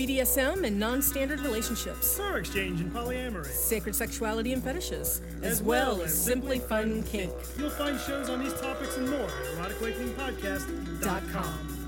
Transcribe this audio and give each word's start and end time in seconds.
BDSM 0.00 0.64
and 0.64 0.80
non 0.80 1.02
standard 1.02 1.40
relationships, 1.40 2.06
Star 2.06 2.38
exchange 2.38 2.80
and 2.80 2.90
polyamory, 2.90 3.44
sacred 3.44 3.94
sexuality 3.94 4.54
and 4.54 4.64
fetishes, 4.64 5.20
as 5.42 5.62
well 5.62 6.00
as 6.00 6.14
simply 6.14 6.58
fun 6.58 7.02
kink. 7.02 7.30
You'll 7.58 7.68
find 7.68 8.00
shows 8.00 8.30
on 8.30 8.42
these 8.42 8.58
topics 8.58 8.96
and 8.96 9.10
more 9.10 9.20
at 9.20 9.72
eroticawakeningpodcast.com. 9.72 11.79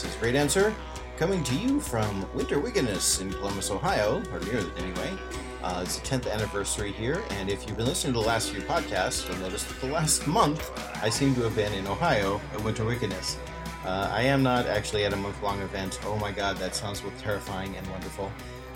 This 0.00 0.14
is 0.14 0.22
Graydancer, 0.22 0.72
coming 1.16 1.42
to 1.42 1.56
you 1.56 1.80
from 1.80 2.24
Winter 2.32 2.60
Wickedness 2.60 3.20
in 3.20 3.32
Columbus, 3.32 3.72
Ohio, 3.72 4.22
or 4.32 4.38
near 4.38 4.58
it 4.58 4.66
anyway. 4.78 5.12
Uh, 5.60 5.80
it's 5.82 5.98
the 5.98 6.06
10th 6.06 6.32
anniversary 6.32 6.92
here, 6.92 7.20
and 7.30 7.50
if 7.50 7.66
you've 7.66 7.76
been 7.76 7.86
listening 7.86 8.12
to 8.12 8.20
the 8.20 8.24
last 8.24 8.50
few 8.50 8.60
podcasts, 8.62 9.28
you'll 9.28 9.38
notice 9.38 9.64
that 9.64 9.80
the 9.80 9.92
last 9.92 10.24
month 10.28 10.70
I 11.02 11.08
seem 11.08 11.34
to 11.34 11.40
have 11.40 11.56
been 11.56 11.72
in 11.72 11.88
Ohio 11.88 12.40
at 12.52 12.62
Winter 12.62 12.84
Wickedness. 12.84 13.38
Uh, 13.84 14.08
I 14.12 14.22
am 14.22 14.40
not 14.40 14.66
actually 14.66 15.04
at 15.04 15.12
a 15.12 15.16
month 15.16 15.42
long 15.42 15.60
event. 15.62 15.98
Oh 16.04 16.14
my 16.14 16.30
god, 16.30 16.58
that 16.58 16.76
sounds 16.76 17.00
both 17.00 17.20
terrifying 17.20 17.74
and 17.74 17.84
wonderful. 17.88 18.30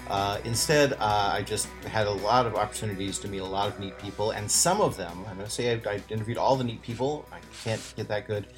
Uh, 0.08 0.38
instead, 0.42 0.94
uh, 0.94 1.30
I 1.32 1.42
just 1.42 1.68
had 1.86 2.08
a 2.08 2.12
lot 2.12 2.46
of 2.46 2.56
opportunities 2.56 3.20
to 3.20 3.28
meet 3.28 3.38
a 3.38 3.44
lot 3.44 3.68
of 3.68 3.78
neat 3.78 3.96
people, 4.00 4.32
and 4.32 4.50
some 4.50 4.80
of 4.80 4.96
them, 4.96 5.18
I'm 5.28 5.36
going 5.36 5.46
to 5.46 5.52
say 5.52 5.72
I, 5.72 5.88
I 5.88 6.02
interviewed 6.10 6.36
all 6.36 6.56
the 6.56 6.64
neat 6.64 6.82
people, 6.82 7.24
I 7.30 7.38
can't 7.62 7.94
get 7.96 8.08
that 8.08 8.26
good, 8.26 8.48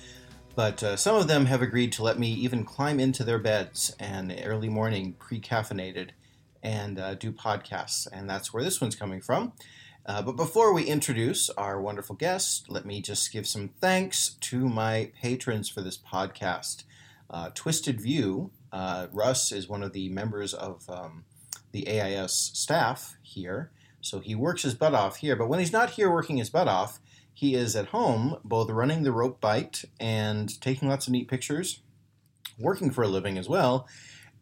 but 0.54 0.82
uh, 0.82 0.96
some 0.96 1.16
of 1.16 1.28
them 1.28 1.46
have 1.46 1.62
agreed 1.62 1.92
to 1.92 2.02
let 2.02 2.18
me 2.18 2.32
even 2.32 2.64
climb 2.64 3.00
into 3.00 3.24
their 3.24 3.38
beds 3.38 3.94
and 3.98 4.34
early 4.44 4.68
morning, 4.68 5.14
pre 5.18 5.40
caffeinated, 5.40 6.10
and 6.62 6.98
uh, 6.98 7.14
do 7.14 7.32
podcasts. 7.32 8.06
And 8.10 8.28
that's 8.28 8.52
where 8.52 8.62
this 8.62 8.80
one's 8.80 8.96
coming 8.96 9.20
from. 9.20 9.52
Uh, 10.06 10.20
but 10.22 10.36
before 10.36 10.72
we 10.74 10.84
introduce 10.84 11.48
our 11.50 11.80
wonderful 11.80 12.14
guest, 12.14 12.66
let 12.68 12.84
me 12.84 13.00
just 13.00 13.32
give 13.32 13.46
some 13.46 13.70
thanks 13.80 14.36
to 14.40 14.68
my 14.68 15.10
patrons 15.20 15.68
for 15.68 15.80
this 15.80 15.96
podcast. 15.96 16.84
Uh, 17.30 17.50
Twisted 17.54 18.00
View, 18.00 18.50
uh, 18.70 19.06
Russ 19.12 19.50
is 19.50 19.68
one 19.68 19.82
of 19.82 19.92
the 19.92 20.10
members 20.10 20.52
of 20.52 20.88
um, 20.90 21.24
the 21.72 21.88
AIS 21.88 22.32
staff 22.32 23.16
here. 23.22 23.70
So 24.02 24.20
he 24.20 24.34
works 24.34 24.62
his 24.62 24.74
butt 24.74 24.94
off 24.94 25.16
here. 25.16 25.36
But 25.36 25.48
when 25.48 25.58
he's 25.58 25.72
not 25.72 25.90
here 25.90 26.10
working 26.10 26.36
his 26.36 26.50
butt 26.50 26.68
off, 26.68 27.00
he 27.34 27.56
is 27.56 27.74
at 27.74 27.86
home, 27.86 28.38
both 28.44 28.70
running 28.70 29.02
the 29.02 29.12
rope 29.12 29.40
bite 29.40 29.84
and 29.98 30.60
taking 30.60 30.88
lots 30.88 31.08
of 31.08 31.12
neat 31.12 31.28
pictures, 31.28 31.80
working 32.58 32.92
for 32.92 33.02
a 33.02 33.08
living 33.08 33.36
as 33.36 33.48
well. 33.48 33.88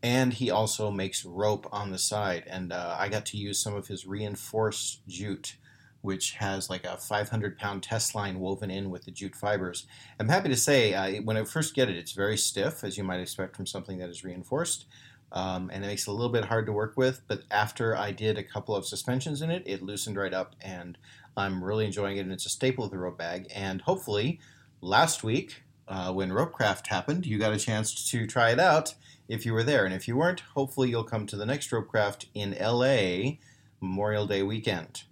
And 0.03 0.35
he 0.35 0.51
also 0.51 0.91
makes 0.91 1.25
rope 1.25 1.67
on 1.73 1.91
the 1.91 1.99
side. 1.99 2.45
And 2.47 2.71
uh, 2.71 2.97
I 2.99 3.09
got 3.09 3.25
to 3.27 3.39
use 3.39 3.59
some 3.59 3.75
of 3.75 3.87
his 3.87 4.07
reinforced 4.07 5.07
jute, 5.09 5.57
which 6.03 6.33
has 6.33 6.69
like 6.69 6.85
a 6.85 6.99
500 6.99 7.57
pound 7.57 7.83
test 7.83 8.15
line 8.15 8.39
woven 8.41 8.71
in 8.71 8.91
with 8.91 9.05
the 9.05 9.11
jute 9.11 9.37
fibers. 9.37 9.87
I'm 10.21 10.29
happy 10.29 10.51
to 10.51 10.57
say, 10.57 10.93
uh, 10.93 11.23
when 11.23 11.39
I 11.39 11.45
first 11.45 11.75
get 11.75 11.89
it, 11.89 11.97
it's 11.97 12.13
very 12.13 12.37
stiff, 12.37 12.85
as 12.85 12.99
you 12.99 13.05
might 13.05 13.21
expect 13.21 13.57
from 13.57 13.67
something 13.67 13.99
that 13.99 14.11
is 14.11 14.23
reinforced. 14.23 14.85
Um, 15.31 15.71
and 15.73 15.83
it 15.83 15.87
makes 15.87 16.07
it 16.07 16.11
a 16.11 16.13
little 16.13 16.33
bit 16.33 16.45
hard 16.45 16.67
to 16.67 16.73
work 16.73 16.95
with. 16.97 17.23
But 17.27 17.45
after 17.51 17.97
I 17.97 18.11
did 18.13 18.37
a 18.37 18.43
couple 18.43 18.77
of 18.77 18.85
suspensions 18.85 19.41
in 19.41 19.51
it, 19.51 19.63
it 19.65 19.83
loosened 19.83 20.17
right 20.19 20.35
up, 20.35 20.57
and 20.61 20.99
I'm 21.37 21.63
really 21.63 21.87
enjoying 21.87 22.17
it. 22.17 22.21
And 22.21 22.33
it's 22.33 22.47
a 22.47 22.51
staple 22.51 22.85
of 22.85 22.91
the 22.91 22.99
rope 22.99 23.19
bag. 23.19 23.47
And 23.55 23.83
hopefully, 23.83 24.41
last 24.81 25.25
week 25.25 25.63
uh, 25.89 26.13
when 26.13 26.33
Ropecraft 26.33 26.89
happened, 26.89 27.27
you 27.27 27.39
got 27.39 27.53
a 27.53 27.59
chance 27.59 28.11
to 28.11 28.27
try 28.27 28.51
it 28.51 28.61
out 28.61 28.95
if 29.29 29.47
you 29.47 29.53
were 29.53 29.63
there. 29.63 29.85
And 29.85 29.95
if 29.95 30.09
you 30.09 30.17
weren't, 30.17 30.41
hopefully 30.55 30.91
you'll 30.91 31.05
come 31.05 31.27
to 31.27 31.37
the 31.37 31.47
next 31.47 31.71
Ropecraft 31.71 32.27
in 32.35 32.57
LA 32.61 33.37
Memorial 33.81 34.27
Day 34.27 34.43
weekend. 34.43 35.05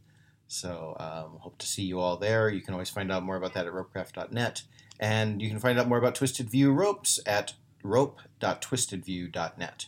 So 0.46 0.96
um, 0.98 1.38
hope 1.40 1.58
to 1.58 1.66
see 1.66 1.82
you 1.82 2.00
all 2.00 2.16
there. 2.16 2.48
You 2.48 2.60
can 2.60 2.74
always 2.74 2.90
find 2.90 3.12
out 3.12 3.22
more 3.22 3.36
about 3.36 3.54
that 3.54 3.66
at 3.66 3.72
ropecraft.net. 3.72 4.62
And 4.98 5.40
you 5.40 5.48
can 5.48 5.58
find 5.58 5.78
out 5.78 5.88
more 5.88 5.98
about 5.98 6.14
Twisted 6.14 6.50
View 6.50 6.72
Ropes 6.72 7.20
at 7.24 7.54
rope.twistedview.net. 7.82 9.86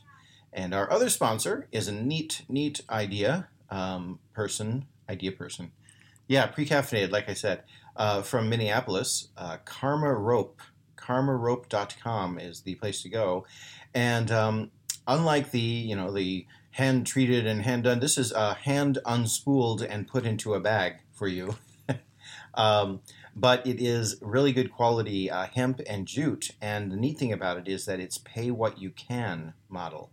And 0.53 0.75
our 0.75 0.91
other 0.91 1.09
sponsor 1.09 1.67
is 1.73 1.89
a 1.89 1.93
neat, 1.93 2.43
neat 2.49 2.83
idea 2.89 3.49
um, 3.71 4.19
person, 4.35 4.87
idea 5.09 5.33
person. 5.33 5.73
Yeah, 6.33 6.47
pre-caffeinated, 6.47 7.11
like 7.11 7.29
I 7.29 7.35
said, 7.35 7.63
uh, 7.95 8.23
from 8.23 8.49
Minneapolis. 8.49 9.29
Uh, 9.37 9.59
Karma 9.67 10.15
Rope, 10.15 10.63
karmarope.com 10.97 12.39
is 12.39 12.63
the 12.63 12.75
place 12.77 13.03
to 13.03 13.11
go. 13.11 13.45
And 13.93 14.31
um, 14.31 14.71
unlike 15.07 15.51
the, 15.51 15.61
you 15.61 15.95
know, 15.95 16.11
the 16.11 16.47
hand 16.71 17.07
treated 17.07 17.47
and 17.47 17.61
hand 17.61 17.85
done, 17.85 18.01
this 18.01 18.17
is 18.17 18.33
uh, 18.33 18.55
hand 18.55 18.99
unspooled 19.05 19.87
and 19.87 20.09
put 20.09 20.25
into 20.25 20.55
a 20.55 20.61
bag 20.61 21.01
for 21.13 21.29
you. 21.29 21.57
um, 22.55 23.03
but 23.37 23.67
it 23.67 23.79
is 23.79 24.17
really 24.23 24.55
good 24.55 24.73
quality 24.73 25.31
uh, 25.31 25.49
hemp 25.55 25.83
and 25.87 26.09
jute. 26.09 26.53
And 26.63 26.91
the 26.91 26.97
neat 26.97 27.19
thing 27.19 27.35
about 27.35 27.59
it 27.59 27.69
is 27.69 27.85
that 27.85 28.01
it's 28.01 28.17
pay 28.17 28.51
what 28.51 28.79
you 28.79 28.89
can 28.89 29.53
model. 29.69 30.11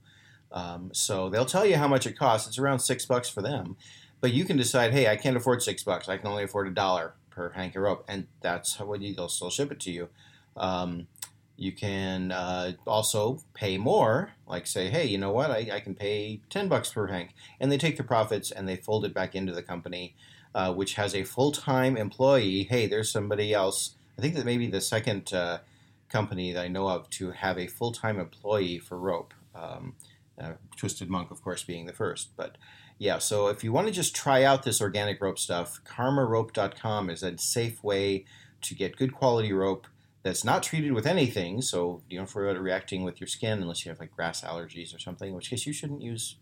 Um, 0.51 0.89
so 0.91 1.29
they'll 1.29 1.45
tell 1.45 1.65
you 1.65 1.77
how 1.77 1.87
much 1.87 2.05
it 2.05 2.19
costs. 2.19 2.45
It's 2.45 2.57
around 2.57 2.79
six 2.79 3.05
bucks 3.05 3.29
for 3.29 3.41
them, 3.41 3.77
but 4.21 4.33
you 4.33 4.45
can 4.45 4.57
decide, 4.57 4.91
hey, 4.91 5.07
I 5.07 5.15
can't 5.15 5.37
afford 5.37 5.61
six 5.61 5.83
bucks. 5.83 6.09
I 6.09 6.17
can 6.17 6.27
only 6.27 6.43
afford 6.43 6.67
a 6.67 6.71
dollar 6.71 7.13
per 7.29 7.51
hank 7.51 7.75
of 7.75 7.83
rope, 7.83 8.05
and 8.07 8.27
that's 8.41 8.75
how 8.75 8.93
you, 8.93 9.15
they'll 9.15 9.29
still 9.29 9.49
ship 9.49 9.71
it 9.71 9.79
to 9.81 9.91
you. 9.91 10.09
Um, 10.57 11.07
you 11.55 11.73
can 11.73 12.31
uh, 12.31 12.73
also 12.87 13.41
pay 13.53 13.77
more, 13.77 14.31
like 14.47 14.65
say, 14.65 14.89
hey, 14.89 15.05
you 15.05 15.17
know 15.17 15.31
what? 15.31 15.51
I, 15.51 15.69
I, 15.73 15.79
can 15.81 15.93
pay 15.93 16.39
ten 16.49 16.69
bucks 16.69 16.93
per 16.93 17.07
hank, 17.07 17.31
and 17.59 17.69
they 17.69 17.77
take 17.77 17.97
the 17.97 18.03
profits 18.03 18.49
and 18.49 18.67
they 18.67 18.77
fold 18.77 19.03
it 19.03 19.13
back 19.13 19.35
into 19.35 19.51
the 19.51 19.61
company, 19.61 20.15
uh, 20.55 20.73
which 20.73 20.93
has 20.93 21.13
a 21.13 21.23
full 21.23 21.51
time 21.51 21.97
employee. 21.97 22.63
Hey, 22.63 22.87
there's 22.87 23.11
somebody 23.11 23.53
else. 23.53 23.95
I 24.17 24.21
think 24.21 24.35
that 24.35 24.45
maybe 24.45 24.67
the 24.67 24.79
second 24.79 25.33
uh, 25.33 25.59
company 26.07 26.53
that 26.53 26.63
I 26.63 26.69
know 26.69 26.87
of 26.87 27.09
to 27.11 27.31
have 27.31 27.57
a 27.57 27.67
full 27.67 27.91
time 27.91 28.19
employee 28.19 28.79
for 28.79 28.97
rope. 28.97 29.33
Um, 29.53 29.95
uh, 30.41 30.53
Twisted 30.77 31.09
Monk, 31.09 31.31
of 31.31 31.43
course, 31.43 31.63
being 31.63 31.85
the 31.85 31.93
first. 31.93 32.29
But 32.37 32.57
yeah, 32.99 33.17
so 33.17 33.47
if 33.47 33.63
you 33.63 33.71
want 33.71 33.87
to 33.87 33.93
just 33.93 34.13
try 34.13 34.43
out 34.43 34.63
this 34.63 34.81
organic 34.81 35.21
rope 35.21 35.39
stuff, 35.39 35.79
karmarope.com 35.85 37.09
is 37.09 37.23
a 37.23 37.37
safe 37.37 37.81
way 37.81 38.25
to 38.61 38.75
get 38.75 38.97
good 38.97 39.13
quality 39.13 39.53
rope 39.53 39.87
that's 40.21 40.43
not 40.43 40.63
treated 40.63 40.91
with 40.91 41.07
anything. 41.07 41.61
So 41.61 42.01
you 42.09 42.17
don't 42.17 42.35
worry 42.35 42.49
about 42.49 42.59
it 42.59 42.61
reacting 42.61 43.03
with 43.03 43.21
your 43.21 43.27
skin 43.29 43.61
unless 43.61 43.85
you 43.85 43.89
have 43.89 44.01
like 44.01 44.11
grass 44.11 44.41
allergies 44.41 44.93
or 44.93 44.99
something, 44.99 45.29
in 45.29 45.35
which 45.35 45.49
case 45.49 45.65
you 45.65 45.71
shouldn't 45.71 46.01
use 46.01 46.35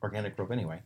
organic 0.00 0.38
rope 0.38 0.52
anyway. 0.52 0.82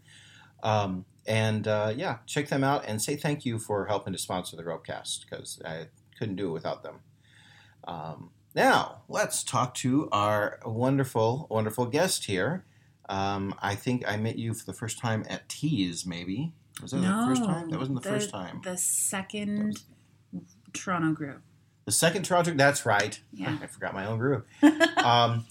Um, 0.63 1.05
and 1.27 1.69
uh, 1.69 1.93
yeah, 1.95 2.19
check 2.25 2.49
them 2.49 2.65
out 2.65 2.87
and 2.87 3.03
say 3.03 3.15
thank 3.15 3.45
you 3.45 3.59
for 3.59 3.87
helping 3.87 4.15
to 4.15 4.19
sponsor 4.19 4.57
the 4.57 4.63
Ropecast 4.63 5.27
because 5.29 5.61
I 5.67 5.89
couldn't 6.19 6.37
do 6.37 6.49
it 6.49 6.53
without 6.53 6.83
them. 6.83 7.01
Um, 7.85 8.31
now, 8.55 9.03
let's 9.07 9.45
talk 9.45 9.75
to 9.75 10.09
our 10.13 10.59
wonderful, 10.65 11.47
wonderful 11.51 11.85
guest 11.85 12.25
here. 12.25 12.65
Um, 13.11 13.57
I 13.61 13.75
think 13.75 14.05
I 14.09 14.17
met 14.17 14.39
you 14.39 14.55
for 14.55 14.65
the 14.65 14.73
first 14.73 14.99
time 14.99 15.25
at 15.29 15.49
Tease, 15.49 16.07
maybe. 16.07 16.53
Was 16.81 16.93
that 16.93 16.99
no, 16.99 17.29
the 17.29 17.35
first 17.35 17.45
time? 17.45 17.69
That 17.69 17.79
wasn't 17.81 18.01
the, 18.03 18.09
the 18.09 18.15
first 18.15 18.31
time. 18.31 18.61
The 18.63 18.79
second 18.79 19.83
Toronto 20.73 21.13
Brew. 21.13 21.41
The 21.87 21.93
second 21.93 22.23
Toronto, 22.23 22.53
that's 22.53 22.87
right. 22.87 23.21
Yeah. 23.33 23.59
I 23.63 23.67
forgot 23.67 23.95
my 23.95 24.07
own 24.07 24.19
brew. 24.19 24.45
um, 24.97 25.45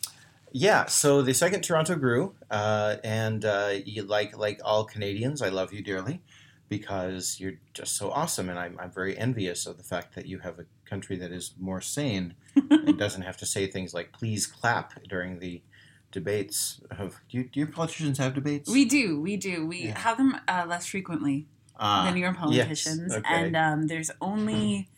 yeah, 0.53 0.85
so 0.85 1.21
the 1.21 1.33
second 1.33 1.61
Toronto 1.61 1.97
Brew, 1.97 2.33
uh, 2.49 2.95
and 3.03 3.43
uh, 3.43 3.73
you, 3.85 4.03
like 4.03 4.37
like 4.37 4.61
all 4.63 4.85
Canadians, 4.85 5.41
I 5.41 5.49
love 5.49 5.73
you 5.73 5.83
dearly 5.83 6.21
because 6.69 7.39
you're 7.39 7.55
just 7.73 7.97
so 7.97 8.09
awesome, 8.09 8.49
and 8.49 8.57
I'm, 8.57 8.79
I'm 8.79 8.91
very 8.91 9.17
envious 9.17 9.65
of 9.65 9.77
the 9.77 9.83
fact 9.83 10.15
that 10.15 10.27
you 10.27 10.39
have 10.39 10.59
a 10.59 10.65
country 10.85 11.17
that 11.17 11.31
is 11.31 11.53
more 11.59 11.81
sane 11.81 12.35
and 12.55 12.97
doesn't 12.97 13.23
have 13.23 13.37
to 13.37 13.45
say 13.45 13.67
things 13.67 13.93
like 13.93 14.13
"please 14.13 14.47
clap" 14.47 15.03
during 15.03 15.39
the 15.39 15.61
debates. 16.11 16.81
Of 16.91 17.19
do, 17.29 17.37
you, 17.39 17.43
do 17.45 17.59
your 17.59 17.67
politicians 17.67 18.17
have 18.17 18.33
debates? 18.35 18.69
We 18.69 18.85
do, 18.85 19.19
we 19.21 19.37
do. 19.37 19.65
We 19.65 19.85
Yeah. 19.85 19.97
have 19.99 20.17
them 20.17 20.35
uh, 20.47 20.65
less 20.67 20.85
frequently 20.87 21.47
Ah, 21.79 22.05
than 22.05 22.17
your 22.17 22.31
yes, 22.31 22.39
politicians, 22.39 23.15
okay. 23.15 23.23
and 23.27 23.55
um, 23.55 23.87
there's 23.87 24.11
only 24.21 24.89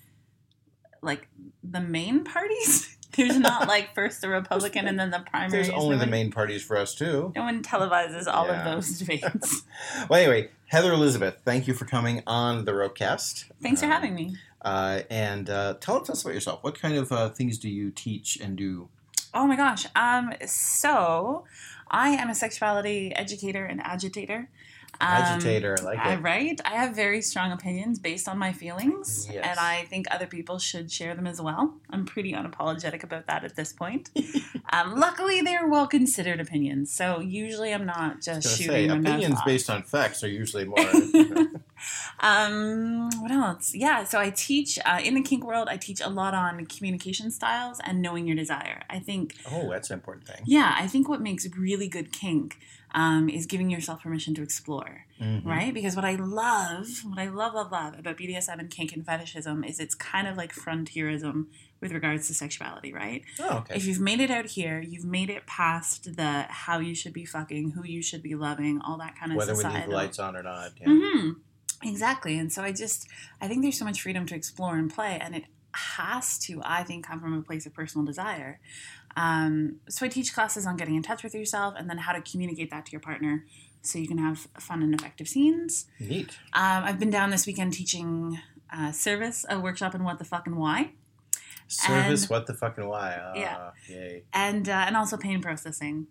like 1.01 1.27
the 1.63 1.79
main 1.81 2.23
parties. 2.23 2.97
There's 3.13 3.37
not 3.37 3.67
like 3.67 3.93
first 3.93 4.21
the 4.21 4.29
Republican 4.29 4.87
and 4.87 4.97
then 4.97 5.11
the 5.11 5.19
primary. 5.19 5.51
There's 5.51 5.69
only 5.69 5.97
the 5.97 6.05
main 6.07 6.31
parties 6.31 6.63
for 6.63 6.77
us 6.77 6.95
too. 6.95 7.33
No 7.35 7.41
one 7.41 7.61
televises 7.61 8.25
all 8.25 8.45
Yeah. 8.47 8.59
of 8.59 8.73
those 8.75 8.99
debates. 8.99 9.63
Well, 10.09 10.17
anyway, 10.21 10.49
Heather 10.67 10.93
Elizabeth, 10.93 11.35
thank 11.43 11.67
you 11.67 11.73
for 11.73 11.83
coming 11.83 12.23
on 12.25 12.63
the 12.63 12.71
Ropecast. 12.71 13.51
Thanks 13.61 13.81
for 13.81 13.87
Um, 13.87 13.91
having 13.91 14.15
me. 14.15 14.37
Uh, 14.61 15.01
and 15.09 15.49
uh, 15.49 15.73
tell 15.81 15.97
us 16.09 16.21
about 16.21 16.33
yourself. 16.33 16.63
What 16.63 16.79
kind 16.79 16.95
of 16.95 17.11
uh, 17.11 17.29
things 17.31 17.57
do 17.57 17.67
you 17.67 17.91
teach 17.91 18.37
and 18.39 18.55
do? 18.55 18.87
Oh 19.33 19.47
my 19.47 19.55
gosh. 19.55 19.85
Um, 19.95 20.33
so 20.45 21.45
I 21.89 22.09
am 22.09 22.29
a 22.29 22.35
sexuality 22.35 23.13
educator 23.15 23.65
and 23.65 23.81
agitator. 23.81 24.49
Um, 25.01 25.07
Agitator, 25.07 25.77
I 25.79 25.83
like 25.83 25.99
I, 25.99 26.13
it. 26.13 26.21
right? 26.21 26.61
I 26.63 26.75
have 26.75 26.95
very 26.95 27.21
strong 27.23 27.51
opinions 27.51 27.97
based 27.97 28.29
on 28.29 28.37
my 28.37 28.53
feelings, 28.53 29.27
Yes. 29.31 29.43
and 29.49 29.59
I 29.59 29.85
think 29.85 30.05
other 30.11 30.27
people 30.27 30.59
should 30.59 30.91
share 30.91 31.15
them 31.15 31.25
as 31.25 31.41
well. 31.41 31.73
I'm 31.89 32.05
pretty 32.05 32.33
unapologetic 32.33 33.03
about 33.03 33.25
that 33.25 33.43
at 33.43 33.55
this 33.55 33.73
point. 33.73 34.11
um, 34.71 34.99
luckily, 34.99 35.41
they're 35.41 35.67
well 35.67 35.87
considered 35.87 36.39
opinions, 36.39 36.93
so 36.93 37.19
usually 37.19 37.73
I'm 37.73 37.85
not 37.85 38.21
just 38.21 38.57
shooting 38.57 38.89
say, 38.91 38.97
opinions 38.99 39.39
based 39.43 39.69
on 39.71 39.81
facts 39.83 40.23
are 40.23 40.29
usually 40.29 40.65
more. 40.65 40.77
Um, 42.19 43.09
what 43.21 43.31
else? 43.31 43.73
Yeah, 43.73 44.03
so 44.03 44.19
I 44.19 44.29
teach 44.29 44.77
uh, 44.85 44.99
in 45.03 45.15
the 45.15 45.21
kink 45.21 45.43
world. 45.43 45.67
I 45.69 45.77
teach 45.77 46.01
a 46.01 46.09
lot 46.09 46.33
on 46.33 46.65
communication 46.67 47.31
styles 47.31 47.79
and 47.83 48.01
knowing 48.01 48.27
your 48.27 48.35
desire. 48.35 48.83
I 48.89 48.99
think 48.99 49.37
oh, 49.51 49.69
that's 49.71 49.89
an 49.89 49.95
important 49.95 50.27
thing. 50.27 50.41
Yeah, 50.45 50.75
I 50.77 50.87
think 50.87 51.09
what 51.09 51.21
makes 51.21 51.47
really 51.57 51.87
good 51.87 52.11
kink 52.11 52.59
um, 52.93 53.29
is 53.29 53.45
giving 53.45 53.69
yourself 53.69 54.03
permission 54.03 54.33
to 54.35 54.41
explore, 54.43 55.05
Mhm. 55.21 55.45
right? 55.45 55.73
Because 55.73 55.95
what 55.95 56.05
I 56.05 56.15
love, 56.15 56.87
what 57.05 57.17
I 57.19 57.27
love, 57.27 57.53
love, 57.53 57.71
love 57.71 57.97
about 57.97 58.17
BDSM 58.17 58.59
and 58.59 58.69
kink 58.69 58.91
and 58.93 59.05
fetishism 59.05 59.63
is 59.63 59.79
it's 59.79 59.95
kind 59.95 60.27
of 60.27 60.35
like 60.37 60.51
frontierism 60.51 61.47
with 61.79 61.91
regards 61.93 62.27
to 62.27 62.33
sexuality, 62.33 62.93
right? 62.93 63.23
Oh, 63.39 63.57
okay. 63.59 63.75
If 63.75 63.85
you've 63.85 63.99
made 63.99 64.19
it 64.19 64.29
out 64.29 64.45
here, 64.45 64.81
you've 64.81 65.05
made 65.05 65.29
it 65.29 65.47
past 65.47 66.15
the 66.15 66.43
how 66.49 66.79
you 66.79 66.93
should 66.93 67.13
be 67.13 67.25
fucking, 67.25 67.71
who 67.71 67.83
you 67.83 68.01
should 68.03 68.21
be 68.21 68.35
loving, 68.35 68.79
all 68.81 68.97
that 68.97 69.15
kind 69.17 69.31
of 69.31 69.37
Whether 69.37 69.55
we 69.55 69.63
leave 69.63 69.85
the 69.85 69.91
lights 69.91 70.19
on 70.19 70.35
or 70.35 70.43
not. 70.43 70.71
Yeah. 70.79 70.87
hmm 70.89 71.29
Exactly. 71.83 72.37
And 72.37 72.53
so 72.53 72.61
I 72.61 72.71
just, 72.71 73.07
I 73.41 73.47
think 73.47 73.63
there's 73.63 73.77
so 73.79 73.85
much 73.85 74.01
freedom 74.03 74.27
to 74.27 74.35
explore 74.35 74.77
and 74.77 74.93
play, 74.93 75.17
and 75.19 75.35
it 75.35 75.45
has 75.73 76.37
to, 76.39 76.61
I 76.63 76.83
think, 76.83 77.05
come 77.07 77.19
from 77.19 77.33
a 77.33 77.41
place 77.41 77.65
of 77.65 77.73
personal 77.73 78.05
desire. 78.05 78.59
Um, 79.17 79.77
so 79.89 80.05
I 80.05 80.09
teach 80.09 80.33
classes 80.33 80.65
on 80.65 80.77
getting 80.77 80.95
in 80.95 81.03
touch 81.03 81.23
with 81.23 81.33
yourself 81.35 81.73
and 81.77 81.89
then 81.89 81.97
how 81.99 82.13
to 82.13 82.21
communicate 82.21 82.71
that 82.71 82.85
to 82.87 82.91
your 82.91 83.01
partner 83.01 83.45
so 83.81 83.99
you 83.99 84.07
can 84.07 84.17
have 84.19 84.47
fun 84.59 84.81
and 84.83 84.93
effective 84.93 85.27
scenes. 85.27 85.87
Neat. 85.99 86.29
Um, 86.53 86.83
I've 86.83 86.99
been 86.99 87.09
down 87.09 87.29
this 87.31 87.45
weekend 87.45 87.73
teaching 87.73 88.39
uh, 88.71 88.91
service, 88.91 89.45
a 89.49 89.59
workshop 89.59 89.93
in 89.95 90.03
what 90.03 90.17
the 90.19 90.25
fuck 90.25 90.47
and 90.47 90.55
why, 90.57 90.91
Service, 91.67 92.23
And- 92.23 92.29
what 92.29 92.47
the 92.47 92.53
fucking 92.53 92.85
why? 92.87 93.17
Ah, 93.19 93.33
Yeah. 93.35 93.71
Yay. 93.89 94.23
and 94.33 94.67
uh, 94.67 94.83
and 94.87 94.97
also 94.97 95.15
pain 95.17 95.41
processing. 95.41 96.07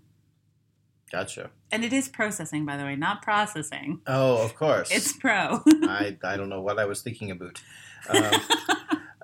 Gotcha. 1.13 1.51
And 1.73 1.85
it 1.85 1.93
is 1.93 2.09
processing, 2.09 2.65
by 2.65 2.77
the 2.77 2.85
way, 2.85 2.97
not 2.97 3.21
processing. 3.21 4.01
Oh, 4.07 4.43
of 4.45 4.55
course. 4.57 4.91
It's 4.91 5.13
pro. 5.13 5.61
I, 5.67 6.17
I 6.25 6.37
don't 6.37 6.49
know 6.49 6.61
what 6.63 6.79
I 6.79 6.85
was 6.85 7.03
thinking 7.03 7.31
about. 7.31 7.61
Um, 8.09 8.31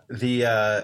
the 0.09 0.45
uh, 0.47 0.83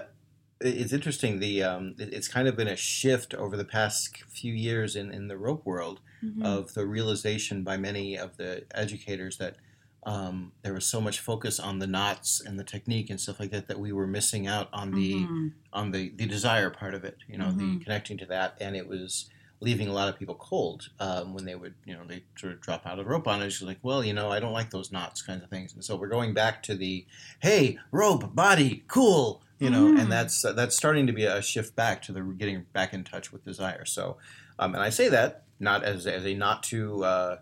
it's 0.61 0.93
interesting. 0.93 1.39
The 1.39 1.63
um, 1.63 1.95
it's 1.99 2.27
kind 2.27 2.47
of 2.47 2.55
been 2.55 2.67
a 2.67 2.75
shift 2.75 3.33
over 3.33 3.57
the 3.57 3.65
past 3.65 4.17
few 4.29 4.53
years 4.53 4.95
in, 4.95 5.11
in 5.11 5.27
the 5.27 5.37
rope 5.37 5.65
world 5.65 6.01
Mhm. 6.21 6.41
of 6.41 6.73
the 6.73 6.85
realization 6.87 7.63
by 7.63 7.77
many 7.77 8.17
of 8.17 8.37
the 8.37 8.65
educators 8.73 9.37
that 9.37 9.57
um, 10.05 10.53
there 10.63 10.73
was 10.73 10.85
so 10.85 10.99
much 11.01 11.19
focus 11.19 11.59
on 11.59 11.79
the 11.79 11.87
knots 11.87 12.41
and 12.45 12.59
the 12.59 12.63
technique 12.63 13.09
and 13.09 13.19
stuff 13.21 13.39
like 13.39 13.51
that 13.51 13.67
that 13.67 13.79
we 13.79 13.91
were 13.93 14.07
missing 14.07 14.47
out 14.47 14.69
on 14.73 14.93
the 14.93 15.31
Mhm. 15.31 15.53
on 15.73 15.91
the 15.91 16.13
the 16.15 16.25
desire 16.27 16.69
part 16.69 16.93
of 16.93 17.03
it. 17.03 17.17
You 17.27 17.37
know, 17.37 17.53
the 17.53 17.77
Mhm. 17.77 17.79
connecting 17.79 18.17
to 18.19 18.25
that, 18.27 18.57
and 18.61 18.75
it 18.75 18.87
was 18.87 19.29
leaving 19.63 19.87
a 19.87 19.93
lot 19.93 20.09
of 20.09 20.19
people 20.19 20.35
cold 20.35 20.89
um, 20.99 21.33
when 21.33 21.45
they 21.45 21.55
would 21.55 21.73
you 21.85 21.93
know 21.93 22.01
they 22.05 22.23
sort 22.37 22.53
of 22.53 22.61
drop 22.61 22.85
out 22.85 22.99
of 22.99 23.05
the 23.05 23.09
rope 23.11 23.27
on 23.27 23.41
it. 23.41 23.45
It's 23.45 23.55
just 23.55 23.65
like, 23.67 23.79
well, 23.81 24.03
you 24.03 24.13
know, 24.13 24.31
I 24.31 24.39
don't 24.39 24.53
like 24.53 24.69
those 24.71 24.91
knots 24.91 25.21
kinds 25.21 25.43
of 25.43 25.49
things, 25.49 25.73
and 25.73 25.83
so 25.83 25.95
we're 25.95 26.07
going 26.09 26.33
back 26.33 26.61
to 26.63 26.75
the 26.75 27.05
hey 27.39 27.77
rope 27.91 28.35
body 28.35 28.83
cool. 28.87 29.41
You 29.59 29.69
know, 29.69 29.85
Mhm. 29.93 30.01
and 30.01 30.11
that's 30.11 30.43
uh, 30.43 30.51
that's 30.51 30.75
starting 30.75 31.07
to 31.07 31.13
be 31.13 31.23
a 31.25 31.41
shift 31.41 31.75
back 31.75 32.01
to 32.03 32.11
the 32.11 32.21
getting 32.21 32.65
back 32.73 32.93
in 32.93 33.03
touch 33.05 33.31
with 33.31 33.45
desire. 33.45 33.85
So, 33.85 34.17
um, 34.59 34.73
and 34.75 34.83
I 34.83 34.89
say 34.89 35.07
that 35.09 35.43
not 35.59 35.83
as 35.83 36.05
as 36.05 36.25
a 36.25 36.33
not 36.33 36.63
too 36.63 37.03
uh, 37.05 37.37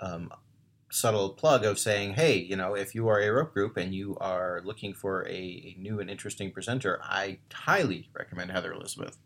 um, 0.00 0.32
subtle 0.90 1.30
plug 1.30 1.64
of 1.64 1.78
saying, 1.78 2.14
hey, 2.14 2.36
you 2.36 2.56
know, 2.56 2.74
if 2.74 2.94
you 2.96 3.06
are 3.08 3.20
a 3.20 3.30
rope 3.30 3.54
group 3.54 3.76
and 3.76 3.94
you 3.94 4.16
are 4.20 4.60
looking 4.64 4.92
for 4.92 5.24
a, 5.28 5.30
a 5.30 5.76
new 5.78 6.00
and 6.00 6.10
interesting 6.10 6.50
presenter, 6.50 7.00
I 7.02 7.38
highly 7.52 8.08
recommend 8.12 8.50
Heather 8.50 8.72
Elizabeth. 8.72 9.16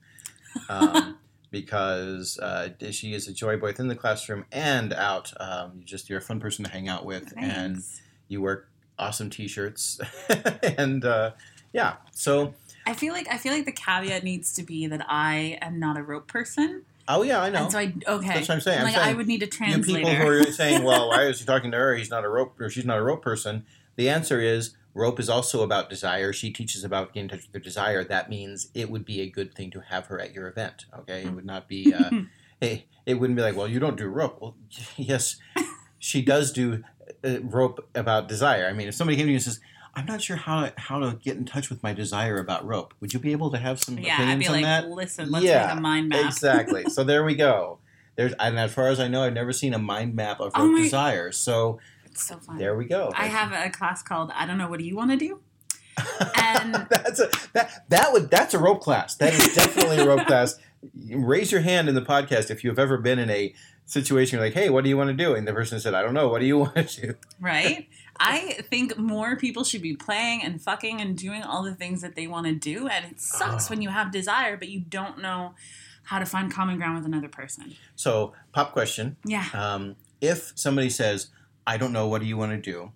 Um, 0.69 1.19
because 1.61 2.39
uh, 2.39 2.69
she 2.91 3.15
is 3.15 3.29
a 3.29 3.33
joy 3.33 3.57
both 3.57 3.81
in 3.81 3.89
the 3.89 3.95
classroom 3.95 4.45
and 4.53 4.93
out. 4.93 5.33
Um, 5.41 5.73
you 5.79 5.85
just 5.85 6.11
you're 6.11 6.19
a 6.19 6.23
fun 6.23 6.39
person 6.39 6.65
to 6.67 6.71
hang 6.71 6.87
out 6.87 7.07
with, 7.07 7.33
and 7.37 7.83
you 8.29 8.43
wear 8.43 8.67
awesome 8.99 9.31
T-shirts, 9.31 9.99
and 10.79 11.03
uh, 11.05 11.31
yeah. 11.73 11.95
So, 12.13 12.53
I 12.87 12.93
feel 12.93 13.15
like 13.15 13.27
I 13.31 13.39
feel 13.39 13.53
like 13.53 13.65
the 13.65 13.73
caveat 13.73 14.23
needs 14.23 14.53
to 14.55 14.63
be 14.63 14.87
that 14.87 15.07
I 15.09 15.59
am 15.63 15.81
not 15.81 15.97
a 15.97 16.03
rope 16.03 16.27
person, 16.27 16.85
oh 17.09 17.23
yeah, 17.23 17.41
I 17.41 17.49
know. 17.49 17.65
and 17.65 17.73
so 17.73 17.79
I 17.79 17.95
okay. 18.07 18.29
That's 18.35 18.49
what 18.49 18.55
I'm 18.57 18.61
saying. 18.61 18.79
I'm 18.81 18.85
like 18.85 18.95
saying 18.95 19.09
I 19.09 19.15
would 19.15 19.27
need 19.27 19.43
a 19.43 19.47
you 19.47 19.51
translator. 19.51 20.07
people 20.07 20.27
who 20.27 20.29
are 20.29 20.53
saying, 20.53 20.83
"Well, 20.85 21.09
why 21.09 21.23
is 21.29 21.41
he 21.41 21.47
talking 21.47 21.71
to 21.71 21.77
her? 21.79 21.95
He's 21.95 22.11
not 22.11 22.25
a 22.25 22.29
rope, 22.29 22.61
or 22.61 22.69
she's 22.69 22.85
not 22.85 22.99
a 22.99 23.03
rope 23.03 23.23
person." 23.23 23.65
The 23.97 24.11
answer 24.11 24.41
is, 24.41 24.75
rope 24.97 25.21
is 25.21 25.29
also 25.29 25.63
about 25.63 25.91
desire. 25.91 26.33
She 26.33 26.51
teaches 26.51 26.83
about 26.83 27.13
getting 27.13 27.25
in 27.25 27.29
touch 27.29 27.47
with 27.47 27.55
your 27.55 27.61
desire. 27.63 28.03
That 28.03 28.31
means 28.31 28.69
it 28.75 28.91
would 28.91 29.05
be 29.05 29.21
a 29.21 29.29
good 29.29 29.55
thing 29.55 29.71
to 29.73 29.81
have 29.81 30.07
her 30.07 30.21
at 30.21 30.33
your 30.33 30.49
event. 30.49 30.87
Okay, 31.01 31.23
it 31.25 31.33
would 31.33 31.45
not 31.45 31.69
be. 31.69 31.93
Uh, 31.95 32.11
hey, 32.61 32.87
it 33.05 33.15
wouldn't 33.15 33.37
be 33.37 33.43
like, 33.43 33.55
"Well, 33.57 33.69
you 33.69 33.79
don't 33.79 33.97
do 33.97 34.07
rope." 34.09 34.39
Well, 34.41 34.57
yes, 34.97 35.37
she 35.99 36.23
does 36.23 36.51
do 36.53 36.83
uh, 37.23 37.41
rope 37.43 37.89
about 37.95 38.27
desire. 38.29 38.67
I 38.67 38.73
mean, 38.73 38.89
if 38.89 38.95
somebody 38.95 39.17
came 39.17 39.27
to 39.27 39.31
you 39.33 39.37
and 39.37 39.45
says. 39.45 39.61
I'm 39.99 40.05
not 40.05 40.21
sure 40.21 40.37
how 40.37 40.67
to, 40.67 40.73
how 40.77 40.99
to 40.99 41.17
get 41.17 41.39
in 41.39 41.47
touch 41.47 41.71
with 41.71 41.83
my 41.83 41.95
desire 41.95 42.37
about 42.37 42.67
rope. 42.67 42.93
Would 43.01 43.15
you 43.15 43.19
be 43.19 43.33
able 43.33 43.51
to 43.53 43.57
have 43.57 43.83
some 43.83 43.97
yeah, 43.97 44.17
I'd 44.19 44.25
opinions 44.25 44.41
be 44.43 44.47
on 44.49 44.53
like, 44.53 44.63
that? 44.65 44.91
listen, 44.91 45.31
let's 45.31 45.47
Yeah, 45.47 45.69
make 45.69 45.77
a 45.79 45.81
mind 45.81 46.09
map. 46.11 46.27
Exactly. 46.27 46.85
so 46.91 47.03
there 47.03 47.25
we 47.25 47.35
go. 47.35 47.79
There's, 48.15 48.35
and 48.35 48.59
as 48.59 48.75
far 48.75 48.89
as 48.89 49.01
I 49.01 49.09
know, 49.09 49.23
I've 49.23 49.33
never 49.33 49.55
seen 49.55 49.73
a 49.73 49.79
mind 49.79 50.15
map 50.15 50.39
of 50.41 50.53
Oh 50.55 50.65
rope 50.65 50.73
my- 50.73 50.83
desire. 50.83 51.33
So 51.33 51.79
It's 52.17 52.27
so 52.27 52.39
fun. 52.39 52.59
there 52.59 52.77
we 52.77 52.85
go. 52.87 53.13
I 53.15 53.27
have 53.27 53.53
a 53.53 53.71
class 53.71 54.03
called 54.03 54.31
I 54.35 54.47
don't 54.47 54.59
know 54.59 54.69
what 54.69 54.79
do 54.79 54.85
you 54.85 54.97
want 54.97 55.11
to 55.13 55.17
do, 55.17 55.41
and 56.37 56.75
that's 56.91 57.21
a 57.21 57.31
that 57.53 57.85
that 57.89 58.13
would 58.13 58.31
that's 58.31 58.55
a 58.55 58.59
rope 58.59 58.81
class. 58.83 59.15
That 59.17 59.33
is 59.35 59.55
definitely 59.55 59.99
a 59.99 60.07
rope 60.07 60.27
class. 60.27 60.59
Raise 61.11 61.51
your 61.53 61.63
hand 61.63 61.89
in 61.89 61.95
the 61.95 62.03
podcast 62.03 62.51
if 62.51 62.63
you've 62.63 62.79
ever 62.79 62.99
been 62.99 63.19
in 63.19 63.31
a 63.31 63.55
situation 63.87 64.39
like, 64.41 64.53
"Hey, 64.53 64.69
what 64.71 64.85
do 64.85 64.91
you 64.91 64.97
want 64.97 65.09
to 65.09 65.15
do?" 65.15 65.35
And 65.35 65.47
the 65.47 65.53
person 65.53 65.81
said, 65.81 65.95
"I 65.95 66.03
don't 66.03 66.15
know. 66.15 66.29
What 66.29 66.41
do 66.41 66.47
you 66.47 66.59
want 66.67 66.75
to 66.89 67.01
do?" 67.09 67.15
right. 67.41 67.89
I 68.19 68.63
think 68.71 68.97
more 68.97 69.37
people 69.37 69.63
should 69.63 69.83
be 69.83 69.95
playing 69.95 70.43
and 70.43 70.61
fucking 70.61 71.03
and 71.03 71.19
doing 71.19 71.43
all 71.43 71.63
the 71.63 71.75
things 71.75 72.01
that 72.01 72.17
they 72.17 72.27
want 72.27 72.47
to 72.47 72.55
do, 72.55 72.89
and 72.89 73.05
it 73.05 73.21
sucks 73.21 73.67
Oh. 73.67 73.71
when 73.75 73.83
you 73.83 73.91
have 73.91 74.11
desire 74.11 74.57
but 74.57 74.69
you 74.69 74.81
don't 74.81 75.21
know 75.21 75.55
how 76.05 76.19
to 76.19 76.25
find 76.25 76.51
common 76.53 76.77
ground 76.79 76.97
with 76.97 77.05
another 77.05 77.29
person. 77.29 77.75
So, 77.95 78.33
pop 78.53 78.73
question: 78.73 79.17
Yeah. 79.25 79.45
um, 79.53 79.97
If 80.21 80.53
somebody 80.55 80.89
says, 80.89 81.29
"I 81.67 81.77
don't 81.77 81.93
know. 81.93 82.07
What 82.07 82.21
do 82.21 82.27
you 82.27 82.37
want 82.37 82.53
to 82.53 82.59
do?" 82.73 82.93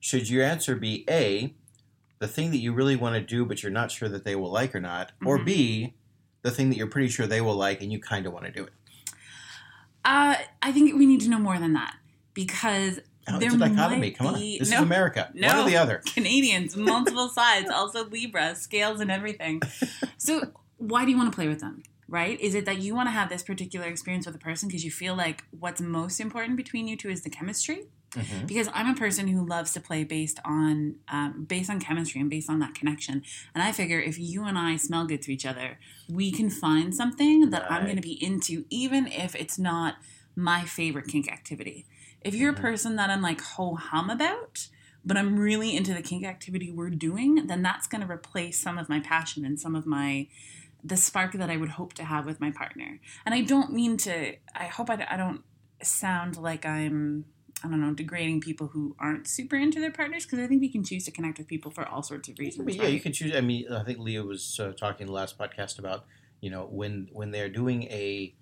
Should 0.00 0.28
your 0.30 0.44
answer 0.44 0.76
be 0.76 1.04
A, 1.10 1.54
the 2.18 2.28
thing 2.28 2.50
that 2.50 2.58
you 2.58 2.72
really 2.72 2.96
want 2.96 3.14
to 3.16 3.20
do, 3.20 3.44
but 3.44 3.62
you're 3.62 3.72
not 3.72 3.90
sure 3.90 4.08
that 4.08 4.24
they 4.24 4.36
will 4.36 4.50
like 4.50 4.74
or 4.74 4.80
not, 4.80 5.12
or 5.24 5.38
Mhm. 5.38 5.44
B, 5.44 5.94
the 6.42 6.50
thing 6.50 6.70
that 6.70 6.76
you're 6.76 6.86
pretty 6.86 7.08
sure 7.08 7.26
they 7.26 7.40
will 7.40 7.56
like 7.56 7.82
and 7.82 7.90
you 7.92 7.98
kind 7.98 8.24
of 8.26 8.32
want 8.32 8.44
to 8.46 8.52
do 8.52 8.64
it? 8.64 8.72
Uh, 10.04 10.36
I 10.62 10.72
think 10.72 10.94
we 10.94 11.06
need 11.06 11.20
to 11.22 11.28
know 11.28 11.38
more 11.38 11.58
than 11.58 11.72
that 11.72 11.96
because 12.34 13.00
Oh, 13.28 13.38
there 13.40 13.48
it's 13.48 13.56
a 13.56 13.58
dichotomy. 13.58 14.12
Come 14.12 14.28
on, 14.28 14.34
be- 14.34 14.58
this 14.60 14.70
no, 14.70 14.76
is 14.76 14.82
America. 14.84 15.30
no. 15.34 15.48
One 15.48 15.58
or 15.66 15.68
the 15.68 15.76
other. 15.76 16.00
Canadians, 16.06 16.76
multiple 16.76 17.28
sides, 17.28 17.68
also 17.68 18.04
Libra, 18.08 18.54
scales 18.54 19.00
and 19.00 19.10
everything. 19.10 19.60
So, 20.16 20.52
why 20.76 21.04
do 21.04 21.10
you 21.10 21.16
want 21.16 21.32
to 21.32 21.34
play 21.34 21.48
with 21.48 21.58
them? 21.58 21.82
Right? 22.08 22.40
Is 22.40 22.54
it 22.54 22.66
that 22.66 22.78
you 22.78 22.94
want 22.94 23.08
to 23.08 23.10
have 23.10 23.28
this 23.28 23.42
particular 23.42 23.86
experience 23.88 24.26
with 24.26 24.36
a 24.36 24.38
person 24.38 24.68
because 24.68 24.84
you 24.84 24.92
feel 24.92 25.16
like 25.16 25.42
what's 25.50 25.80
most 25.80 26.20
important 26.20 26.56
between 26.56 26.86
you 26.86 26.96
two 26.96 27.10
is 27.10 27.22
the 27.22 27.30
chemistry? 27.30 27.88
Mhm. 28.16 28.46
Because 28.46 28.68
I'm 28.74 28.88
a 28.88 28.94
person 28.94 29.28
who 29.28 29.46
loves 29.46 29.72
to 29.74 29.80
play 29.80 30.02
based 30.04 30.40
on 30.44 30.96
um, 31.08 31.44
based 31.44 31.70
on 31.70 31.78
chemistry 31.80 32.20
and 32.20 32.30
based 32.30 32.48
on 32.50 32.58
that 32.60 32.74
connection. 32.74 33.22
And 33.54 33.62
I 33.62 33.72
figure 33.72 34.00
if 34.00 34.18
you 34.18 34.44
and 34.44 34.58
I 34.58 34.76
smell 34.76 35.06
good 35.06 35.22
to 35.22 35.32
each 35.32 35.46
other, 35.46 35.78
we 36.08 36.32
can 36.32 36.50
find 36.50 36.94
something 36.94 37.50
that 37.50 37.70
I'm 37.70 37.84
going 37.84 37.96
to 37.96 38.02
be 38.02 38.22
into, 38.24 38.64
even 38.70 39.06
if 39.06 39.34
it's 39.34 39.58
not 39.58 39.96
my 40.34 40.64
favorite 40.64 41.08
kink 41.08 41.30
activity. 41.30 41.86
If 42.22 42.34
you're 42.34 42.52
Mhm. 42.52 42.58
a 42.58 42.62
person 42.62 42.96
that 42.96 43.10
I'm 43.10 43.22
like 43.22 43.40
ho 43.40 43.74
hum 43.76 44.10
about, 44.10 44.68
but 45.04 45.16
I'm 45.16 45.38
really 45.38 45.76
into 45.76 45.94
the 45.94 46.02
kink 46.02 46.24
activity 46.24 46.72
we're 46.72 46.90
doing, 46.90 47.46
then 47.46 47.62
that's 47.62 47.86
going 47.86 48.00
to 48.04 48.10
replace 48.10 48.58
some 48.58 48.76
of 48.78 48.88
my 48.88 48.98
passion 49.00 49.44
and 49.44 49.60
some 49.60 49.76
of 49.76 49.86
my 49.86 50.26
the 50.84 50.96
spark 50.96 51.32
that 51.32 51.50
I 51.50 51.56
would 51.56 51.70
hope 51.70 51.94
to 51.94 52.04
have 52.04 52.26
with 52.26 52.40
my 52.40 52.50
partner. 52.52 53.00
And 53.24 53.34
I 53.34 53.40
don't 53.40 53.72
mean 53.72 53.96
to. 53.98 54.36
I 54.54 54.66
hope 54.66 54.88
I, 54.88 55.04
I 55.10 55.16
don't 55.16 55.42
sound 55.82 56.36
like 56.36 56.64
I'm. 56.64 57.24
I 57.64 57.68
don't 57.68 57.80
know, 57.80 57.94
degrading 57.94 58.42
people 58.42 58.68
who 58.68 58.94
aren't 58.98 59.26
super 59.26 59.56
into 59.56 59.80
their 59.80 59.90
partners 59.90 60.24
because 60.24 60.38
I 60.38 60.46
think 60.46 60.60
we 60.60 60.68
can 60.68 60.84
choose 60.84 61.04
to 61.06 61.10
connect 61.10 61.38
with 61.38 61.46
people 61.46 61.70
for 61.70 61.86
all 61.88 62.02
sorts 62.02 62.28
of 62.28 62.38
reasons. 62.38 62.76
Yeah, 62.76 62.82
right? 62.84 62.92
you 62.92 63.00
can 63.00 63.12
choose. 63.12 63.34
I 63.34 63.40
mean, 63.40 63.72
I 63.72 63.82
think 63.82 63.98
Leah 63.98 64.22
was 64.24 64.60
uh, 64.60 64.72
talking 64.72 65.02
in 65.02 65.06
the 65.06 65.12
last 65.14 65.38
podcast 65.38 65.78
about 65.78 66.04
you 66.40 66.50
know 66.50 66.66
when 66.70 67.08
when 67.12 67.30
they're 67.30 67.48
doing 67.48 67.84
a 67.84 68.34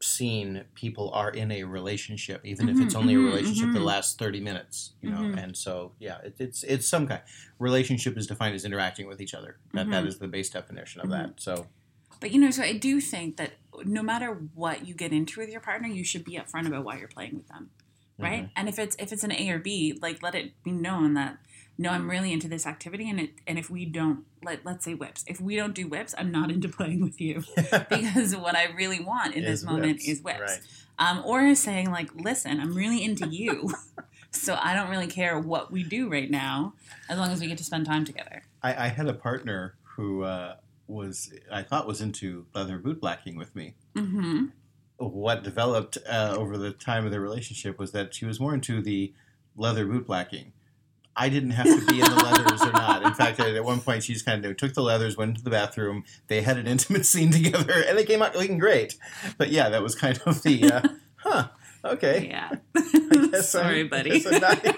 scene, 0.00 0.64
people 0.74 1.10
are 1.12 1.30
in 1.30 1.50
a 1.50 1.64
relationship, 1.64 2.40
even 2.44 2.68
if 2.68 2.80
it's 2.80 2.94
Mhm, 2.94 2.98
only 2.98 3.14
a 3.14 3.18
mhm, 3.18 3.24
relationship 3.24 3.72
that 3.72 3.80
mhm. 3.80 3.84
lasts 3.84 4.14
thirty 4.14 4.40
minutes. 4.40 4.92
You 5.00 5.10
know, 5.10 5.16
Mhm. 5.16 5.42
and 5.44 5.56
so 5.56 5.92
yeah, 5.98 6.18
it, 6.18 6.36
it's 6.38 6.62
it's 6.62 6.86
some 6.86 7.06
kind. 7.08 7.22
Relationship 7.58 8.16
is 8.16 8.26
defined 8.26 8.54
as 8.54 8.64
interacting 8.64 9.06
with 9.06 9.20
each 9.20 9.34
other. 9.34 9.58
That 9.72 9.90
that 9.90 10.04
Mhm. 10.04 10.08
is 10.08 10.18
the 10.18 10.28
base 10.28 10.50
definition 10.50 11.00
of 11.00 11.10
that. 11.10 11.40
So 11.40 11.66
But 12.20 12.30
you 12.30 12.40
know, 12.40 12.50
so 12.50 12.62
I 12.62 12.74
do 12.74 13.00
think 13.00 13.36
that 13.38 13.54
no 13.84 14.02
matter 14.02 14.32
what 14.54 14.86
you 14.86 14.94
get 14.94 15.12
into 15.12 15.40
with 15.40 15.50
your 15.50 15.60
partner, 15.60 15.88
you 15.88 16.04
should 16.04 16.24
be 16.24 16.38
upfront 16.38 16.66
about 16.68 16.84
why 16.84 16.96
you're 16.98 17.08
playing 17.08 17.36
with 17.36 17.48
them. 17.48 17.70
Right? 18.18 18.50
And 18.56 18.68
if 18.68 18.78
it's 18.78 18.96
if 18.98 19.12
it's 19.12 19.24
an 19.24 19.32
A 19.32 19.50
or 19.50 19.58
B, 19.58 19.98
like 20.00 20.22
let 20.22 20.34
it 20.34 20.52
be 20.62 20.72
known 20.72 21.14
that 21.14 21.38
no, 21.76 21.90
I'm 21.90 22.08
really 22.08 22.32
into 22.32 22.46
this 22.46 22.66
activity, 22.66 23.10
and 23.10 23.18
it 23.18 23.30
and 23.46 23.58
if 23.58 23.68
we 23.68 23.84
don't 23.84 24.24
let 24.42 24.64
let's 24.64 24.84
say 24.84 24.94
whips, 24.94 25.24
if 25.26 25.40
we 25.40 25.56
don't 25.56 25.74
do 25.74 25.88
whips, 25.88 26.14
I'm 26.16 26.30
not 26.30 26.50
into 26.50 26.68
playing 26.68 27.02
with 27.02 27.20
you 27.20 27.42
because 27.90 28.36
what 28.36 28.56
I 28.56 28.66
really 28.66 29.00
want 29.00 29.34
in 29.34 29.44
this 29.44 29.64
moment 29.64 29.94
whips, 29.94 30.08
is 30.08 30.22
whips. 30.22 30.40
right. 30.40 30.60
Um, 30.96 31.22
or 31.24 31.56
saying 31.56 31.90
like, 31.90 32.14
listen, 32.14 32.60
I'm 32.60 32.74
really 32.74 33.02
into 33.02 33.26
you, 33.26 33.72
so 34.30 34.56
I 34.62 34.74
don't 34.74 34.88
really 34.88 35.08
care 35.08 35.38
what 35.38 35.72
we 35.72 35.82
do 35.82 36.08
right 36.08 36.30
now, 36.30 36.74
as 37.08 37.18
long 37.18 37.32
as 37.32 37.40
we 37.40 37.48
get 37.48 37.58
to 37.58 37.64
spend 37.64 37.86
time 37.86 38.04
together. 38.04 38.44
I, 38.62 38.84
I 38.84 38.88
had 38.88 39.08
a 39.08 39.14
partner 39.14 39.74
who 39.82 40.22
uh, 40.22 40.54
was 40.86 41.32
I 41.50 41.62
thought 41.62 41.88
was 41.88 42.00
into 42.00 42.46
leather 42.54 42.78
boot 42.78 43.00
blacking 43.00 43.36
with 43.36 43.56
me. 43.56 43.74
Mm-hmm. 43.96 44.46
What 44.96 45.42
developed 45.42 45.98
uh, 46.08 46.34
over 46.38 46.56
the 46.56 46.70
time 46.72 47.04
of 47.04 47.10
the 47.10 47.20
relationship 47.20 47.78
was 47.78 47.92
that 47.92 48.14
she 48.14 48.24
was 48.24 48.38
more 48.38 48.54
into 48.54 48.80
the 48.80 49.12
leather 49.56 49.84
boot 49.86 50.06
blacking. 50.06 50.52
I 51.16 51.28
didn't 51.28 51.50
have 51.52 51.66
to 51.66 51.86
be 51.86 52.00
in 52.00 52.10
the 52.10 52.16
leathers 52.16 52.62
or 52.62 52.72
not. 52.72 53.02
In 53.04 53.14
fact, 53.14 53.38
at 53.38 53.64
one 53.64 53.80
point, 53.80 54.02
she 54.02 54.12
just 54.12 54.24
kind 54.24 54.44
of 54.44 54.56
took 54.56 54.74
the 54.74 54.82
leathers, 54.82 55.16
went 55.16 55.30
into 55.30 55.42
the 55.42 55.50
bathroom. 55.50 56.04
They 56.28 56.42
had 56.42 56.58
an 56.58 56.66
intimate 56.74 57.06
scene 57.06 57.30
together, 57.30 57.84
and 57.86 57.96
they 57.96 58.04
came 58.04 58.20
out 58.22 58.34
looking 58.34 58.58
great. 58.58 58.96
But 59.38 59.50
yeah, 59.50 59.68
that 59.68 59.82
was 59.82 59.94
kind 59.94 60.20
of 60.26 60.42
the, 60.42 60.70
uh, 60.70 60.82
huh, 61.16 61.48
okay. 61.84 62.28
Yeah. 62.30 62.50
Guess 63.30 63.48
Sorry, 63.50 63.78
I'm- 63.80 63.88
buddy. 63.88 64.24
I'm 64.26 64.40
not 64.40 64.58
here. 64.60 64.74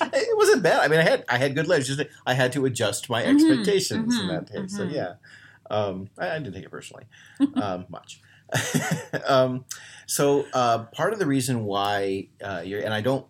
it 0.00 0.36
wasn't 0.36 0.62
bad. 0.62 0.80
I 0.80 0.88
mean, 0.88 1.00
I 1.00 1.04
had 1.04 1.24
I 1.28 1.38
had 1.38 1.54
good 1.54 1.66
legs. 1.68 1.86
Just 1.86 2.02
I 2.26 2.34
had 2.34 2.52
to 2.52 2.64
adjust 2.66 3.08
my 3.10 3.22
Mhm, 3.22 3.34
expectations 3.34 4.18
in 4.18 4.26
mhm, 4.26 4.28
that 4.28 4.52
case. 4.52 4.76
So 4.76 4.86
mhm. 4.86 4.92
yeah, 4.92 5.14
um, 5.70 6.08
I, 6.18 6.30
I 6.30 6.38
didn't 6.38 6.54
take 6.54 6.64
it 6.64 6.70
personally 6.70 7.04
um, 7.54 7.86
much. 7.88 8.20
um, 9.26 9.64
so 10.06 10.46
uh, 10.52 10.84
part 10.86 11.12
of 11.12 11.18
the 11.18 11.26
reason 11.26 11.64
why 11.64 12.28
uh, 12.42 12.62
you're 12.64 12.80
and 12.80 12.94
I 12.94 13.00
don't. 13.00 13.26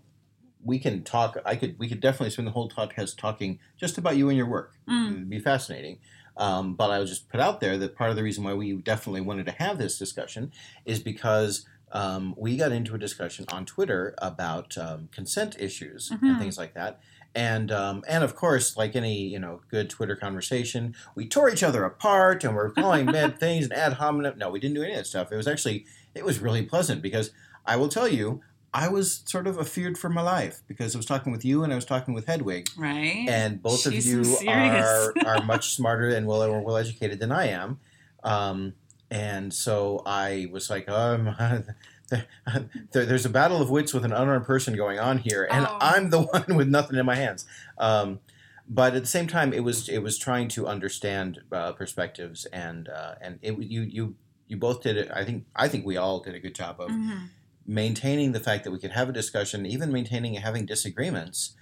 We 0.65 0.79
can 0.79 1.03
talk. 1.05 1.37
I 1.45 1.57
could. 1.57 1.79
We 1.79 1.89
could 1.89 2.01
definitely 2.01 2.31
spend 2.31 2.47
the 2.49 2.53
whole 2.53 2.69
podcast 2.69 3.17
talking 3.17 3.59
just 3.77 3.97
about 3.97 4.17
you 4.17 4.29
and 4.29 4.37
your 4.37 4.49
work. 4.49 4.75
Mm. 4.89 5.11
It'd 5.13 5.31
be 5.31 5.39
fascinating. 5.39 5.99
Um, 6.37 6.75
but 6.75 6.91
I'll 6.91 7.05
just 7.05 7.29
put 7.29 7.41
out 7.41 7.61
there 7.61 7.77
that 7.79 7.97
part 7.97 8.11
of 8.11 8.17
the 8.17 8.23
reason 8.23 8.45
why 8.45 8.55
we 8.55 8.73
definitely 8.75 9.23
wanted 9.23 9.47
to 9.47 9.53
have 9.53 9.77
this 9.79 9.99
discussion 9.99 10.53
is 10.85 11.01
because 11.01 11.67
um, 11.91 12.35
we 12.37 12.57
got 12.57 12.71
into 12.71 12.95
a 12.95 12.99
discussion 12.99 13.45
on 13.49 13.65
Twitter 13.65 14.15
about 14.19 14.79
um, 14.79 15.09
consent 15.11 15.57
issues 15.59 16.11
and 16.11 16.21
Mhm. 16.21 16.39
things 16.39 16.57
like 16.59 16.75
that. 16.75 17.01
And 17.38 17.71
um, 17.71 18.02
and 18.09 18.25
of 18.25 18.35
course, 18.35 18.76
like 18.76 18.97
any 18.97 19.16
you 19.35 19.38
know 19.38 19.61
good 19.71 19.88
Twitter 19.88 20.16
conversation, 20.16 20.95
we 21.14 21.28
tore 21.28 21.49
each 21.50 21.62
other 21.62 21.85
apart 21.85 22.42
and 22.42 22.57
we're 22.57 22.71
calling 22.71 23.07
bad 23.18 23.38
things 23.38 23.64
and 23.66 23.73
ad 23.75 23.92
hominem. 23.95 24.37
No, 24.38 24.50
we 24.50 24.59
didn't 24.59 24.75
do 24.75 24.83
any 24.83 24.92
of 24.92 24.99
that 24.99 25.07
stuff. 25.07 25.30
It 25.30 25.37
was 25.37 25.47
actually 25.47 25.87
it 26.16 26.25
was 26.25 26.40
really 26.40 26.62
pleasant 26.64 27.00
because 27.00 27.30
I 27.64 27.76
will 27.76 27.88
tell 27.88 28.09
you, 28.09 28.40
I 28.75 28.88
was 28.88 29.23
sort 29.26 29.47
of 29.47 29.57
afeared 29.57 29.97
for 29.97 30.09
my 30.09 30.23
life 30.23 30.62
because 30.66 30.97
I 30.97 30.99
was 30.99 31.07
talking 31.07 31.30
with 31.30 31.45
you 31.45 31.62
and 31.62 31.73
I 31.73 31.76
was 31.76 31.85
talking 31.85 32.12
with 32.12 32.26
Hedwig, 32.26 32.66
Right. 32.76 33.26
and 33.28 33.62
both 33.62 33.87
of 33.87 33.95
you 33.95 34.25
so 34.25 34.49
are 34.50 35.14
are 35.25 35.40
much 35.45 35.75
smarter 35.78 36.09
and 36.09 36.26
well 36.26 36.42
well 36.62 36.76
educated 36.76 37.21
than 37.21 37.30
I 37.30 37.49
am. 37.50 37.78
Um, 38.25 38.75
and 39.12 39.54
so 39.54 40.02
I 40.04 40.49
was 40.50 40.68
like, 40.71 40.88
um, 40.88 41.35
there, 42.93 43.07
there's 43.07 43.27
a 43.27 43.31
battle 43.31 43.61
of 43.61 43.71
wits 43.71 43.93
with 43.93 44.05
an 44.05 44.12
unarmed 44.12 44.47
person 44.47 44.75
going 44.77 44.99
on 44.99 45.19
here, 45.19 45.47
and 45.50 45.67
Oh. 45.67 45.79
I'm 45.81 46.11
the 46.11 46.23
one 46.33 46.57
with 46.57 46.69
nothing 46.69 46.99
in 46.99 47.07
my 47.07 47.17
hands. 47.17 47.47
Um, 47.79 48.21
but 48.69 48.95
at 48.95 49.03
the 49.03 49.09
same 49.09 49.27
time, 49.27 49.53
it 49.53 49.61
was 49.65 49.88
it 49.88 49.99
was 50.03 50.19
trying 50.19 50.49
to 50.49 50.67
understand 50.67 51.41
uh, 51.53 51.73
perspectives, 51.73 52.45
and 52.47 52.88
uh, 52.88 53.15
and 53.21 53.38
it 53.43 53.59
you 53.59 53.83
you 53.83 54.17
you 54.47 54.57
both 54.57 54.83
did 54.83 54.97
it. 54.97 55.11
I 55.12 55.25
think 55.25 55.47
I 55.57 55.69
think 55.69 55.87
we 55.87 55.97
all 55.97 56.21
did 56.21 56.35
a 56.35 56.41
good 56.41 56.55
job 56.55 56.81
of 56.81 56.91
Mhm. 56.91 57.29
maintaining 57.67 58.33
the 58.33 58.41
fact 58.41 58.65
that 58.65 58.71
we 58.71 58.79
could 58.79 58.93
have 58.93 59.09
a 59.09 59.12
discussion, 59.12 59.67
even 59.67 59.93
maintaining 59.93 60.35
and 60.37 60.45
having 60.45 60.67
disagreements, 60.67 61.55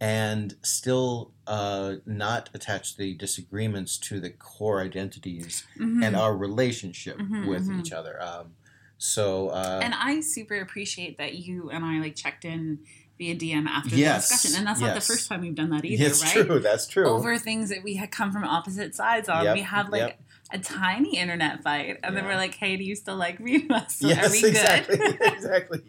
and 0.00 0.54
still 0.62 1.32
uh, 1.46 1.96
not 2.06 2.50
attach 2.54 2.96
the 2.96 3.14
disagreements 3.14 3.98
to 3.98 4.20
the 4.20 4.30
core 4.30 4.80
identities 4.82 5.66
Mhm. 5.78 6.02
and 6.04 6.16
our 6.16 6.36
relationship 6.36 7.18
Mhm, 7.18 7.46
with 7.46 7.68
mhm. 7.68 7.80
each 7.80 7.92
other. 7.92 8.20
Um, 8.22 8.56
so, 9.04 9.50
uh, 9.50 9.80
and 9.82 9.94
I 9.94 10.20
super 10.20 10.58
appreciate 10.58 11.18
that 11.18 11.34
you 11.34 11.68
and 11.68 11.84
I 11.84 12.00
like 12.00 12.16
checked 12.16 12.46
in 12.46 12.78
via 13.18 13.36
DM 13.36 13.66
after 13.66 13.94
Yes, 13.96 14.28
the 14.28 14.34
discussion, 14.34 14.58
and 14.58 14.66
that's 14.66 14.80
not 14.80 14.94
the 14.94 15.00
first 15.02 15.28
time 15.28 15.42
we've 15.42 15.54
done 15.54 15.68
that 15.70 15.84
either, 15.84 16.06
it's 16.06 16.22
right? 16.22 16.46
true. 16.46 16.58
That's 16.58 16.86
true. 16.86 17.06
Over 17.06 17.36
things 17.36 17.68
that 17.68 17.84
we 17.84 17.96
had 17.96 18.10
come 18.10 18.32
from 18.32 18.44
opposite 18.44 18.94
sides 18.94 19.28
on. 19.28 19.44
Yep, 19.44 19.56
we 19.56 19.60
had 19.60 19.90
like 19.90 20.00
yep. 20.00 20.20
a 20.52 20.58
tiny 20.58 21.18
internet 21.18 21.62
fight, 21.62 21.98
and 22.02 22.16
then 22.16 22.24
we're 22.24 22.36
like, 22.36 22.54
"Hey, 22.54 22.78
do 22.78 22.84
you 22.84 22.96
still 22.96 23.16
like 23.16 23.40
me? 23.40 23.68
So 23.88 24.08
yes, 24.08 24.26
are 24.26 24.32
we 24.32 24.40
good?" 24.40 24.50
exactly, 24.52 24.98
exactly. 25.20 25.80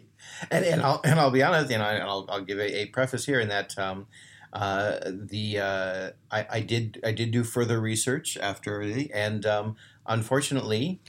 And 0.50 0.66
and 0.66 0.82
I'll 0.82 1.00
and 1.02 1.18
I'll 1.18 1.30
be 1.30 1.42
honest, 1.42 1.70
you 1.70 1.78
know, 1.78 1.84
and 1.84 2.02
I'll 2.02 2.26
I'll 2.28 2.44
give 2.44 2.58
a, 2.58 2.82
a 2.82 2.86
preface 2.86 3.24
here 3.24 3.40
in 3.40 3.48
that 3.48 3.78
um, 3.78 4.08
uh, 4.52 4.98
the 5.06 5.58
uh, 5.58 6.10
I, 6.30 6.46
I 6.50 6.60
did 6.60 7.00
I 7.02 7.12
did 7.12 7.30
do 7.30 7.44
further 7.44 7.80
research 7.80 8.36
after 8.36 8.84
the 8.84 9.10
and 9.14 9.46
um, 9.46 9.76
unfortunately, 10.06 11.00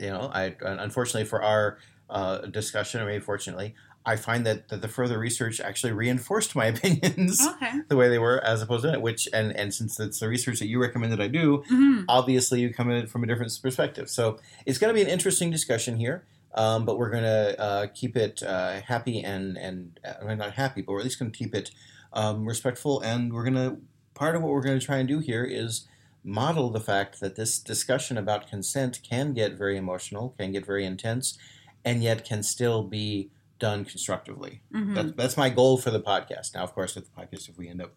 you 0.00 0.08
know, 0.10 0.30
I 0.32 0.54
unfortunately 0.60 1.24
for 1.28 1.42
our 1.42 1.78
uh, 2.08 2.38
discussion, 2.46 3.00
or 3.00 3.06
maybe 3.06 3.22
fortunately, 3.22 3.74
I 4.04 4.16
find 4.16 4.46
that, 4.46 4.68
that 4.70 4.80
the 4.80 4.88
further 4.88 5.18
research 5.18 5.60
actually 5.60 5.92
reinforced 5.92 6.56
my 6.56 6.66
opinions 6.74 7.46
Okay. 7.46 7.70
the 7.88 7.96
way 7.96 8.08
they 8.08 8.18
were 8.18 8.42
as 8.42 8.62
opposed 8.62 8.84
to 8.84 8.92
it, 8.94 9.02
which 9.02 9.28
and 9.32 9.52
and 9.54 9.72
since 9.74 10.00
it's 10.00 10.20
the 10.20 10.28
research 10.28 10.58
that 10.60 10.66
you 10.68 10.80
recommended 10.80 11.20
I 11.20 11.28
do, 11.28 11.62
Mhm. 11.70 12.04
obviously 12.08 12.60
you 12.60 12.72
come 12.72 12.90
at 12.90 12.96
it 12.96 13.10
from 13.10 13.22
a 13.22 13.26
different 13.26 13.52
perspective. 13.62 14.08
So 14.10 14.38
it's 14.66 14.78
going 14.78 14.90
to 14.92 14.94
be 14.94 15.02
an 15.02 15.08
interesting 15.08 15.50
discussion 15.50 15.98
here, 15.98 16.24
um, 16.54 16.84
but 16.86 16.98
we're 16.98 17.10
going 17.10 17.24
to 17.24 17.60
uh, 17.60 17.86
keep 17.94 18.16
it 18.16 18.42
uh, 18.42 18.80
happy 18.80 19.20
and 19.22 19.56
and 19.58 20.00
uh, 20.04 20.34
not 20.34 20.54
happy, 20.54 20.80
but 20.82 20.92
we're 20.92 20.98
at 21.00 21.04
least 21.04 21.18
going 21.18 21.30
to 21.30 21.38
keep 21.38 21.54
it 21.54 21.70
um, 22.12 22.44
respectful. 22.46 23.00
And 23.02 23.32
we're 23.32 23.44
going 23.44 23.54
to 23.54 23.76
part 24.14 24.34
of 24.34 24.42
what 24.42 24.50
we're 24.50 24.62
going 24.62 24.78
to 24.80 24.84
try 24.84 24.96
and 24.98 25.06
do 25.08 25.18
here 25.20 25.44
is 25.44 25.86
model 26.22 26.70
the 26.70 26.80
fact 26.80 27.20
that 27.20 27.36
this 27.36 27.58
discussion 27.58 28.18
about 28.18 28.48
consent 28.48 29.00
can 29.02 29.32
get 29.32 29.56
very 29.56 29.76
emotional, 29.76 30.34
can 30.38 30.52
get 30.52 30.66
very 30.66 30.84
intense, 30.84 31.38
and 31.84 32.02
yet 32.02 32.24
can 32.24 32.42
still 32.42 32.82
be 32.82 33.30
done 33.58 33.84
constructively. 33.84 34.62
Mhm. 34.74 34.94
That, 34.94 35.16
that's 35.16 35.36
my 35.36 35.50
goal 35.50 35.78
for 35.78 35.90
the 35.90 36.00
podcast. 36.00 36.54
Now, 36.54 36.62
of 36.62 36.74
course, 36.74 36.94
with 36.94 37.04
the 37.04 37.20
podcast, 37.20 37.48
if 37.48 37.56
we 37.56 37.68
end 37.68 37.82
up, 37.82 37.94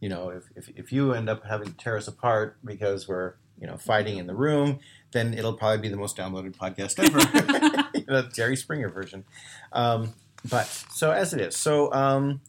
you 0.00 0.08
know, 0.08 0.30
if, 0.30 0.44
if, 0.54 0.68
if 0.76 0.92
you 0.92 1.12
end 1.12 1.28
up 1.28 1.44
having 1.44 1.68
to 1.68 1.76
tear 1.76 1.96
us 1.96 2.08
apart 2.08 2.58
because 2.64 3.08
we're, 3.08 3.34
you 3.60 3.66
know, 3.66 3.76
fighting 3.76 4.18
in 4.18 4.26
the 4.26 4.34
room, 4.34 4.78
then 5.12 5.34
it'll 5.34 5.54
probably 5.54 5.78
be 5.78 5.88
the 5.88 5.96
most 5.96 6.16
downloaded 6.16 6.54
podcast 6.56 6.98
ever. 7.02 7.88
you 7.98 8.04
know, 8.06 8.22
Jerry 8.28 8.56
Springer 8.56 8.88
version. 8.88 9.24
Um, 9.72 10.14
but 10.48 10.66
so 10.66 11.10
as 11.10 11.34
it 11.34 11.40
is, 11.40 11.56
so 11.56 11.92
um, 11.92 12.40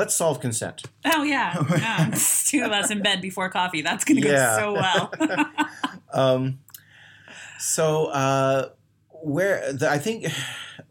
let's 0.00 0.14
solve 0.14 0.40
consent. 0.40 0.82
Oh 1.04 1.22
yeah, 1.22 1.54
yeah. 1.70 2.14
Two 2.46 2.62
of 2.64 2.72
us 2.72 2.90
in 2.90 3.02
bed 3.02 3.20
before 3.20 3.48
coffee. 3.50 3.82
That's 3.82 4.04
gonna 4.04 4.20
Yeah. 4.20 4.58
go 4.58 4.58
so 4.58 4.72
well. 4.74 5.46
Um, 6.12 6.58
so 7.58 8.06
uh, 8.06 8.70
where 9.22 9.72
the, 9.72 9.88
I 9.88 9.98
think 9.98 10.26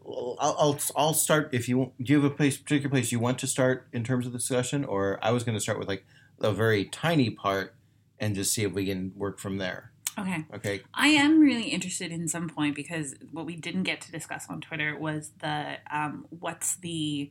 I'll, 0.06 0.56
I'll 0.58 0.78
I'll 0.96 1.14
start. 1.14 1.50
If 1.52 1.68
you 1.68 1.92
do, 2.02 2.12
you 2.12 2.22
have 2.22 2.32
a 2.32 2.34
place 2.34 2.56
particular 2.56 2.88
place 2.90 3.12
you 3.12 3.18
want 3.20 3.38
to 3.40 3.46
start 3.46 3.86
in 3.92 4.02
terms 4.04 4.26
of 4.26 4.32
the 4.32 4.38
discussion, 4.38 4.84
or 4.84 5.18
I 5.22 5.30
was 5.32 5.44
going 5.44 5.56
to 5.56 5.60
start 5.60 5.78
with 5.78 5.88
like 5.88 6.04
a 6.40 6.52
very 6.52 6.84
tiny 6.86 7.30
part 7.30 7.74
and 8.18 8.34
just 8.34 8.52
see 8.54 8.62
if 8.64 8.72
we 8.72 8.86
can 8.86 9.12
work 9.16 9.38
from 9.38 9.58
there. 9.58 9.92
okay. 10.18 10.44
Okay. 10.54 10.80
I 10.94 11.08
am 11.08 11.38
really 11.40 11.68
interested 11.68 12.12
in 12.12 12.28
some 12.28 12.48
point 12.48 12.74
because 12.74 13.14
what 13.32 13.46
we 13.46 13.56
didn't 13.56 13.84
get 13.84 14.00
to 14.02 14.12
discuss 14.12 14.46
on 14.48 14.60
Twitter 14.60 14.96
was 14.98 15.32
the 15.40 15.76
um, 15.90 16.26
what's 16.30 16.76
the 16.76 17.30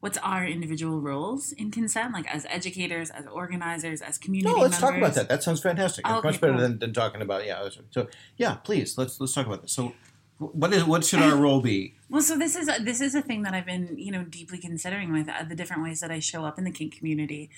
what's 0.00 0.18
our 0.18 0.46
individual 0.46 1.00
roles 1.00 1.52
in 1.52 1.70
consent, 1.70 2.12
like 2.12 2.26
as 2.32 2.46
educators, 2.48 3.10
as 3.10 3.26
organizers, 3.26 4.00
as 4.00 4.18
community. 4.18 4.54
No, 4.54 4.60
let's 4.60 4.78
talk 4.78 4.96
about 4.96 5.14
that. 5.14 5.28
That 5.28 5.42
sounds 5.42 5.60
fantastic. 5.60 6.06
It's 6.06 6.14
Okay, 6.14 6.28
much 6.28 6.40
better 6.40 6.52
cool. 6.52 6.62
than, 6.62 6.78
than 6.78 6.92
talking 6.92 7.22
about 7.22 7.46
yeah. 7.46 7.68
So 7.90 8.08
yeah, 8.36 8.54
please 8.56 8.96
let's 8.96 9.20
let's 9.20 9.34
talk 9.34 9.46
about 9.46 9.62
this. 9.62 9.72
So 9.72 9.94
what 10.38 10.72
is 10.72 10.84
what 10.84 11.04
should 11.04 11.20
our 11.22 11.36
role 11.36 11.60
be? 11.60 11.94
Well, 12.08 12.22
so 12.22 12.38
this 12.38 12.56
is 12.56 12.68
a, 12.68 12.82
this 12.82 13.00
is 13.00 13.14
a 13.14 13.22
thing 13.22 13.42
that 13.42 13.54
I've 13.54 13.66
been 13.66 13.98
you 13.98 14.12
know 14.12 14.24
deeply 14.24 14.58
considering 14.58 15.12
with 15.12 15.28
uh, 15.28 15.44
the 15.44 15.54
different 15.54 15.82
ways 15.82 16.00
that 16.00 16.10
I 16.10 16.20
show 16.20 16.44
up 16.44 16.58
in 16.58 16.64
the 16.64 16.70
kink 16.70 16.96
community, 16.96 17.50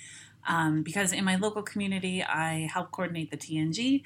um, 0.47 0.81
because 0.83 1.13
in 1.13 1.23
my 1.23 1.35
local 1.35 1.61
community 1.61 2.23
I 2.23 2.67
help 2.73 2.91
coordinate 2.91 3.31
the 3.31 3.37
TNG. 3.37 4.03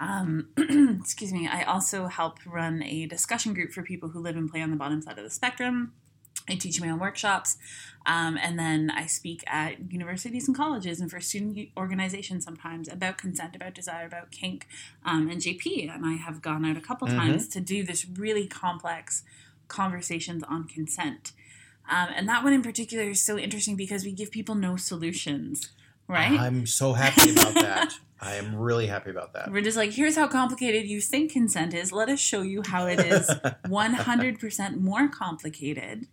Um, 0.00 0.48
excuse 1.00 1.32
me. 1.32 1.46
I 1.46 1.62
also 1.62 2.08
help 2.08 2.38
run 2.44 2.82
a 2.82 3.06
discussion 3.06 3.54
group 3.54 3.70
for 3.72 3.82
people 3.82 4.08
who 4.08 4.20
live 4.20 4.36
and 4.36 4.50
play 4.50 4.60
on 4.60 4.70
the 4.70 4.76
bottom 4.76 5.00
side 5.00 5.18
of 5.18 5.24
the 5.24 5.30
spectrum. 5.30 5.92
I 6.48 6.56
teach 6.56 6.80
my 6.80 6.90
own 6.90 6.98
workshops, 6.98 7.56
um, 8.04 8.36
and 8.36 8.58
then 8.58 8.90
I 8.90 9.06
speak 9.06 9.42
at 9.46 9.90
universities 9.90 10.46
and 10.46 10.54
colleges 10.56 11.00
and 11.00 11.10
for 11.10 11.20
student 11.20 11.70
organizations 11.76 12.44
sometimes 12.44 12.86
about 12.88 13.16
consent, 13.16 13.56
about 13.56 13.74
desire, 13.74 14.06
about 14.06 14.30
kink, 14.30 14.66
um, 15.06 15.28
and 15.30 15.40
JP. 15.40 15.88
And 15.88 16.04
I 16.04 16.14
have 16.16 16.42
gone 16.42 16.64
out 16.66 16.76
a 16.76 16.82
couple 16.82 17.08
Mhm. 17.08 17.16
times 17.16 17.48
to 17.48 17.60
do 17.60 17.82
this 17.82 18.04
really 18.06 18.46
complex 18.46 19.22
conversations 19.68 20.42
on 20.42 20.64
consent. 20.68 21.32
Um, 21.90 22.08
and 22.14 22.28
that 22.28 22.44
one 22.44 22.52
in 22.52 22.62
particular 22.62 23.04
is 23.04 23.22
so 23.22 23.38
interesting 23.38 23.76
because 23.76 24.04
we 24.04 24.12
give 24.12 24.30
people 24.30 24.54
no 24.54 24.76
solutions, 24.76 25.70
right? 26.08 26.38
I'm 26.38 26.66
so 26.66 26.92
happy 26.92 27.30
about 27.32 27.54
that. 27.54 27.94
I 28.20 28.36
am 28.36 28.54
really 28.54 28.86
happy 28.86 29.10
about 29.10 29.32
that. 29.34 29.50
We're 29.50 29.60
just 29.60 29.76
like, 29.76 29.92
here's 29.92 30.16
how 30.16 30.28
complicated 30.28 30.86
you 30.86 31.00
think 31.00 31.32
consent 31.32 31.74
is. 31.74 31.92
Let 31.92 32.08
us 32.08 32.20
show 32.20 32.40
you 32.42 32.62
how 32.66 32.86
it 32.86 33.00
is 33.00 33.28
100% 33.66 34.80
more 34.80 35.08
complicated. 35.08 36.06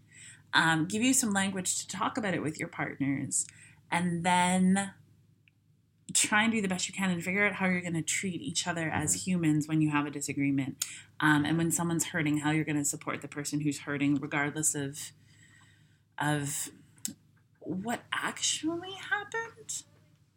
Um, 0.53 0.86
give 0.86 1.01
you 1.01 1.13
some 1.13 1.31
language 1.34 1.77
to 1.79 1.88
talk 1.88 2.17
about 2.17 2.34
it 2.34 2.41
with 2.41 2.60
your 2.60 2.67
partners, 2.67 3.46
and 3.91 4.24
then 4.24 4.91
try 6.13 6.43
and 6.43 6.51
do 6.51 6.62
the 6.62 6.67
best 6.67 6.89
you 6.89 6.93
can 6.93 7.10
and 7.10 7.24
figure 7.24 7.46
out 7.46 7.53
how 7.53 7.65
you're 7.67 7.79
going 7.81 7.93
to 7.93 8.01
treat 8.01 8.41
each 8.41 8.67
other 8.67 8.89
as 8.89 9.25
humans 9.25 9.67
when 9.67 9.81
you 9.81 9.91
have 9.91 10.05
a 10.05 10.12
disagreement. 10.12 10.84
Um, 11.22 11.46
and 11.46 11.58
when 11.58 11.72
someone's 11.72 12.08
hurting, 12.08 12.39
how 12.39 12.51
you're 12.51 12.65
going 12.65 12.77
to 12.77 12.84
support 12.84 13.22
the 13.22 13.27
person 13.29 13.62
who's 13.62 13.79
hurting, 13.79 14.15
regardless 14.15 14.75
of 14.75 15.12
of 16.17 16.70
what 17.62 18.01
actually 18.12 18.91
happened. 18.93 19.84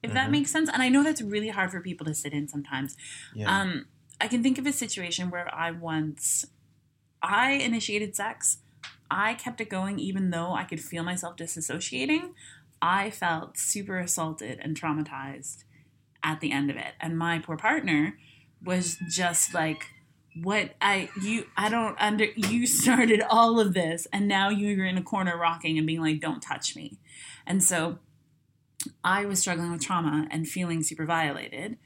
If 0.03 0.13
that 0.13 0.29
Mhm. 0.29 0.33
makes 0.33 0.51
sense. 0.51 0.69
And 0.71 0.83
I 0.83 0.89
know 0.91 1.03
that's 1.03 1.23
really 1.23 1.49
hard 1.49 1.71
for 1.71 1.81
people 1.81 2.05
to 2.07 2.15
sit 2.15 2.33
in 2.33 2.47
sometimes. 2.47 2.97
Yeah. 3.35 3.49
Um, 3.49 3.87
I 4.21 4.29
can 4.29 4.43
think 4.43 4.59
of 4.59 4.67
a 4.67 4.73
situation 4.73 5.31
where 5.31 5.53
I 5.55 5.71
once 5.71 6.45
I 7.23 7.53
initiated 7.53 8.15
sex. 8.15 8.59
I 9.15 9.35
kept 9.35 9.61
it 9.61 9.71
going 9.71 10.01
even 10.01 10.31
though 10.31 10.55
I 10.55 10.65
could 10.65 10.81
feel 10.81 11.05
myself 11.05 11.37
disassociating. 11.37 12.31
I 12.83 13.11
felt 13.11 13.57
super 13.57 14.01
assaulted 14.01 14.59
and 14.61 14.79
traumatized 14.79 15.63
at 16.25 16.41
the 16.41 16.51
end 16.51 16.69
of 16.69 16.77
it. 16.77 16.95
And 17.01 17.17
my 17.17 17.39
poor 17.39 17.57
partner 17.57 18.19
was 18.63 18.99
just 19.09 19.55
like, 19.55 19.87
what 20.43 20.75
I 20.81 21.11
you 21.23 21.47
I 21.57 21.69
don't 21.69 21.97
under 22.01 22.25
you 22.35 22.67
started 22.83 23.23
all 23.31 23.61
of 23.61 23.73
this 23.73 24.09
and 24.13 24.27
now 24.27 24.49
you're 24.49 24.85
in 24.85 24.99
a 24.99 25.03
corner 25.03 25.39
rocking 25.39 25.79
and 25.79 25.87
being 25.87 26.01
like, 26.01 26.21
don't 26.21 26.41
touch 26.41 26.75
me. 26.75 26.99
And 27.47 27.63
so 27.63 28.01
I 29.05 29.27
was 29.27 29.39
struggling 29.39 29.71
with 29.71 29.81
trauma 29.81 30.27
and 30.33 30.49
feeling 30.49 30.83
super 30.83 31.07
violated. 31.07 31.79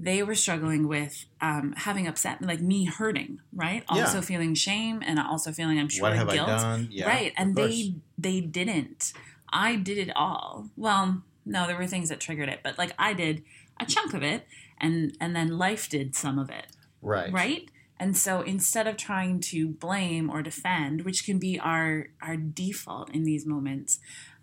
They 0.00 0.22
were 0.22 0.36
struggling 0.36 0.86
with 0.86 1.24
um, 1.40 1.74
having 1.76 2.06
upset, 2.06 2.40
like 2.40 2.60
me 2.60 2.84
hurting, 2.84 3.40
right? 3.52 3.82
Yeah. 3.92 4.02
Also 4.02 4.20
feeling 4.20 4.54
shame 4.54 5.02
and 5.04 5.18
also 5.18 5.50
feeling, 5.50 5.78
I'm 5.78 5.88
sure, 5.88 6.02
what 6.02 6.14
have 6.14 6.30
guilt. 6.30 6.48
I 6.48 6.62
done? 6.62 6.88
Yeah, 6.90 7.08
right. 7.08 7.32
And 7.36 7.56
they 7.56 7.94
they 8.16 8.40
didn't. 8.40 9.12
I 9.52 9.76
did 9.76 9.98
it 9.98 10.14
all. 10.14 10.68
Well, 10.76 11.22
no, 11.44 11.66
there 11.66 11.76
were 11.76 11.86
things 11.86 12.10
that 12.10 12.20
triggered 12.20 12.48
it, 12.48 12.60
but 12.62 12.78
like 12.78 12.92
I 12.98 13.12
did 13.12 13.42
a 13.80 13.86
chunk 13.86 14.14
of 14.14 14.22
it, 14.22 14.46
and 14.80 15.16
and 15.20 15.34
then 15.34 15.58
life 15.58 15.88
did 15.88 16.14
some 16.14 16.38
of 16.38 16.50
it 16.50 16.66
right, 17.02 17.32
right 17.32 17.68
and 18.00 18.16
so 18.16 18.42
instead 18.42 18.86
of 18.86 18.96
trying 18.96 19.40
to 19.40 19.68
blame 19.68 20.30
or 20.30 20.42
defend 20.42 21.04
which 21.04 21.24
can 21.24 21.38
be 21.38 21.58
our 21.58 22.08
our 22.22 22.36
default 22.36 23.10
in 23.10 23.24
these 23.24 23.46
moments 23.46 23.98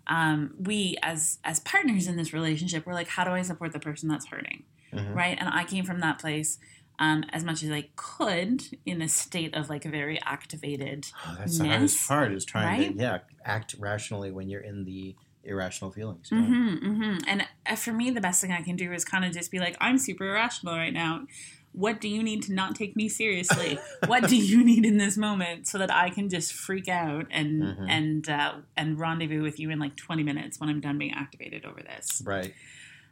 um, 0.08 0.54
we 0.58 0.96
as 1.02 1.38
as 1.42 1.58
partners 1.60 2.06
in 2.06 2.16
this 2.16 2.32
relationship 2.32 2.86
we're 2.86 2.94
like 2.94 3.08
how 3.08 3.24
do 3.24 3.30
i 3.30 3.42
support 3.42 3.72
the 3.72 3.80
person 3.80 4.08
that's 4.08 4.26
hurting 4.26 4.62
Mhm. 4.92 5.14
right 5.14 5.36
and 5.38 5.48
i 5.48 5.64
came 5.64 5.84
from 5.84 6.00
that 6.00 6.18
place 6.18 6.58
um, 6.98 7.24
as 7.30 7.44
much 7.44 7.62
as 7.62 7.70
i 7.70 7.88
could 7.96 8.62
in 8.86 9.02
a 9.02 9.08
state 9.08 9.54
of 9.54 9.68
like 9.68 9.84
a 9.84 9.90
very 9.90 10.20
activated 10.22 11.06
Oh, 11.26 11.36
that's 11.38 11.58
the 11.58 11.66
hardest 11.68 12.08
part 12.08 12.32
is 12.32 12.44
trying 12.44 12.78
right? 12.78 12.96
to 12.96 13.02
yeah 13.02 13.18
act 13.44 13.74
rationally 13.78 14.30
when 14.30 14.48
you're 14.48 14.62
in 14.62 14.84
the 14.84 15.14
irrational 15.44 15.92
feelings. 15.92 16.28
yeah. 16.32 16.40
hmm 16.40 16.74
hmm 16.76 17.18
And 17.28 17.46
uh, 17.66 17.76
for 17.76 17.92
me, 17.92 18.10
the 18.10 18.20
best 18.20 18.40
thing 18.40 18.50
I 18.50 18.62
can 18.62 18.74
do 18.76 18.92
is 18.92 19.04
kind 19.04 19.24
of 19.24 19.32
just 19.32 19.50
be 19.52 19.60
like, 19.60 19.76
I'm 19.80 19.96
super 19.98 20.24
irrational 20.26 20.74
right 20.74 20.92
now. 20.92 21.26
What 21.72 22.00
do 22.00 22.08
you 22.08 22.22
need 22.22 22.42
to 22.44 22.52
not 22.52 22.74
take 22.74 22.96
me 22.96 23.08
seriously? 23.08 23.78
what 24.06 24.26
do 24.28 24.34
you 24.36 24.64
need 24.64 24.84
in 24.84 24.96
this 24.96 25.16
moment 25.16 25.68
so 25.68 25.78
that 25.78 25.92
I 25.94 26.10
can 26.10 26.28
just 26.28 26.52
freak 26.52 26.88
out 26.88 27.26
and 27.30 27.62
Mhm. 27.62 27.86
and 27.88 28.28
uh, 28.28 28.54
and 28.76 28.98
rendezvous 28.98 29.42
with 29.42 29.60
you 29.60 29.70
in 29.70 29.78
like 29.78 29.94
20 29.96 30.22
minutes 30.24 30.58
when 30.58 30.68
I'm 30.68 30.80
done 30.80 30.98
being 30.98 31.12
activated 31.14 31.64
over 31.64 31.80
this? 31.82 32.22
Right. 32.24 32.54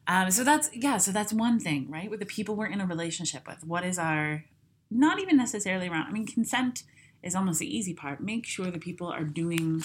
Um, 0.06 0.30
so 0.30 0.44
that's 0.44 0.70
yeah. 0.74 0.98
So 0.98 1.12
that's 1.12 1.32
one 1.32 1.58
thing, 1.58 1.90
right? 1.90 2.10
With 2.10 2.20
the 2.20 2.26
people 2.26 2.56
we're 2.56 2.66
in 2.66 2.80
a 2.80 2.86
relationship 2.86 3.46
with, 3.46 3.64
what 3.64 3.84
is 3.84 3.98
our 3.98 4.44
not 4.90 5.18
even 5.18 5.36
necessarily 5.36 5.88
around. 5.88 6.08
I 6.08 6.12
mean, 6.12 6.26
consent 6.26 6.84
is 7.22 7.34
almost 7.34 7.58
the 7.58 7.76
easy 7.76 7.94
part. 7.94 8.20
Make 8.20 8.46
sure 8.46 8.66
the 8.70 8.78
people 8.78 9.08
are 9.08 9.24
doing 9.24 9.82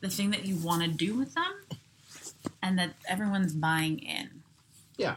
the 0.00 0.08
thing 0.08 0.30
that 0.30 0.46
you 0.46 0.56
want 0.56 0.82
to 0.82 0.88
do 0.88 1.16
with 1.16 1.34
them, 1.34 1.78
and 2.62 2.78
that 2.78 2.94
everyone's 3.06 3.52
buying 3.54 3.98
in. 3.98 4.42
Yeah. 4.96 5.16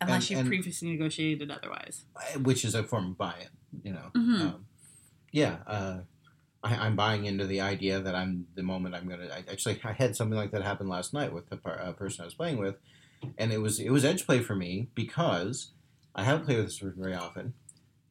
Unless 0.00 0.30
you've 0.30 0.46
previously 0.46 0.88
negotiated 0.90 1.50
otherwise. 1.50 2.04
Which 2.42 2.64
is 2.64 2.74
a 2.74 2.82
form 2.82 3.10
of 3.10 3.18
buy-in. 3.18 3.48
You 3.84 3.92
know. 3.92 4.10
Mhm. 4.16 4.40
Um, 4.40 4.66
yeah. 5.30 5.58
Uh, 5.66 6.00
I, 6.62 6.74
I'm 6.74 6.96
buying 6.96 7.24
into 7.26 7.46
the 7.46 7.60
idea 7.60 8.00
that 8.00 8.14
I'm 8.14 8.46
the 8.54 8.62
moment 8.62 8.94
I'm 8.94 9.08
gonna. 9.08 9.28
Actually, 9.50 9.80
I 9.84 9.92
had 9.92 10.16
something 10.16 10.36
like 10.36 10.52
that 10.52 10.62
happen 10.62 10.88
last 10.88 11.12
night 11.12 11.32
with 11.32 11.48
the 11.48 11.56
par- 11.56 11.80
uh, 11.80 11.92
person 11.92 12.22
I 12.22 12.24
was 12.26 12.34
playing 12.34 12.58
with, 12.58 12.76
and 13.38 13.52
it 13.52 13.58
was 13.60 13.78
it 13.80 13.90
was 13.90 14.04
edge 14.04 14.26
play 14.26 14.40
for 14.40 14.54
me 14.54 14.88
because 14.94 15.70
I 16.14 16.24
haven't 16.24 16.44
played 16.46 16.58
with 16.58 16.66
this 16.66 16.78
person 16.78 17.00
very 17.02 17.14
often. 17.14 17.54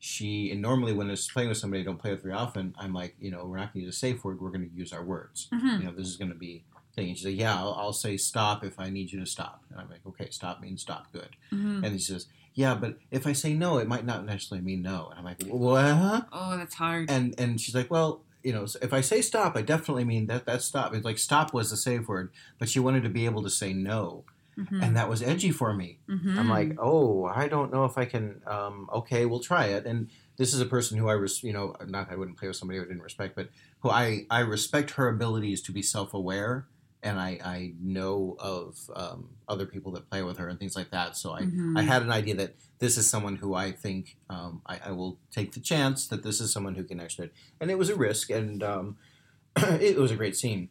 She 0.02 0.52
and 0.52 0.62
normally 0.62 0.93
when 0.93 1.10
it's 1.10 1.30
playing 1.30 1.50
with 1.50 1.58
somebody 1.58 1.82
I 1.82 1.86
don't 1.86 1.98
play 2.00 2.12
with 2.12 2.24
very 2.24 2.34
often, 2.36 2.74
I'm 2.80 2.93
like, 2.93 3.15
you 3.19 3.32
know, 3.32 3.43
we're 3.45 3.58
not 3.58 3.74
going 3.74 3.82
to 3.82 3.86
use 3.88 3.95
a 3.95 4.00
safe 4.00 4.24
word. 4.24 4.39
We're 4.39 4.50
going 4.52 4.69
to 4.69 4.76
use 4.76 4.93
our 4.93 5.04
words. 5.04 5.50
Mhm. 5.52 5.80
You 5.80 5.86
know, 5.86 5.91
this 5.91 6.08
is 6.08 6.15
going 6.15 6.32
to 6.32 6.38
be 6.38 6.63
thing. 6.95 7.10
And 7.10 7.17
she's 7.17 7.26
like, 7.26 7.36
yeah, 7.38 7.56
I'll, 7.60 7.74
I'll 7.74 7.93
say 7.93 8.15
stop 8.15 8.63
if 8.63 8.80
I 8.80 8.89
need 8.89 9.12
you 9.12 9.19
to 9.19 9.26
stop. 9.26 9.63
And 9.69 9.80
I'm 9.80 9.89
like, 9.89 10.00
okay, 10.08 10.30
stop 10.30 10.62
means 10.62 10.82
stop. 10.82 11.12
Good. 11.12 11.36
Mhm. 11.52 11.84
And 11.84 11.88
he 11.88 12.00
says, 12.00 12.28
yeah, 12.54 12.76
but 12.76 12.98
if 13.12 13.28
I 13.28 13.34
say 13.34 13.54
no, 13.54 13.78
it 13.78 13.88
might 13.88 14.06
not 14.06 14.26
necessarily 14.26 14.63
mean 14.65 14.82
no. 14.82 15.08
And 15.10 15.19
I'm 15.19 15.26
like, 15.26 15.43
what? 15.48 16.28
Oh, 16.32 16.56
that's 16.58 16.76
hard. 16.76 17.10
And 17.12 17.36
and 17.38 17.60
she's 17.60 17.76
like, 17.76 17.91
well, 17.91 18.22
you 18.41 18.54
know, 18.54 18.65
if 18.82 18.93
I 18.93 19.02
say 19.02 19.22
stop, 19.22 19.58
I 19.58 19.62
definitely 19.62 20.06
mean 20.06 20.28
that 20.28 20.45
That 20.45 20.62
stop. 20.62 20.93
It's 20.95 21.04
like 21.04 21.17
stop 21.19 21.54
was 21.54 21.72
the 21.72 21.78
safe 21.78 22.08
word, 22.08 22.32
but 22.58 22.69
she 22.69 22.80
wanted 22.80 23.04
to 23.04 23.10
be 23.10 23.26
able 23.26 23.43
to 23.43 23.50
say 23.50 23.74
no, 23.74 24.24
Mhm. 24.60 24.84
and 24.84 24.95
that 24.98 25.08
was 25.10 25.22
edgy 25.24 25.52
for 25.52 25.74
me. 25.74 26.00
Mhm. 26.10 26.38
I'm 26.38 26.50
like, 26.50 26.76
oh, 26.80 27.26
I 27.26 27.48
don't 27.48 27.72
know 27.72 27.86
if 27.86 27.98
I 27.98 28.06
can. 28.06 28.41
Um, 28.45 28.89
okay, 28.93 29.26
we'll 29.26 29.39
try 29.39 29.65
it. 29.67 29.86
And 29.86 30.10
this 30.38 30.54
is 30.54 30.60
a 30.62 30.65
person 30.65 30.98
who 30.98 31.08
I, 31.08 31.13
res- 31.13 31.43
you 31.43 31.54
know, 31.54 31.76
not 31.88 32.12
I 32.12 32.15
wouldn't 32.15 32.38
play 32.38 32.48
with 32.50 32.58
somebody 32.58 32.80
I 32.80 32.84
didn't 32.84 33.02
respect, 33.02 33.36
but 33.36 33.50
who 33.82 33.89
I 33.89 34.26
I 34.30 34.39
respect 34.41 34.91
her 34.91 35.08
abilities 35.08 35.62
to 35.63 35.72
be 35.72 35.82
self 35.82 36.13
aware, 36.13 36.67
and 37.02 37.19
I 37.19 37.39
I 37.58 37.74
know 37.82 38.36
of 38.39 38.89
um, 38.95 39.30
other 39.48 39.65
people 39.65 39.91
that 39.93 40.10
play 40.10 40.24
with 40.24 40.38
her 40.38 40.48
and 40.50 40.60
things 40.60 40.76
like 40.76 40.91
that. 40.91 41.15
So 41.15 41.32
I 41.32 41.41
Mhm. 41.43 41.78
I 41.80 41.84
had 41.84 42.02
an 42.02 42.12
idea 42.12 42.36
that 42.36 42.56
this 42.80 42.98
is 42.98 43.10
someone 43.10 43.36
who 43.38 43.54
I 43.56 43.72
think 43.72 44.17
um, 44.30 44.62
I, 44.65 44.80
I 44.86 44.91
will 44.91 45.19
take 45.32 45.52
the 45.54 45.60
chance 45.62 46.08
that 46.08 46.24
this 46.24 46.39
is 46.41 46.52
someone 46.52 46.76
who 46.76 46.84
can 46.84 47.00
actually, 47.00 47.30
and 47.60 47.69
it 47.72 47.78
was 47.78 47.89
a 47.89 47.95
risk, 47.95 48.30
and 48.30 48.62
um, 48.63 48.98
it 49.58 49.98
was 49.98 50.12
a 50.12 50.15
great 50.15 50.36
scene. 50.38 50.69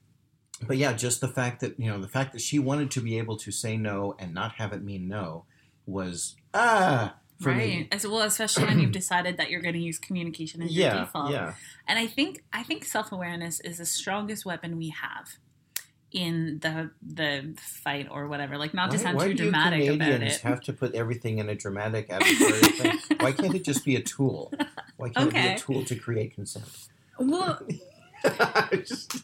But 0.66 0.76
yeah, 0.76 0.92
just 0.92 1.20
the 1.20 1.28
fact 1.28 1.60
that 1.60 1.78
you 1.78 1.86
know 1.90 2.00
the 2.00 2.08
fact 2.08 2.32
that 2.32 2.40
she 2.40 2.58
wanted 2.58 2.90
to 2.92 3.00
be 3.00 3.18
able 3.18 3.36
to 3.38 3.52
say 3.52 3.76
no 3.76 4.14
and 4.18 4.34
not 4.34 4.52
have 4.54 4.72
it 4.72 4.82
mean 4.82 5.06
no 5.08 5.44
was 5.86 6.34
ah 6.52 7.14
for 7.40 7.50
right. 7.50 7.58
me. 7.58 7.88
As 7.92 8.04
well, 8.06 8.22
especially 8.22 8.64
when 8.64 8.80
you've 8.80 8.90
decided 8.92 9.36
that 9.36 9.50
you're 9.50 9.62
going 9.62 9.74
to 9.74 9.80
use 9.80 9.98
communication 9.98 10.60
as 10.62 10.76
your 10.76 10.90
default. 10.90 11.30
yeah, 11.30 11.54
And 11.86 11.96
I 11.98 12.06
think 12.08 12.42
I 12.52 12.64
think 12.64 12.84
self 12.84 13.12
awareness 13.12 13.60
is 13.60 13.78
the 13.78 13.86
strongest 13.86 14.44
weapon 14.44 14.76
we 14.76 14.88
have 14.88 15.28
in 16.10 16.58
the 16.60 16.90
the 17.06 17.54
fight 17.58 18.08
or 18.10 18.26
whatever. 18.26 18.58
Like 18.58 18.74
not 18.74 18.90
to 18.90 18.96
why, 18.96 19.02
sound 19.04 19.20
too 19.20 19.34
dramatic 19.34 19.84
about 19.88 19.98
Canadians 20.08 20.36
it. 20.36 20.40
have 20.40 20.60
to 20.62 20.72
put 20.72 20.94
everything 20.96 21.38
in 21.38 21.48
a 21.48 21.54
dramatic 21.54 22.08
adversarial 22.08 22.98
thing? 23.08 23.18
Why 23.20 23.30
can't 23.32 23.54
it 23.54 23.62
just 23.64 23.84
be 23.84 23.94
a 23.94 24.02
tool? 24.02 24.52
Why 24.96 25.10
can't 25.10 25.28
it 25.28 25.32
be 25.34 25.38
Okay. 25.38 25.54
a 25.54 25.58
tool 25.58 25.84
to 25.84 25.94
create 25.94 26.34
consent? 26.34 26.64
well, 27.20 27.60
Just- 28.72 29.22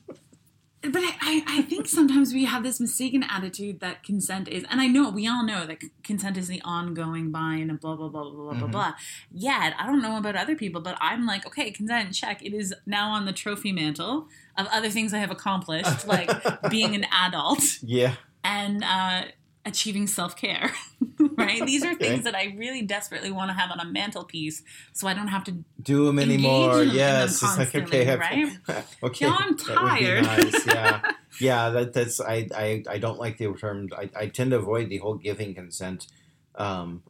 but 0.92 1.03
I, 1.03 1.42
I, 1.47 1.62
think 1.62 1.88
sometimes 1.88 2.33
we 2.33 2.44
have 2.44 2.62
this 2.62 2.79
mistaken 2.81 3.23
attitude 3.23 3.81
that 3.81 4.03
consent 4.03 4.49
is, 4.49 4.64
and 4.70 4.81
I 4.81 4.87
know 4.87 5.11
we 5.11 5.27
all 5.27 5.44
know 5.44 5.66
that 5.66 5.79
consent 6.03 6.37
is 6.37 6.49
the 6.49 6.61
ongoing 6.62 7.31
buy-in 7.31 7.70
and 7.70 7.81
blah 7.81 7.97
blah 7.97 8.09
blah 8.09 8.25
blah 8.25 8.33
blah 8.33 8.53
blah 8.55 8.68
Mhm. 8.68 8.73
blah. 8.73 8.92
Yet 9.33 9.75
I 9.79 9.87
don't 9.87 10.03
know 10.03 10.16
about 10.18 10.37
other 10.37 10.57
people, 10.57 10.81
but 10.81 10.97
I'm 11.01 11.27
like, 11.27 11.47
okay, 11.47 11.70
consent 11.70 12.12
check. 12.14 12.42
It 12.42 12.53
is 12.55 12.75
now 12.87 13.11
on 13.11 13.25
the 13.25 13.33
trophy 13.33 13.73
mantle 13.73 14.29
of 14.57 14.66
other 14.73 14.90
things 14.90 15.14
I 15.14 15.18
have 15.18 15.31
accomplished, 15.31 16.07
like 16.07 16.31
being 16.70 16.94
an 16.94 17.07
adult 17.12 17.62
yeah, 17.83 18.14
and 18.42 18.85
uh, 18.85 19.23
achieving 19.64 20.07
self 20.07 20.37
care. 20.37 20.73
right? 21.37 21.64
These 21.66 21.85
are 21.85 21.92
Okay. 21.92 22.09
things 22.09 22.24
that 22.24 22.35
I 22.35 22.55
really 22.57 22.83
desperately 22.83 23.31
want 23.31 23.50
to 23.50 23.55
have 23.55 23.70
on 23.70 23.81
a 23.81 23.85
mantelpiece, 23.90 24.62
so 24.92 25.07
I 25.09 25.14
don't 25.14 25.29
have 25.29 25.44
to. 25.44 25.64
do 25.83 26.07
them 26.07 26.18
anymore. 26.18 26.85
them 26.85 26.94
Yes, 26.94 27.42
it's 27.42 27.59
like 27.59 27.74
okay, 27.74 28.16
right? 28.16 28.59
okay. 29.03 29.27
Now 29.27 29.37
I'm 29.38 29.57
that 29.57 29.83
would 29.83 29.94
be 29.98 30.05
tired. 30.05 30.22
nice, 30.24 30.66
Yeah, 30.66 31.12
yeah. 31.40 31.70
That, 31.70 31.92
that's 31.92 32.20
I, 32.20 32.48
I 32.55 32.83
I 32.88 32.98
don't 32.98 33.18
like 33.18 33.38
the 33.38 33.53
term. 33.55 33.88
I, 33.96 34.11
I 34.16 34.27
tend 34.29 34.50
to 34.53 34.57
avoid 34.59 34.88
the 34.88 34.98
whole 34.98 35.14
giving 35.14 35.55
consent. 35.55 36.07
Um, 36.57 37.03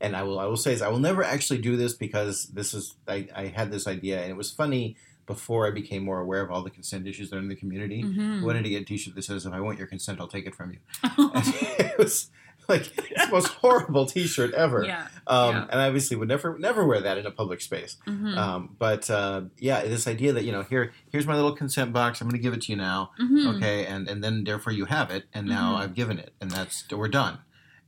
and 0.00 0.16
I 0.16 0.22
will 0.24 0.38
I 0.40 0.46
will 0.46 0.56
say 0.56 0.72
this. 0.72 0.82
I 0.82 0.88
will 0.88 0.98
never 0.98 1.22
actually 1.22 1.58
do 1.60 1.76
this 1.76 1.94
because 1.94 2.46
this 2.48 2.74
is 2.74 2.94
I, 3.06 3.28
I 3.34 3.46
had 3.46 3.70
this 3.70 3.86
idea 3.86 4.20
and 4.20 4.30
it 4.30 4.36
was 4.36 4.50
funny 4.50 4.96
before 5.24 5.68
I 5.68 5.70
became 5.70 6.04
more 6.04 6.18
aware 6.18 6.40
of 6.42 6.50
all 6.50 6.62
the 6.64 6.70
consent 6.70 7.06
issues 7.06 7.30
that 7.30 7.36
are 7.36 7.38
in 7.38 7.46
the 7.48 7.54
community. 7.54 8.02
Mhm. 8.02 8.42
I 8.42 8.44
wanted 8.44 8.64
to 8.64 8.70
get 8.70 8.82
a 8.82 8.84
T-shirt 8.84 9.14
that 9.14 9.22
says, 9.22 9.46
"If 9.46 9.52
I 9.52 9.60
want 9.60 9.78
your 9.78 9.86
consent, 9.86 10.20
I'll 10.20 10.26
take 10.26 10.46
it 10.46 10.54
from 10.56 10.72
you." 10.72 10.78
It 11.04 11.96
was 11.96 12.28
like 12.72 12.92
it's 12.98 13.26
the 13.26 13.32
most 13.32 13.46
horrible 13.62 14.06
T-shirt 14.06 14.52
ever. 14.54 14.84
yeah. 14.84 15.06
Um, 15.26 15.54
yeah. 15.54 15.66
And 15.70 15.80
I 15.80 15.86
obviously 15.86 16.16
would 16.16 16.28
never 16.28 16.58
never 16.58 16.84
wear 16.86 17.00
that 17.00 17.18
in 17.18 17.26
a 17.26 17.30
public 17.30 17.60
space. 17.60 17.96
Mhm. 18.06 18.36
Um, 18.36 18.76
but 18.78 19.08
uh, 19.10 19.42
yeah, 19.58 19.82
this 19.82 20.06
idea 20.06 20.32
that 20.32 20.44
you 20.44 20.52
know 20.52 20.62
here 20.62 20.92
here's 21.10 21.26
my 21.26 21.34
little 21.34 21.54
consent 21.54 21.92
box. 21.92 22.20
I'm 22.20 22.28
going 22.28 22.38
to 22.40 22.42
give 22.42 22.54
it 22.54 22.62
to 22.62 22.72
you 22.72 22.76
now, 22.78 23.10
Mhm. 23.20 23.56
okay, 23.56 23.86
and 23.86 24.08
and 24.08 24.22
then 24.24 24.44
therefore 24.44 24.72
you 24.72 24.86
have 24.86 25.10
it, 25.10 25.24
and 25.32 25.46
now 25.46 25.74
Mhm. 25.76 25.80
I've 25.80 25.94
given 25.94 26.18
it, 26.18 26.32
and 26.40 26.50
that's 26.50 26.84
we're 26.90 27.08
done. 27.08 27.38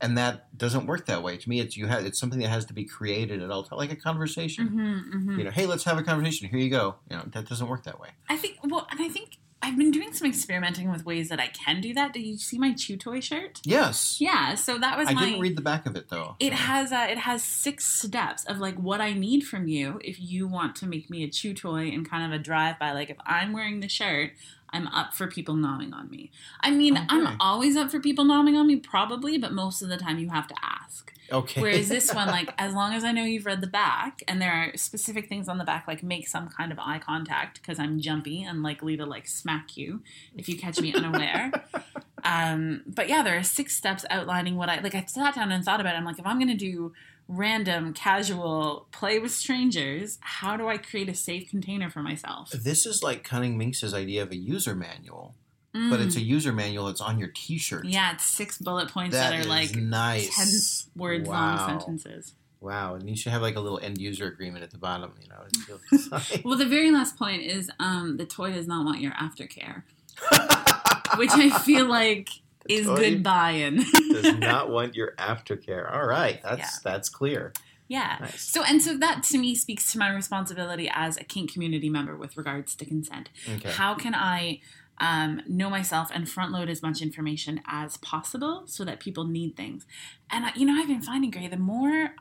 And 0.01 0.17
that 0.17 0.55
doesn't 0.57 0.87
work 0.87 1.05
that 1.05 1.23
way. 1.23 1.37
To 1.37 1.49
me, 1.49 1.61
it's 1.61 1.77
you 1.77 1.87
have 1.87 2.05
it's 2.05 2.19
something 2.19 2.39
that 2.41 2.49
has 2.49 2.65
to 2.65 2.73
be 2.73 2.83
created 2.83 3.41
at 3.41 3.49
all 3.49 3.63
time, 3.63 3.77
like 3.77 3.93
a 3.93 3.95
conversation. 3.95 4.67
Mhm, 4.69 5.13
mhm. 5.23 5.37
You 5.37 5.45
know, 5.45 5.51
hey, 5.51 5.65
let's 5.65 5.85
have 5.85 5.97
a 5.97 6.03
conversation. 6.03 6.49
Here 6.49 6.59
you 6.59 6.69
go. 6.69 6.95
You 7.09 7.15
know, 7.17 7.23
that 7.31 7.47
doesn't 7.47 7.67
work 7.69 7.83
that 7.85 7.97
way. 7.99 8.09
I 8.29 8.35
think 8.35 8.57
well, 8.63 8.85
and 8.91 8.99
I 9.01 9.07
think 9.07 9.34
I've 9.65 9.77
been 9.79 9.89
doing 9.89 10.13
some 10.13 10.27
experimenting 10.27 10.91
with 10.91 11.05
ways 11.05 11.29
that 11.29 11.39
I 11.39 11.47
can 11.47 11.81
do 11.81 11.91
that. 11.95 12.13
Did 12.13 12.23
you 12.23 12.37
see 12.37 12.59
my 12.59 12.73
Chew 12.73 12.97
Toy 12.97 13.19
shirt? 13.19 13.61
Yes. 13.63 14.17
Yeah, 14.21 14.53
so 14.53 14.77
that 14.77 14.95
was 14.95 15.07
I 15.07 15.13
my. 15.13 15.25
didn't 15.25 15.39
read 15.39 15.57
the 15.57 15.63
back 15.63 15.87
of 15.87 15.95
it 15.95 16.09
though. 16.09 16.35
It 16.39 16.53
has 16.53 16.91
uh, 16.91 17.07
it 17.09 17.17
has 17.17 17.43
six 17.43 17.87
steps 17.87 18.45
of 18.45 18.59
like 18.59 18.75
what 18.75 19.01
I 19.01 19.13
need 19.13 19.41
from 19.41 19.67
you 19.67 19.99
if 20.03 20.21
you 20.21 20.47
want 20.47 20.75
to 20.77 20.85
make 20.85 21.09
me 21.09 21.23
a 21.23 21.27
chew 21.27 21.55
toy 21.55 21.87
and 21.87 22.07
kind 22.07 22.31
of 22.31 22.39
a 22.39 22.41
drive 22.41 22.77
by. 22.77 22.91
Like 22.91 23.09
if 23.09 23.17
I'm 23.25 23.53
wearing 23.53 23.79
the 23.79 23.89
shirt, 23.89 24.33
I'm 24.75 24.87
up 24.87 25.13
for 25.13 25.27
people 25.27 25.55
gnawing 25.55 25.93
on 25.93 26.09
me. 26.09 26.31
I 26.61 26.71
mean, 26.71 26.97
Okay. 26.97 27.05
I'm 27.09 27.37
always 27.39 27.75
up 27.75 27.89
for 27.91 27.99
people 27.99 28.25
gnawing 28.25 28.55
on 28.55 28.67
me, 28.67 28.75
probably, 28.75 29.37
but 29.37 29.53
most 29.53 29.81
of 29.81 29.89
the 29.89 29.97
time 29.97 30.19
you 30.19 30.29
have 30.29 30.47
to 30.47 30.55
ask. 30.61 31.11
Okay. 31.31 31.61
Whereas 31.61 31.89
this 31.89 32.13
one, 32.13 32.27
like, 32.39 32.49
as 32.57 32.73
long 32.73 32.93
as 32.93 33.03
I 33.03 33.11
know 33.11 33.23
you've 33.23 33.45
read 33.45 33.61
the 33.61 33.67
back, 33.67 34.21
and 34.27 34.41
there 34.41 34.51
are 34.51 34.77
specific 34.77 35.27
things 35.27 35.47
on 35.49 35.57
the 35.57 35.63
back, 35.63 35.87
like 35.87 36.03
make 36.03 36.27
some 36.27 36.49
kind 36.49 36.71
of 36.71 36.79
eye 36.79 36.99
contact 36.99 37.61
because 37.61 37.79
I'm 37.79 37.99
jumpy 37.99 38.43
and 38.43 38.61
likely 38.61 38.95
to 38.97 39.05
like 39.05 39.27
smack 39.27 39.75
you 39.77 40.01
if 40.37 40.47
you 40.47 40.57
catch 40.57 40.79
me 40.79 40.93
unaware. 40.93 41.51
um, 42.23 42.81
but 42.85 43.09
yeah, 43.09 43.23
there 43.23 43.37
are 43.37 43.43
six 43.43 43.75
steps 43.75 44.05
outlining 44.09 44.55
what 44.55 44.69
I 44.69 44.79
like. 44.81 44.95
I 44.95 45.03
sat 45.07 45.35
down 45.35 45.51
and 45.51 45.63
thought 45.63 45.79
about 45.81 45.95
it. 45.95 45.97
I'm 45.97 46.05
like, 46.05 46.19
if 46.19 46.25
I'm 46.25 46.37
gonna 46.39 46.55
do 46.55 46.93
random, 47.27 47.93
casual 47.93 48.87
play 48.91 49.19
with 49.19 49.31
strangers, 49.31 50.17
how 50.21 50.55
do 50.57 50.67
I 50.67 50.77
create 50.77 51.09
a 51.09 51.15
safe 51.15 51.49
container 51.49 51.89
for 51.89 52.01
myself? 52.01 52.51
This 52.51 52.85
is 52.85 53.01
like 53.03 53.23
Cunning 53.23 53.57
Minx's 53.57 53.93
idea 53.93 54.21
of 54.23 54.31
a 54.31 54.35
user 54.35 54.75
manual, 54.75 55.35
but 55.73 55.99
it's 55.99 56.15
a 56.15 56.21
user 56.21 56.53
manual 56.53 56.85
that's 56.85 57.01
on 57.01 57.19
your 57.19 57.29
T-shirt. 57.35 57.85
Mm. 57.85 57.91
yeah, 57.93 58.13
it's 58.13 58.25
six 58.25 58.57
bullet 58.59 58.89
points 58.89 59.15
That 59.15 59.31
that, 59.31 59.45
are 59.45 59.49
like 59.49 59.75
nice. 59.75 60.35
ten 60.35 61.01
words 61.01 61.27
Wow. 61.27 61.55
long 61.57 61.67
sentences. 61.79 62.33
Wow, 62.61 62.95
and 62.95 63.07
you 63.09 63.15
should 63.15 63.31
have 63.31 63.41
like 63.41 63.55
a 63.57 63.59
little 63.59 63.79
end 63.79 63.99
user 63.99 64.25
agreement 64.27 64.63
at 64.63 64.71
the 64.71 64.77
bottom. 64.77 65.13
You 65.21 65.27
know. 65.29 66.19
Well, 66.43 66.57
the 66.57 66.65
very 66.65 66.91
last 66.91 67.17
point 67.17 67.43
is 67.43 67.69
um, 67.79 68.17
the 68.17 68.25
toy 68.25 68.51
does 68.53 68.65
not 68.67 68.85
want 68.85 69.01
your 69.01 69.11
aftercare, 69.11 69.83
which 71.17 71.31
I 71.31 71.49
feel 71.59 71.85
like 71.85 72.29
is 72.69 72.85
good 72.87 73.23
buy-in. 73.23 73.83
Does 74.11 74.33
not 74.39 74.69
want 74.69 74.95
your 74.95 75.13
aftercare. 75.17 75.91
All 75.93 76.05
right, 76.05 76.39
that's 76.43 76.59
Yeah. 76.59 76.69
that's 76.83 77.09
clear. 77.09 77.53
yeah. 77.87 78.17
Nice. 78.21 78.41
So 78.41 78.63
and 78.63 78.81
so 78.81 78.97
that 78.97 79.23
to 79.23 79.37
me 79.37 79.55
speaks 79.55 79.91
to 79.91 79.99
my 79.99 80.09
responsibility 80.13 80.89
as 80.91 81.17
a 81.17 81.23
kink 81.23 81.51
community 81.53 81.89
member 81.89 82.15
with 82.15 82.35
regards 82.37 82.75
to 82.75 82.85
consent. 82.85 83.29
Okay. 83.55 83.71
How 83.71 83.93
can 83.95 84.15
I 84.15 84.61
um, 84.99 85.41
know 85.47 85.69
myself 85.69 86.09
and 86.13 86.27
front 86.29 86.51
load 86.53 86.69
as 86.69 86.81
much 86.81 87.01
information 87.01 87.61
as 87.67 87.97
possible 87.97 88.63
so 88.65 88.83
that 88.85 88.99
people 88.99 89.25
need 89.25 89.55
things? 89.55 89.85
And 90.31 90.45
I, 90.45 90.51
you 90.55 90.65
know, 90.65 90.73
I've 90.73 90.87
been 90.87 91.01
finding 91.01 91.31
Gray 91.31 91.47
the 91.47 91.57
more. 91.57 92.15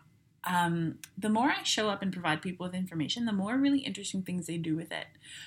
Um, 0.46 0.98
the 1.16 1.30
more 1.30 1.48
I 1.58 1.62
show 1.62 1.88
up 1.88 2.02
and 2.02 2.12
provide 2.12 2.42
people 2.42 2.66
with 2.66 2.74
information, 2.74 3.24
the 3.24 3.32
more 3.32 3.56
really 3.56 3.78
interesting 3.78 4.20
things 4.22 4.46
they 4.46 4.58
do 4.58 4.76
with 4.76 4.92
it. 4.92 5.06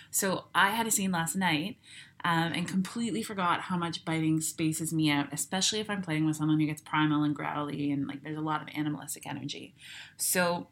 So 0.09 0.45
I 0.55 0.71
had 0.71 0.87
a 0.87 0.91
scene 0.91 1.11
last 1.11 1.35
night 1.35 1.77
um, 2.23 2.51
and 2.53 2.67
completely 2.67 3.21
forgot 3.21 3.61
how 3.61 3.77
much 3.77 4.03
biting 4.03 4.41
spaces 4.41 4.91
me 4.91 5.09
out, 5.09 5.27
especially 5.31 5.79
if 5.79 5.89
I'm 5.89 6.01
playing 6.01 6.25
with 6.25 6.35
someone 6.35 6.59
who 6.59 6.65
gets 6.65 6.81
primal 6.81 7.23
and 7.23 7.35
growly 7.35 7.91
and 7.91 8.07
like 8.07 8.23
there's 8.23 8.37
a 8.37 8.41
lot 8.41 8.61
of 8.61 8.67
animalistic 8.75 9.27
energy. 9.27 9.75
So 10.17 10.67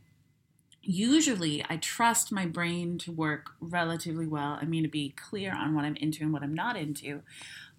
usually 0.82 1.66
I 1.68 1.78
trust 1.78 2.32
my 2.32 2.46
brain 2.46 2.98
to 3.00 3.12
work 3.12 3.52
relatively 3.60 4.28
well. 4.28 4.58
I 4.62 4.66
mean, 4.66 4.84
to 4.84 4.90
be 4.90 5.14
clear 5.18 5.54
on 5.54 5.76
what 5.76 5.86
I'm 5.86 5.96
into 5.96 6.24
and 6.24 6.32
what 6.32 6.44
I'm 6.44 6.54
not 6.54 6.78
into. 6.78 7.22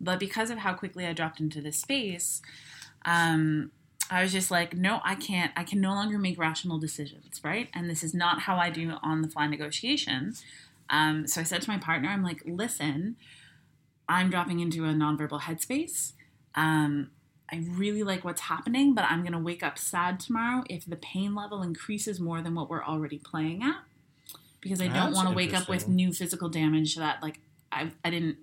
But 0.00 0.18
because 0.20 0.50
of 0.50 0.58
how 0.58 0.74
quickly 0.74 1.06
I 1.06 1.12
dropped 1.12 1.40
into 1.40 1.60
this 1.60 1.78
space, 1.78 2.42
um, 3.04 3.70
I 4.10 4.22
was 4.22 4.32
just 4.32 4.50
like, 4.50 4.76
no, 4.76 5.00
I 5.04 5.14
can't. 5.14 5.52
I 5.56 5.64
can 5.64 5.80
no 5.80 5.90
longer 5.90 6.18
make 6.18 6.38
rational 6.38 6.78
decisions, 6.78 7.40
right? 7.42 7.68
And 7.74 7.88
this 7.90 8.04
is 8.04 8.14
not 8.14 8.42
how 8.42 8.56
I 8.56 8.70
do 8.70 8.94
on 9.02 9.22
the 9.22 9.28
fly 9.28 9.46
negotiation. 9.46 10.34
Um, 10.90 11.26
so 11.26 11.40
I 11.40 11.44
said 11.44 11.62
to 11.62 11.70
my 11.70 11.78
partner, 11.78 12.08
I'm 12.08 12.22
like, 12.22 12.42
listen, 12.44 13.16
I'm 14.08 14.30
dropping 14.30 14.60
into 14.60 14.84
a 14.84 14.88
nonverbal 14.88 15.42
headspace. 15.42 16.12
Um, 16.54 17.10
I 17.50 17.64
really 17.68 18.02
like 18.02 18.24
what's 18.24 18.42
happening, 18.42 18.94
but 18.94 19.04
I'm 19.04 19.20
going 19.20 19.32
to 19.32 19.38
wake 19.38 19.62
up 19.62 19.78
sad 19.78 20.18
tomorrow 20.18 20.64
if 20.68 20.84
the 20.84 20.96
pain 20.96 21.34
level 21.34 21.62
increases 21.62 22.18
more 22.20 22.42
than 22.42 22.54
what 22.54 22.68
we're 22.68 22.84
already 22.84 23.18
playing 23.18 23.62
at. 23.62 23.76
Because 24.60 24.80
I 24.80 24.88
don't 24.88 25.12
want 25.12 25.28
to 25.28 25.34
wake 25.34 25.54
up 25.54 25.68
with 25.68 25.88
new 25.88 26.12
physical 26.12 26.48
damage 26.48 26.96
that, 26.96 27.22
like, 27.22 27.38
I, 27.70 27.92
I 28.04 28.10
didn't. 28.10 28.38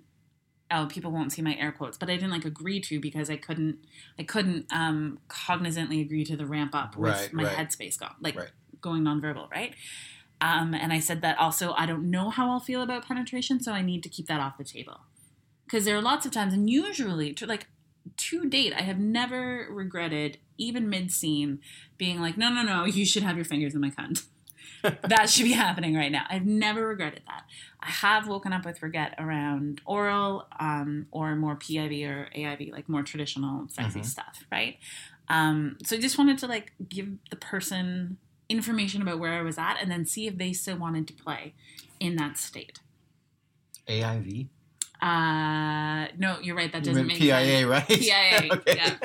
Oh, 0.70 0.86
people 0.90 1.10
won't 1.10 1.32
see 1.32 1.42
my 1.42 1.54
air 1.56 1.70
quotes, 1.70 1.98
but 1.98 2.08
I 2.08 2.14
didn't 2.14 2.30
like 2.30 2.46
agree 2.46 2.80
to 2.80 2.98
because 2.98 3.28
I 3.28 3.36
couldn't. 3.36 3.78
I 4.18 4.22
couldn't 4.22 4.66
um, 4.72 5.18
cognizantly 5.28 6.00
agree 6.00 6.24
to 6.24 6.36
the 6.36 6.46
ramp 6.46 6.74
up 6.74 6.96
with 6.96 7.12
Right, 7.12 7.32
my 7.34 7.44
right. 7.44 7.56
headspace 7.56 7.98
go, 7.98 8.08
like 8.22 8.36
Right. 8.36 8.50
going 8.80 9.02
nonverbal, 9.02 9.50
right? 9.50 9.74
Um, 10.40 10.74
and 10.74 10.92
I 10.92 10.98
said 11.00 11.20
that 11.20 11.38
also 11.38 11.74
I 11.74 11.84
don't 11.84 12.10
know 12.10 12.30
how 12.30 12.50
I'll 12.50 12.60
feel 12.60 12.82
about 12.82 13.06
penetration, 13.06 13.62
so 13.62 13.72
I 13.72 13.82
need 13.82 14.02
to 14.04 14.08
keep 14.08 14.26
that 14.28 14.40
off 14.40 14.56
the 14.56 14.64
table. 14.64 15.00
Because 15.64 15.84
there 15.84 15.96
are 15.96 16.02
lots 16.02 16.26
of 16.26 16.32
times, 16.32 16.52
and 16.52 16.68
usually, 16.68 17.32
to, 17.34 17.46
like 17.46 17.66
to 18.18 18.48
date, 18.48 18.72
I 18.76 18.82
have 18.82 18.98
never 18.98 19.66
regretted, 19.70 20.38
even 20.58 20.88
mid 20.88 21.10
scene, 21.10 21.60
being 21.96 22.20
like, 22.20 22.36
no, 22.36 22.50
no, 22.50 22.62
no, 22.62 22.84
you 22.84 23.04
should 23.06 23.22
have 23.22 23.36
your 23.36 23.44
fingers 23.44 23.74
in 23.74 23.80
my 23.80 23.90
cunt. 23.90 24.24
that 24.82 25.30
should 25.30 25.44
be 25.44 25.52
happening 25.52 25.94
right 25.96 26.12
now. 26.12 26.26
I've 26.28 26.44
never 26.44 26.86
regretted 26.88 27.22
that. 27.26 27.44
I 27.80 27.88
have 27.90 28.28
woken 28.28 28.52
up 28.52 28.66
with 28.66 28.82
regret 28.82 29.14
around 29.18 29.80
oral 29.86 30.46
um, 30.60 31.06
or 31.10 31.34
more 31.36 31.56
PIV 31.56 32.06
or 32.06 32.28
AIV, 32.36 32.70
like 32.70 32.88
more 32.88 33.02
traditional 33.02 33.66
sexy 33.70 34.00
Mhm. 34.00 34.04
stuff, 34.04 34.44
right? 34.52 34.78
Um, 35.28 35.78
so 35.84 35.96
I 35.96 36.00
just 36.00 36.18
wanted 36.18 36.36
to 36.38 36.46
like 36.46 36.72
give 36.86 37.08
the 37.30 37.36
person 37.36 38.18
information 38.50 39.00
about 39.00 39.18
where 39.18 39.32
I 39.32 39.40
was 39.40 39.56
at 39.56 39.76
and 39.80 39.90
then 39.90 40.04
see 40.04 40.26
if 40.26 40.36
they 40.36 40.52
still 40.52 40.76
wanted 40.76 41.08
to 41.08 41.14
play 41.14 41.54
in 41.98 42.16
that 42.16 42.36
state. 42.36 42.80
AIV. 43.88 44.48
Uh, 45.06 46.08
no, 46.18 46.38
you're 46.40 46.56
right. 46.56 46.72
That 46.72 46.82
doesn't 46.84 47.06
make 47.06 47.18
PIA, 47.18 47.30
sense. 47.30 47.66
right? 47.66 47.86
PIA, 47.86 48.48
okay. 48.52 48.74
yeah. 48.76 48.96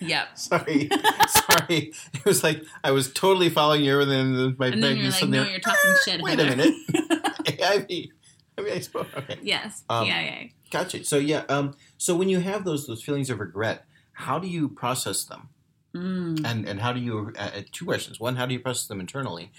Yep. 0.00 0.38
Sorry, 0.38 0.88
sorry. 1.28 1.92
It 2.12 2.24
was 2.24 2.42
like 2.42 2.62
I 2.82 2.90
was 2.90 3.12
totally 3.12 3.48
following 3.48 3.84
you, 3.84 4.00
and 4.00 4.10
then 4.10 4.56
my 4.58 4.66
And 4.66 4.74
then 4.74 4.80
brain 4.80 4.96
you're 4.96 5.06
was 5.06 5.14
like, 5.14 5.20
something. 5.20 5.40
no, 5.42 5.48
you're 5.48 5.60
talking 5.60 5.94
shit. 6.04 6.20
Wait 6.20 6.40
a 6.40 6.44
minute. 6.44 6.74
AIV. 7.44 8.08
I 8.58 8.60
mean, 8.62 8.72
I 8.72 8.78
spoke. 8.80 9.08
Okay. 9.16 9.38
yes, 9.42 9.82
Um, 9.88 10.06
PIA. 10.06 10.48
Gotcha. 10.70 11.04
So 11.04 11.16
yeah. 11.18 11.44
Um. 11.48 11.74
So 11.96 12.16
when 12.16 12.28
you 12.28 12.40
have 12.40 12.64
those 12.64 12.86
those 12.86 13.02
feelings 13.02 13.30
of 13.30 13.38
regret, 13.38 13.84
how 14.14 14.38
do 14.40 14.48
you 14.48 14.68
process 14.68 15.24
them? 15.24 15.48
Mm. 15.94 16.44
And 16.44 16.68
and 16.68 16.80
how 16.80 16.92
do 16.92 17.00
you? 17.00 17.32
Uh, 17.38 17.50
uh, 17.58 17.62
two 17.72 17.84
questions. 17.84 18.18
One, 18.18 18.34
how 18.36 18.46
do 18.46 18.52
you 18.52 18.60
process 18.60 18.88
them 18.88 18.98
internally? 19.00 19.52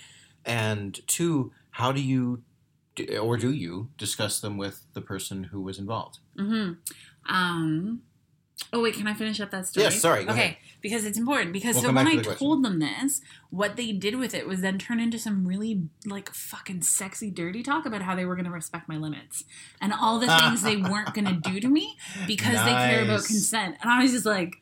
And 0.45 0.99
two, 1.07 1.53
how 1.71 1.91
do 1.91 2.01
you, 2.01 2.43
d- 2.95 3.17
or 3.17 3.37
do 3.37 3.51
you 3.51 3.89
discuss 3.97 4.39
them 4.39 4.57
with 4.57 4.85
the 4.93 5.01
person 5.01 5.45
who 5.45 5.61
was 5.61 5.79
involved? 5.79 6.19
Mm-hmm. 6.37 7.33
Um. 7.33 8.01
Oh 8.71 8.81
wait, 8.81 8.95
can 8.95 9.05
I 9.07 9.13
finish 9.13 9.39
up 9.41 9.51
that 9.51 9.67
story? 9.67 9.83
Yes, 9.83 9.99
sorry, 9.99 10.23
go 10.23 10.31
okay, 10.31 10.41
ahead. 10.41 10.57
because 10.81 11.03
it's 11.05 11.17
important. 11.17 11.51
Because 11.51 11.75
We'll 11.75 11.85
so 11.85 11.91
when 11.91 12.07
I 12.07 12.15
the 12.17 12.35
told 12.35 12.63
them 12.63 12.79
this, 12.79 13.21
what 13.49 13.75
they 13.75 13.91
did 13.91 14.15
with 14.15 14.33
it 14.33 14.47
was 14.47 14.61
then 14.61 14.77
turn 14.79 14.99
into 14.99 15.19
some 15.19 15.45
really 15.45 15.83
like 16.05 16.29
fucking 16.33 16.81
sexy, 16.81 17.29
dirty 17.29 17.63
talk 17.63 17.85
about 17.85 18.01
how 18.01 18.15
they 18.15 18.25
were 18.25 18.35
going 18.35 18.45
to 18.45 18.51
respect 18.51 18.87
my 18.87 18.95
limits 18.97 19.43
and 19.81 19.93
all 19.93 20.19
the 20.19 20.27
things 20.27 20.63
they 20.63 20.77
weren't 20.91 21.13
going 21.13 21.25
to 21.25 21.33
do 21.51 21.59
to 21.59 21.67
me 21.67 21.97
because 22.27 22.63
they 22.63 22.71
care 22.71 23.03
about 23.03 23.25
consent. 23.25 23.75
And 23.81 23.91
I 23.91 24.01
was 24.01 24.11
just 24.11 24.25
like, 24.25 24.55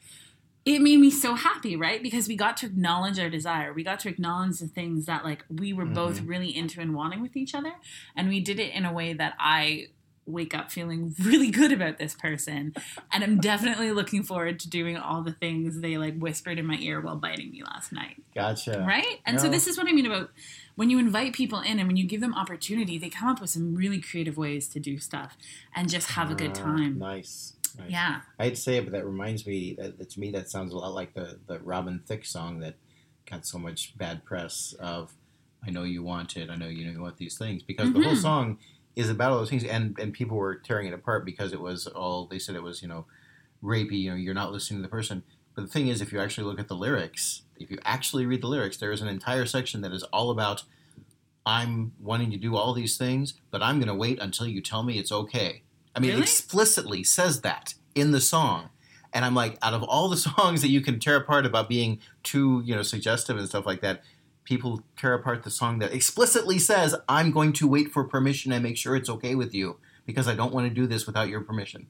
it 0.65 0.79
made 0.81 0.97
me 0.99 1.09
so 1.11 1.35
happy, 1.35 1.75
right? 1.75 2.01
Because 2.01 2.27
we 2.27 2.35
got 2.37 2.55
to 2.57 2.67
acknowledge 2.67 3.19
our 3.19 3.29
desire. 3.29 3.73
We 3.73 3.83
got 3.83 3.99
to 4.01 4.09
acknowledge 4.09 4.59
the 4.59 4.67
things 4.67 5.05
that 5.07 5.23
like 5.25 5.43
we 5.49 5.73
were 5.73 5.85
both 5.85 6.17
Mm-hmm. 6.17 6.27
really 6.27 6.55
into 6.55 6.79
and 6.81 6.93
wanting 6.95 7.21
with 7.21 7.35
each 7.35 7.53
other, 7.53 7.73
and 8.15 8.29
we 8.29 8.39
did 8.39 8.59
it 8.59 8.73
in 8.73 8.85
a 8.85 8.93
way 8.93 9.13
that 9.13 9.33
I 9.39 9.87
wake 10.25 10.55
up 10.55 10.71
feeling 10.71 11.13
really 11.19 11.51
good 11.51 11.73
about 11.73 11.97
this 11.97 12.13
person 12.15 12.73
and 13.11 13.25
i'm 13.25 13.41
definitely 13.41 13.91
looking 13.91 14.23
forward 14.23 14.57
to 14.57 14.69
doing 14.69 14.95
all 14.95 15.21
the 15.21 15.33
things 15.33 15.81
they 15.81 15.97
like 15.97 16.17
whispered 16.17 16.57
in 16.57 16.65
my 16.65 16.77
ear 16.77 17.01
while 17.01 17.17
biting 17.17 17.51
me 17.51 17.61
last 17.61 17.91
night 17.91 18.15
Gotcha. 18.33 18.85
right 18.87 19.19
and 19.25 19.41
so 19.41 19.49
this 19.49 19.67
is 19.67 19.77
what 19.77 19.85
i 19.85 19.91
mean 19.91 20.05
about 20.05 20.29
when 20.75 20.89
you 20.89 20.97
invite 20.97 21.33
people 21.33 21.59
in 21.59 21.77
and 21.77 21.89
when 21.89 21.97
you 21.97 22.05
give 22.05 22.21
them 22.21 22.33
opportunity 22.35 22.97
they 22.97 23.09
come 23.09 23.27
up 23.27 23.41
with 23.41 23.49
some 23.49 23.75
really 23.75 23.99
creative 23.99 24.37
ways 24.37 24.69
to 24.69 24.79
do 24.79 24.97
stuff 24.97 25.35
and 25.75 25.89
just 25.89 26.11
have 26.11 26.31
a 26.31 26.35
good 26.35 26.51
Ah, 26.51 26.63
time 26.63 26.97
nice. 26.99 27.57
Nice. 27.77 27.89
yeah 27.91 28.21
I'd 28.39 28.57
say 28.57 28.77
it, 28.77 28.83
but 28.85 28.93
that 28.93 29.05
reminds 29.05 29.45
me 29.45 29.75
that, 29.79 29.97
that 29.99 30.09
to 30.11 30.19
me 30.19 30.31
that 30.31 30.49
sounds 30.49 30.73
a 30.73 30.77
lot 30.77 30.93
like 30.93 31.13
the 31.13 31.39
the 31.47 31.59
Robin 31.59 32.01
Thicke 32.05 32.25
song 32.25 32.59
that 32.59 32.75
got 33.29 33.45
so 33.45 33.57
much 33.57 33.97
bad 33.97 34.25
press 34.25 34.73
of 34.79 35.13
"I 35.65 35.69
know 35.69 35.83
you 35.83 36.03
want 36.03 36.35
it, 36.35 36.49
I 36.49 36.55
know 36.55 36.67
you 36.67 36.85
know 36.85 36.91
you 36.91 37.01
want 37.01 37.17
these 37.17 37.37
things" 37.37 37.63
because 37.63 37.91
the 37.93 37.99
whole 38.01 38.15
Mhm. 38.15 38.21
song 38.21 38.57
is 38.95 39.09
about 39.09 39.31
all 39.31 39.37
those 39.39 39.49
things, 39.49 39.63
and 39.63 39.97
and 39.99 40.13
people 40.13 40.37
were 40.37 40.55
tearing 40.55 40.87
it 40.87 40.93
apart 40.93 41.25
because 41.25 41.53
it 41.53 41.61
was 41.61 41.87
all 41.87 42.25
they 42.27 42.39
said 42.39 42.55
it 42.55 42.63
was 42.63 42.81
you 42.81 42.87
know 42.87 43.05
rapey, 43.63 43.99
you 44.01 44.09
know 44.11 44.15
you're 44.17 44.33
not 44.33 44.51
listening 44.51 44.79
to 44.79 44.83
the 44.83 44.89
person. 44.91 45.23
But 45.55 45.63
the 45.63 45.67
thing 45.71 45.87
is, 45.87 46.01
if 46.01 46.11
you 46.11 46.19
actually 46.19 46.45
look 46.45 46.59
at 46.59 46.67
the 46.67 46.75
lyrics, 46.75 47.43
if 47.57 47.69
you 47.71 47.77
actually 47.85 48.25
read 48.25 48.41
the 48.41 48.47
lyrics, 48.47 48.77
there 48.77 48.91
is 48.91 49.01
an 49.01 49.07
entire 49.07 49.45
section 49.45 49.81
that 49.81 49.93
is 49.93 50.03
all 50.05 50.31
about 50.31 50.63
I'm 51.45 51.93
wanting 51.99 52.31
to 52.31 52.37
do 52.37 52.55
all 52.55 52.73
these 52.73 52.97
things, 52.97 53.33
but 53.51 53.61
I'm 53.61 53.77
going 53.77 53.87
to 53.89 53.93
wait 53.95 54.19
until 54.19 54.47
you 54.47 54.61
tell 54.61 54.83
me 54.83 54.97
it's 54.97 55.11
okay. 55.11 55.63
I 55.95 55.99
mean, 55.99 56.09
it 56.11 56.13
Really? 56.13 56.23
explicitly 56.23 57.03
says 57.03 57.41
that 57.41 57.73
in 57.95 58.11
the 58.11 58.21
song. 58.21 58.69
And 59.13 59.23
I'm 59.23 59.35
like, 59.35 59.57
out 59.61 59.73
of 59.73 59.83
all 59.83 60.09
the 60.09 60.17
songs 60.29 60.61
that 60.61 60.69
you 60.69 60.81
can 60.81 60.99
tear 60.99 61.17
apart 61.17 61.45
about 61.45 61.69
being 61.69 61.99
too, 62.23 62.61
you 62.65 62.75
know, 62.75 62.81
suggestive 62.81 63.37
and 63.37 63.47
stuff 63.47 63.65
like 63.65 63.81
that, 63.81 64.03
people 64.43 64.81
tear 64.97 65.13
apart 65.13 65.43
the 65.43 65.51
song 65.51 65.79
that 65.79 65.93
explicitly 65.93 66.59
says, 66.59 66.95
I'm 67.07 67.31
going 67.31 67.53
to 67.53 67.67
wait 67.67 67.91
for 67.91 68.03
permission 68.03 68.51
and 68.51 68.63
make 68.63 68.75
sure 68.77 68.95
it's 68.95 69.09
okay 69.09 69.35
with 69.35 69.53
you 69.53 69.77
because 70.05 70.27
I 70.27 70.35
don't 70.35 70.53
want 70.53 70.67
to 70.67 70.73
do 70.73 70.85
this 70.87 71.05
without 71.05 71.29
your 71.29 71.41
permission. 71.41 71.87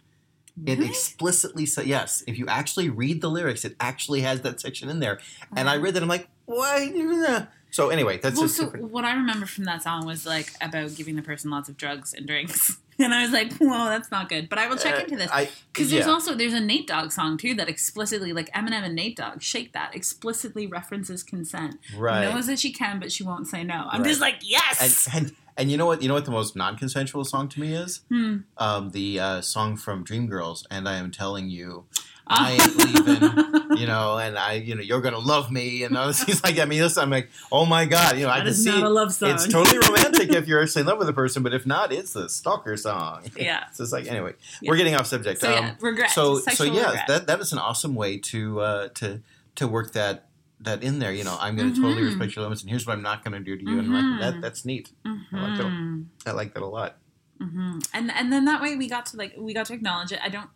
It 0.67 0.77
Really? 0.77 0.89
explicitly 0.89 1.65
says 1.65 1.87
yes. 1.87 2.23
If 2.27 2.37
you 2.37 2.45
actually 2.47 2.89
read 2.89 3.21
the 3.21 3.29
lyrics, 3.29 3.65
it 3.65 3.75
actually 3.79 4.21
has 4.21 4.41
that 4.41 4.59
section 4.61 4.87
in 4.89 4.99
there. 4.99 5.19
And 5.55 5.67
I 5.67 5.77
read 5.77 5.95
that, 5.95 6.03
I'm 6.03 6.09
like, 6.09 6.27
why? 6.45 7.47
So 7.71 7.89
anyway, 7.89 8.19
that's 8.19 8.35
well, 8.35 8.43
just 8.45 8.57
so 8.57 8.65
different. 8.65 8.91
what 8.91 9.03
I 9.03 9.15
remember 9.15 9.47
from 9.47 9.63
that 9.63 9.81
song 9.81 10.05
was 10.05 10.27
like 10.27 10.51
about 10.61 10.93
giving 10.95 11.15
the 11.15 11.23
person 11.23 11.49
lots 11.49 11.69
of 11.69 11.77
drugs 11.77 12.13
and 12.13 12.27
drinks, 12.27 12.77
and 12.99 13.13
I 13.13 13.23
was 13.23 13.31
like, 13.31 13.53
"Whoa, 13.57 13.85
that's 13.89 14.11
not 14.11 14.29
good." 14.29 14.49
But 14.49 14.59
I 14.59 14.67
will 14.67 14.77
check 14.77 14.95
Uh, 14.95 15.03
into 15.03 15.15
this 15.17 15.31
because 15.71 15.89
there's 15.91 16.05
yeah. 16.05 16.11
also 16.11 16.35
there's 16.35 16.53
a 16.53 16.59
Nate 16.59 16.87
Dogg 16.87 17.11
song 17.11 17.37
too 17.37 17.53
that 17.55 17.69
explicitly, 17.69 18.33
like 18.33 18.51
Eminem 18.53 18.83
and 18.83 18.95
Nate 18.95 19.15
Dogg, 19.17 19.41
"Shake 19.41 19.73
That," 19.73 19.95
explicitly 19.95 20.67
references 20.67 21.23
consent. 21.23 21.79
Right. 21.97 22.29
Knows 22.29 22.47
that 22.47 22.59
she 22.59 22.71
can, 22.71 22.99
but 22.99 23.11
she 23.11 23.23
won't 23.23 23.47
say 23.47 23.63
no. 23.63 23.85
I'm 23.89 24.01
Right. 24.01 24.07
just 24.09 24.21
like, 24.21 24.35
yes. 24.41 25.07
and 25.13 25.33
and 25.57 25.69
you 25.69 25.77
know 25.77 25.85
what? 25.85 26.01
You 26.01 26.07
know 26.07 26.13
what 26.15 26.25
the 26.25 26.31
most 26.31 26.55
non-consensual 26.55 27.25
song 27.25 27.47
to 27.49 27.59
me 27.59 27.73
is? 27.75 28.01
Hmm. 28.09 28.37
Um, 28.57 28.89
the 28.91 29.19
uh, 29.19 29.41
song 29.41 29.77
from 29.77 30.03
Dreamgirls, 30.03 30.65
and 30.71 30.87
I 30.89 30.95
am 30.95 31.11
telling 31.11 31.49
you. 31.49 31.85
I 32.25 32.53
ain't 32.53 32.77
leaving. 32.77 33.77
you 33.77 33.85
know, 33.87 34.17
and 34.17 34.37
I, 34.37 34.53
you 34.53 34.75
know, 34.75 34.81
you're 34.81 35.01
gonna 35.01 35.19
love 35.19 35.51
me, 35.51 35.83
and 35.83 35.95
this 35.95 36.23
things 36.25 36.43
like. 36.43 36.57
I 36.59 36.65
mean, 36.65 36.79
this, 36.81 36.97
I'm 36.97 37.09
like, 37.09 37.29
oh 37.51 37.65
my 37.65 37.85
god, 37.85 38.17
you 38.17 38.23
know, 38.23 38.29
I 38.29 38.37
That 38.37 38.43
can 38.45 38.47
is 38.49 38.63
see 38.63 38.69
not 38.71 38.83
a 38.83 38.89
love 38.89 39.13
song. 39.13 39.31
it's 39.31 39.47
totally 39.47 39.79
romantic 39.79 40.29
if 40.31 40.47
you're 40.47 40.61
actually 40.61 40.81
in 40.81 40.87
love 40.87 40.99
with 40.99 41.09
a 41.09 41.13
person, 41.13 41.43
but 41.43 41.53
if 41.53 41.65
not, 41.65 41.91
it's 41.91 42.13
the 42.13 42.29
stalker 42.29 42.77
song. 42.77 43.23
Yeah. 43.35 43.65
so 43.73 43.83
it's 43.83 43.91
like 43.91 44.07
anyway, 44.07 44.33
Yeah. 44.61 44.71
we're 44.71 44.77
getting 44.77 44.95
off 44.95 45.07
subject. 45.07 45.41
So 45.41 45.49
yeah, 45.51 45.75
regret. 45.81 46.11
so 46.11 46.37
so 46.39 46.63
yeah, 46.63 46.85
regret. 46.87 47.07
that 47.07 47.27
that 47.27 47.39
is 47.41 47.51
an 47.51 47.59
awesome 47.59 47.93
way 47.95 48.17
to 48.19 48.61
uh, 48.61 48.87
to 48.95 49.21
to 49.55 49.67
work 49.67 49.91
that 49.93 50.27
that 50.61 50.81
in 50.81 50.99
there. 50.99 51.11
You 51.11 51.25
know, 51.25 51.37
I'm 51.41 51.57
going 51.57 51.73
to 51.73 51.81
totally 51.81 52.03
Mhm. 52.03 52.05
respect 52.05 52.35
your 52.37 52.43
limits, 52.43 52.61
and 52.61 52.69
here's 52.69 52.87
what 52.87 52.93
I'm 52.93 53.01
not 53.03 53.23
going 53.25 53.33
to 53.33 53.41
do 53.41 53.57
to 53.57 53.69
you, 53.69 53.79
and 53.79 53.89
Mhm. 53.89 54.11
like, 54.11 54.21
that 54.21 54.41
that's 54.41 54.63
neat. 54.63 54.91
I 55.05 55.09
like 55.33 55.57
that. 55.57 55.65
Mhm. 55.65 56.05
I 56.25 56.31
like 56.31 56.53
that 56.53 56.63
a 56.63 56.67
lot. 56.67 56.97
hmm 57.41 57.79
And 57.93 58.09
and 58.11 58.31
then 58.31 58.45
that 58.45 58.61
way 58.61 58.77
we 58.77 58.87
got 58.87 59.05
to 59.07 59.17
like 59.17 59.33
we 59.37 59.53
got 59.53 59.65
to 59.65 59.73
acknowledge 59.73 60.13
it. 60.13 60.19
I 60.23 60.29
don't 60.29 60.49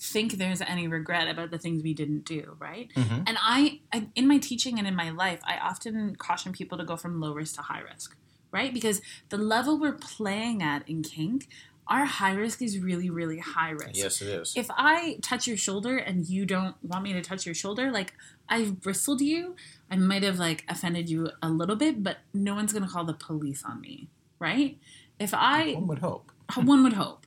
think 0.00 0.34
there's 0.34 0.60
any 0.60 0.86
regret 0.86 1.28
about 1.28 1.50
the 1.50 1.58
things 1.58 1.82
we 1.82 1.92
didn't 1.94 2.24
do, 2.24 2.56
right? 2.58 2.88
Mhm. 2.94 3.24
And 3.26 3.36
I, 3.40 3.80
I 3.92 4.06
in 4.14 4.28
my 4.28 4.38
teaching 4.38 4.78
and 4.78 4.86
in 4.86 4.94
my 4.94 5.10
life, 5.10 5.40
I 5.44 5.58
often 5.58 6.14
caution 6.16 6.52
people 6.52 6.78
to 6.78 6.84
go 6.84 6.96
from 6.96 7.20
low 7.20 7.32
risk 7.32 7.56
to 7.56 7.62
high 7.62 7.80
risk, 7.80 8.16
right? 8.52 8.72
Because 8.72 9.00
the 9.28 9.38
level 9.38 9.78
we're 9.78 9.92
playing 9.92 10.62
at 10.62 10.88
in 10.88 11.02
kink, 11.02 11.48
our 11.88 12.04
high 12.04 12.34
risk 12.34 12.60
is 12.62 12.78
really 12.78 13.10
really 13.10 13.38
high 13.38 13.70
risk. 13.70 13.96
Yes, 13.96 14.22
it 14.22 14.28
is. 14.28 14.52
If 14.56 14.68
I 14.70 15.18
touch 15.22 15.46
your 15.48 15.56
shoulder 15.56 15.96
and 15.96 16.28
you 16.28 16.46
don't 16.46 16.76
want 16.82 17.02
me 17.02 17.12
to 17.14 17.20
touch 17.22 17.44
your 17.44 17.54
shoulder, 17.54 17.90
like 17.90 18.12
I've 18.48 18.80
bristled 18.80 19.20
you, 19.20 19.56
I 19.90 19.96
might 19.96 20.22
have 20.22 20.38
like 20.38 20.64
offended 20.68 21.08
you 21.10 21.30
a 21.42 21.50
little 21.50 21.76
bit, 21.76 22.02
but 22.02 22.18
no 22.32 22.54
one's 22.54 22.72
gonna 22.72 22.88
call 22.88 23.04
the 23.04 23.14
police 23.14 23.64
on 23.64 23.80
me, 23.80 24.08
right? 24.38 24.78
If 25.18 25.34
I 25.34 25.72
One 25.72 25.86
would 25.88 25.98
hope. 25.98 26.30
one 26.54 26.82
would 26.84 26.92
hope. 26.92 27.26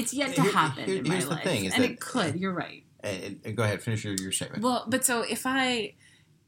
It's 0.00 0.14
yet 0.14 0.34
to 0.36 0.42
Here- 0.42 0.52
happen 0.52 0.84
here- 0.84 0.98
in 0.98 1.08
my 1.08 1.20
life, 1.20 1.44
thing, 1.44 1.66
and 1.66 1.82
that- 1.82 1.90
it 1.90 2.00
could. 2.00 2.38
You're 2.40 2.52
right. 2.52 2.84
And, 3.02 3.40
and 3.44 3.56
go 3.56 3.62
ahead, 3.62 3.82
finish 3.82 4.04
your, 4.04 4.14
your 4.14 4.32
statement. 4.32 4.62
Well, 4.62 4.84
but 4.86 5.04
so 5.04 5.22
if 5.22 5.46
I, 5.46 5.94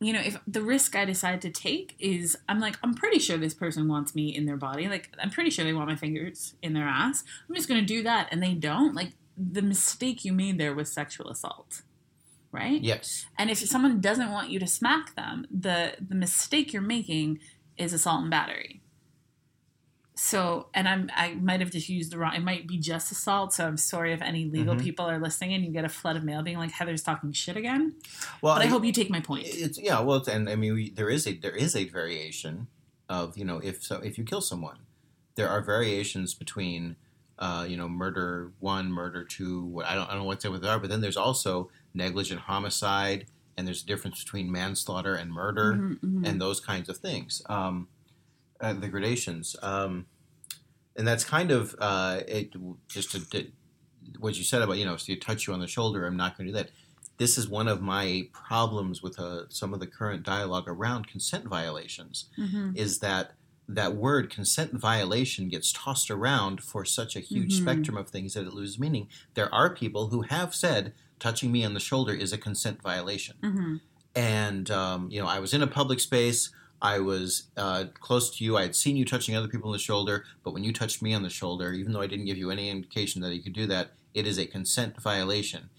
you 0.00 0.12
know, 0.12 0.20
if 0.20 0.38
the 0.46 0.60
risk 0.62 0.94
I 0.94 1.04
decide 1.06 1.40
to 1.42 1.50
take 1.50 1.94
is, 1.98 2.36
I'm 2.48 2.60
like, 2.60 2.76
I'm 2.82 2.92
pretty 2.94 3.18
sure 3.18 3.38
this 3.38 3.54
person 3.54 3.88
wants 3.88 4.14
me 4.14 4.34
in 4.34 4.44
their 4.44 4.58
body. 4.58 4.86
Like, 4.86 5.08
I'm 5.18 5.30
pretty 5.30 5.48
sure 5.50 5.64
they 5.64 5.72
want 5.72 5.88
my 5.88 5.96
fingers 5.96 6.54
in 6.60 6.74
their 6.74 6.84
ass. 6.86 7.24
I'm 7.48 7.54
just 7.54 7.68
going 7.68 7.80
to 7.80 7.86
do 7.86 8.02
that, 8.02 8.28
and 8.30 8.42
they 8.42 8.52
don't. 8.54 8.94
Like, 8.94 9.12
the 9.36 9.62
mistake 9.62 10.26
you 10.26 10.32
made 10.34 10.58
there 10.58 10.74
was 10.74 10.92
sexual 10.92 11.30
assault, 11.30 11.80
right? 12.50 12.82
yes. 12.82 13.24
And 13.38 13.50
if 13.50 13.58
someone 13.58 14.00
doesn't 14.00 14.30
want 14.30 14.50
you 14.50 14.58
to 14.60 14.66
smack 14.66 15.14
them, 15.14 15.46
the 15.50 15.94
the 16.06 16.14
mistake 16.14 16.74
you're 16.74 16.82
making 16.82 17.38
is 17.78 17.94
assault 17.94 18.20
and 18.20 18.30
battery. 18.30 18.81
So, 20.24 20.68
and 20.72 20.88
I'm 20.88 21.10
I 21.16 21.34
might 21.34 21.58
have 21.58 21.70
just 21.72 21.88
used 21.88 22.12
the 22.12 22.18
wrong. 22.18 22.32
It 22.34 22.44
might 22.44 22.68
be 22.68 22.78
just 22.78 23.10
assault. 23.10 23.52
So 23.52 23.66
I'm 23.66 23.76
sorry 23.76 24.12
if 24.12 24.22
any 24.22 24.44
legal 24.44 24.76
Mhm. 24.76 24.80
people 24.80 25.04
are 25.04 25.18
listening 25.18 25.52
and 25.52 25.64
you 25.64 25.72
get 25.72 25.84
a 25.84 25.88
flood 25.88 26.14
of 26.16 26.22
mail 26.22 26.42
being 26.42 26.58
like 26.58 26.70
Heather's 26.70 27.02
talking 27.02 27.32
shit 27.32 27.56
again. 27.56 27.96
Well, 28.40 28.54
But 28.54 28.62
I 28.62 28.66
hope 28.66 28.84
you 28.84 28.92
take 28.92 29.10
my 29.10 29.18
point. 29.20 29.46
it's 29.48 29.80
yeah. 29.80 29.98
Well, 29.98 30.18
it's, 30.18 30.28
and 30.28 30.48
I 30.48 30.54
mean, 30.54 30.74
we, 30.74 30.90
there 30.90 31.10
is 31.10 31.26
a 31.26 31.32
there 31.34 31.56
is 31.56 31.74
a 31.74 31.86
variation 31.88 32.68
of 33.08 33.36
you 33.36 33.44
know 33.44 33.58
if 33.58 33.82
so 33.82 33.96
if 33.96 34.16
you 34.16 34.22
kill 34.22 34.40
someone, 34.40 34.78
there 35.34 35.48
are 35.48 35.60
variations 35.60 36.34
between 36.34 36.94
uh, 37.40 37.66
you 37.68 37.76
know 37.76 37.88
murder 37.88 38.52
one, 38.60 38.92
murder 38.92 39.24
two. 39.24 39.64
What 39.64 39.86
I 39.86 39.96
don't 39.96 40.06
I 40.08 40.10
don't 40.12 40.20
know 40.20 40.24
what 40.24 40.40
they 40.40 40.48
are, 40.68 40.78
but 40.78 40.88
then 40.88 41.00
there's 41.00 41.16
also 41.16 41.68
negligent 41.94 42.42
homicide, 42.42 43.26
and 43.56 43.66
there's 43.66 43.82
a 43.82 43.86
difference 43.86 44.22
between 44.22 44.52
manslaughter 44.52 45.16
and 45.16 45.32
murder. 45.32 45.72
Mhm, 45.74 45.98
mhm. 46.00 46.28
and 46.28 46.40
those 46.40 46.60
kinds 46.60 46.88
of 46.88 46.98
things. 46.98 47.42
Um, 47.46 47.88
uh, 48.60 48.72
the 48.74 48.86
gradations, 48.88 49.56
um, 49.62 50.06
and 50.96 51.06
that's 51.06 51.24
kind 51.24 51.50
of 51.50 51.74
uh, 51.78 52.20
it. 52.28 52.52
Just 52.88 53.12
to, 53.12 53.28
to 53.30 53.50
what 54.18 54.36
you 54.36 54.44
said 54.44 54.62
about 54.62 54.78
you 54.78 54.84
know, 54.84 54.96
so 54.96 55.12
you 55.12 55.18
touch 55.18 55.46
you 55.46 55.52
on 55.54 55.60
the 55.60 55.66
shoulder. 55.68 56.06
I'm 56.06 56.16
not 56.16 56.36
going 56.36 56.46
to 56.46 56.52
do 56.52 56.56
that. 56.58 56.70
This 57.18 57.38
is 57.38 57.48
one 57.48 57.68
of 57.68 57.80
my 57.82 58.28
problems 58.32 59.02
with 59.02 59.18
uh, 59.18 59.48
some 59.48 59.72
of 59.74 59.80
the 59.80 59.86
current 59.86 60.22
dialogue 60.24 60.64
around 60.66 61.06
consent 61.06 61.44
violations. 61.46 62.26
Mhm. 62.38 62.76
Is 62.76 62.98
that 62.98 63.32
that 63.68 63.94
word 63.94 64.28
consent 64.28 64.72
violation 64.74 65.48
gets 65.48 65.72
tossed 65.72 66.10
around 66.10 66.62
for 66.62 66.84
such 66.84 67.14
a 67.14 67.20
huge 67.20 67.54
Mhm. 67.54 67.62
spectrum 67.62 67.96
of 67.96 68.08
things 68.10 68.34
that 68.34 68.46
it 68.46 68.52
loses 68.52 68.78
meaning. 68.78 69.08
There 69.34 69.54
are 69.54 69.72
people 69.74 70.08
who 70.08 70.22
have 70.22 70.54
said 70.54 70.92
touching 71.20 71.52
me 71.52 71.64
on 71.64 71.72
the 71.74 71.80
shoulder 71.80 72.12
is 72.12 72.32
a 72.32 72.38
consent 72.38 72.82
violation 72.82 73.36
Mhm. 73.40 73.80
and 74.16 74.70
um, 74.72 75.08
you 75.10 75.20
know 75.20 75.28
i 75.28 75.38
was 75.38 75.54
in 75.54 75.62
a 75.62 75.66
public 75.68 76.00
space 76.00 76.50
i 76.82 76.98
was 76.98 77.44
uh, 77.56 77.84
close 78.00 78.36
to 78.36 78.44
you 78.44 78.56
i 78.56 78.62
had 78.62 78.74
seen 78.76 78.96
you 78.96 79.04
touching 79.04 79.34
other 79.36 79.48
people 79.48 79.68
on 79.68 79.72
the 79.72 79.78
shoulder 79.78 80.24
but 80.44 80.52
when 80.52 80.64
you 80.64 80.72
touched 80.72 81.00
me 81.00 81.14
on 81.14 81.22
the 81.22 81.30
shoulder 81.30 81.72
even 81.72 81.92
though 81.92 82.00
i 82.02 82.06
didn't 82.06 82.26
give 82.26 82.36
you 82.36 82.50
any 82.50 82.68
indication 82.68 83.22
that 83.22 83.34
you 83.34 83.42
could 83.42 83.52
do 83.54 83.66
that 83.66 83.92
it 84.14 84.26
is 84.26 84.38
a 84.38 84.46
consent 84.46 85.00
violation 85.00 85.70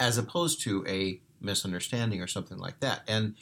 as 0.00 0.16
opposed 0.16 0.60
to 0.62 0.84
a 0.88 1.20
misunderstanding 1.40 2.20
or 2.22 2.26
something 2.26 2.58
like 2.58 2.78
that 2.80 3.02
and 3.06 3.34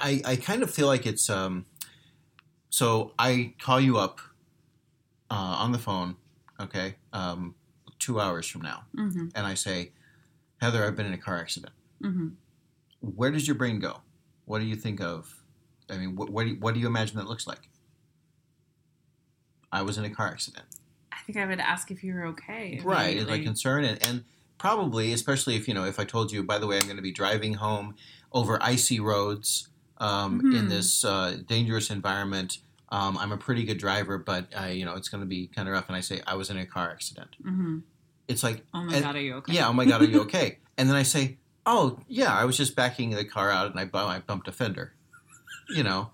i, 0.00 0.20
I 0.24 0.36
kind 0.36 0.62
of 0.62 0.70
feel 0.70 0.86
like 0.86 1.06
it's 1.06 1.30
um, 1.30 1.64
so 2.68 3.12
i 3.18 3.54
call 3.60 3.80
you 3.80 3.96
up 3.98 4.20
uh, 5.30 5.34
on 5.64 5.72
the 5.72 5.78
phone 5.78 6.16
okay 6.60 6.96
um, 7.12 7.54
two 7.98 8.20
hours 8.20 8.46
from 8.46 8.62
now 8.62 8.82
Mhm. 8.94 9.30
and 9.34 9.46
i 9.46 9.54
say 9.54 9.92
heather 10.60 10.84
i've 10.84 10.96
been 10.96 11.06
in 11.06 11.12
a 11.14 11.18
car 11.18 11.38
accident 11.38 11.72
Mhm. 12.02 12.34
where 13.00 13.30
does 13.30 13.46
your 13.46 13.54
brain 13.56 13.78
go? 13.78 14.00
What 14.46 14.58
do 14.58 14.64
you 14.66 14.76
think 14.76 15.00
of? 15.00 15.39
I 15.90 15.96
mean, 15.98 16.16
what, 16.16 16.30
what, 16.30 16.44
do, 16.44 16.50
you, 16.50 16.56
what 16.60 16.74
do 16.74 16.80
you 16.80 16.86
imagine 16.86 17.16
that 17.18 17.26
looks 17.26 17.46
like? 17.46 17.68
I 19.72 19.82
was 19.82 19.98
in 19.98 20.04
a 20.04 20.10
car 20.10 20.28
accident. 20.28 20.64
I 21.12 21.16
think 21.26 21.38
I 21.38 21.46
would 21.46 21.60
ask 21.60 21.90
if 21.90 22.02
you 22.02 22.14
were 22.14 22.26
okay. 22.26 22.80
Right. 22.82 23.16
Is 23.16 23.26
my 23.26 23.38
concern. 23.38 23.84
And, 23.84 24.04
and 24.06 24.24
probably, 24.58 25.12
especially 25.12 25.56
if, 25.56 25.68
you 25.68 25.74
know, 25.74 25.84
if 25.84 26.00
I 26.00 26.04
told 26.04 26.32
you, 26.32 26.42
by 26.42 26.58
the 26.58 26.66
way, 26.66 26.76
I'm 26.76 26.84
going 26.84 26.96
to 26.96 27.02
be 27.02 27.12
driving 27.12 27.54
home 27.54 27.94
over 28.32 28.58
icy 28.62 29.00
roads 29.00 29.68
um, 29.98 30.40
in 30.40 30.66
Mhm. 30.66 30.68
this 30.70 31.04
uh, 31.04 31.38
dangerous 31.46 31.90
environment. 31.90 32.58
Um, 32.90 33.16
I'm 33.18 33.30
a 33.32 33.36
pretty 33.36 33.64
good 33.64 33.78
driver, 33.78 34.18
but, 34.18 34.46
I, 34.56 34.70
you 34.70 34.84
know, 34.84 34.94
it's 34.94 35.08
going 35.08 35.20
to 35.20 35.26
be 35.26 35.46
kind 35.46 35.68
of 35.68 35.72
rough. 35.74 35.86
And 35.88 35.96
I 35.96 36.00
say, 36.00 36.20
I 36.26 36.34
was 36.34 36.50
in 36.50 36.56
a 36.56 36.66
car 36.66 36.90
accident. 36.90 37.36
Mhm. 37.44 37.82
It's 38.26 38.42
like, 38.42 38.64
Oh 38.74 38.82
my 38.82 38.94
And- 38.94 39.04
god, 39.04 39.16
are 39.16 39.20
you 39.20 39.34
okay? 39.36 39.52
yeah, 39.52 39.68
oh 39.68 39.72
my 39.72 39.84
God, 39.84 40.02
are 40.02 40.06
you 40.06 40.20
okay? 40.22 40.58
and 40.78 40.88
then 40.88 40.96
I 40.96 41.02
say, 41.02 41.36
oh, 41.66 42.00
yeah, 42.08 42.34
I 42.34 42.44
was 42.46 42.56
just 42.56 42.74
backing 42.74 43.10
the 43.10 43.24
car 43.24 43.50
out 43.50 43.70
and 43.70 43.78
I, 43.78 43.88
I 43.98 44.18
bumped 44.20 44.48
a 44.48 44.52
fender, 44.52 44.94
you 45.74 45.82
know? 45.82 46.10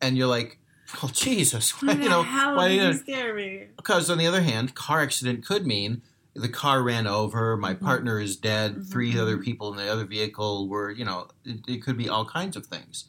And 0.00 0.16
you're 0.16 0.26
like, 0.28 0.58
well, 1.02 1.10
Jesus, 1.12 1.70
why, 1.82 1.94
you 1.94 2.08
know, 2.08 2.22
How 2.22 2.56
why, 2.56 2.68
did 2.68 2.82
you 2.82 2.94
scare 2.94 3.34
me? 3.34 3.68
because 3.76 4.10
on 4.10 4.18
the 4.18 4.26
other 4.26 4.42
hand, 4.42 4.74
car 4.74 5.00
accident 5.00 5.44
could 5.46 5.66
mean 5.66 6.02
the 6.34 6.48
car 6.48 6.82
ran 6.82 7.06
over, 7.06 7.56
my 7.56 7.74
Mhm. 7.74 7.80
partner 7.80 8.20
is 8.20 8.36
dead, 8.36 8.76
Mhm, 8.76 8.90
three 8.90 9.18
other 9.18 9.36
mhm. 9.36 9.44
people 9.44 9.70
in 9.72 9.76
the 9.76 9.90
other 9.90 10.04
vehicle 10.04 10.68
were, 10.68 10.90
you 10.90 11.04
know, 11.04 11.28
it, 11.44 11.60
it 11.68 11.82
could 11.82 11.96
be 11.96 12.08
all 12.08 12.24
kinds 12.24 12.56
of 12.56 12.66
things. 12.66 13.08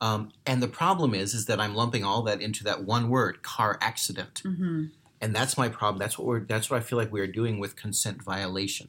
Um, 0.00 0.30
and 0.46 0.62
the 0.62 0.68
problem 0.68 1.14
is, 1.14 1.34
is 1.34 1.46
that 1.46 1.60
I'm 1.60 1.74
lumping 1.74 2.04
all 2.04 2.22
that 2.22 2.40
into 2.40 2.64
that 2.64 2.84
one 2.84 3.10
word, 3.10 3.42
car 3.42 3.78
accident, 3.80 4.42
hmm 4.42 4.86
and 5.22 5.34
that's 5.36 5.58
my 5.58 5.68
problem. 5.68 5.98
That's 5.98 6.18
what 6.18 6.26
we're. 6.26 6.40
That's 6.40 6.70
what 6.70 6.78
I 6.78 6.80
feel 6.80 6.96
like 6.98 7.12
we 7.12 7.20
are 7.20 7.26
doing 7.26 7.58
with 7.58 7.76
consent 7.76 8.22
violation 8.22 8.88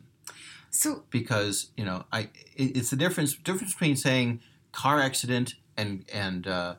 So 0.69 1.04
because 1.10 1.71
you 1.76 1.84
know 1.86 2.06
I 2.12 2.30
it- 2.56 2.78
it's 2.78 2.89
the 2.91 2.95
difference 2.95 3.34
difference 3.36 3.74
between 3.74 3.95
saying 3.97 4.41
car 4.71 5.00
accident 5.02 5.56
and 5.82 6.06
and 6.13 6.48
uh, 6.48 6.76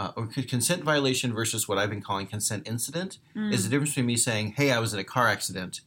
uh, 0.00 0.12
or 0.16 0.26
consent 0.26 0.82
violation 0.84 1.32
versus 1.32 1.66
what 1.68 1.78
I've 1.78 1.90
been 1.94 2.02
calling 2.02 2.26
consent 2.26 2.62
incident 2.68 3.18
mm, 3.34 3.52
is 3.54 3.64
the 3.64 3.70
difference 3.70 3.90
between 3.92 4.06
me 4.06 4.16
saying 4.16 4.46
hey 4.58 4.68
I 4.70 4.78
was 4.84 4.92
in 4.94 5.00
a 5.00 5.04
car 5.16 5.26
accident 5.36 5.80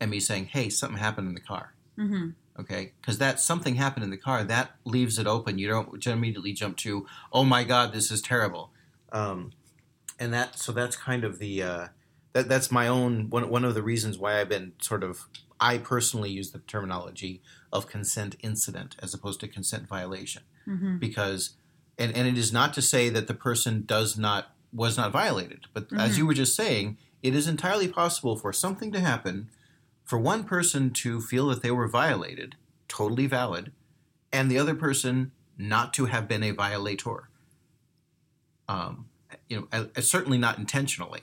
and 0.00 0.10
me 0.10 0.20
saying 0.20 0.46
hey 0.54 0.68
something 0.68 0.98
happened 0.98 1.28
in 1.28 1.34
the 1.34 1.40
car. 1.52 1.66
Mhm. 1.98 2.34
okay? 2.62 2.92
Because 3.00 3.18
that 3.18 3.40
something 3.40 3.74
happened 3.84 4.04
in 4.04 4.10
the 4.10 4.22
car 4.28 4.38
that 4.44 4.66
leaves 4.84 5.18
it 5.18 5.26
open. 5.26 5.58
You 5.58 5.68
don't 5.68 6.06
immediately 6.06 6.52
jump 6.52 6.76
to 6.84 6.90
oh 7.32 7.44
my 7.44 7.62
god 7.72 7.86
this 7.96 8.10
is 8.14 8.20
terrible. 8.32 8.64
Um, 9.12 9.52
and 10.20 10.32
that 10.36 10.58
so 10.58 10.70
that's 10.72 10.96
kind 10.96 11.22
of 11.24 11.38
the 11.38 11.54
uh, 11.72 11.86
that 12.34 12.48
that's 12.48 12.70
my 12.80 12.86
own 12.98 13.30
one 13.30 13.48
one 13.56 13.64
of 13.64 13.74
the 13.74 13.82
reasons 13.92 14.18
why 14.18 14.40
I've 14.40 14.48
been 14.56 14.72
sort 14.90 15.02
of 15.08 15.26
I 15.60 15.78
personally 15.78 16.30
use 16.40 16.50
the 16.50 16.58
terminology 16.74 17.40
of 17.72 17.86
consent 17.96 18.32
incident 18.50 18.96
as 19.04 19.14
opposed 19.14 19.40
to 19.40 19.48
consent 19.48 19.84
violation. 19.88 20.42
Mhm. 20.66 20.98
because 20.98 21.40
and 21.98 22.14
and 22.16 22.26
it 22.28 22.36
is 22.38 22.52
not 22.52 22.72
to 22.74 22.82
say 22.82 23.08
that 23.08 23.26
the 23.26 23.34
person 23.34 23.84
does 23.86 24.16
not 24.18 24.54
was 24.72 24.96
not 24.96 25.12
violated 25.12 25.66
but 25.72 25.86
as 25.92 26.14
Mhm. 26.14 26.18
you 26.18 26.26
were 26.26 26.34
just 26.34 26.54
saying 26.56 26.98
it 27.22 27.34
is 27.34 27.46
entirely 27.48 27.88
possible 27.88 28.36
for 28.36 28.52
something 28.52 28.92
to 28.92 29.00
happen, 29.00 29.48
for 30.04 30.18
one 30.18 30.44
person 30.44 30.90
to 30.90 31.22
feel 31.22 31.46
that 31.46 31.62
they 31.62 31.70
were 31.70 31.88
violated, 31.88 32.56
totally 32.86 33.26
valid, 33.26 33.72
and 34.30 34.50
the 34.50 34.58
other 34.58 34.74
person 34.74 35.32
not 35.56 35.94
to 35.94 36.04
have 36.06 36.28
been 36.28 36.42
a 36.42 36.50
violator. 36.50 37.30
Um, 38.68 39.06
you 39.48 39.60
know, 39.60 39.68
uh, 39.72 40.00
certainly 40.00 40.38
not 40.38 40.58
intentionally. 40.58 41.22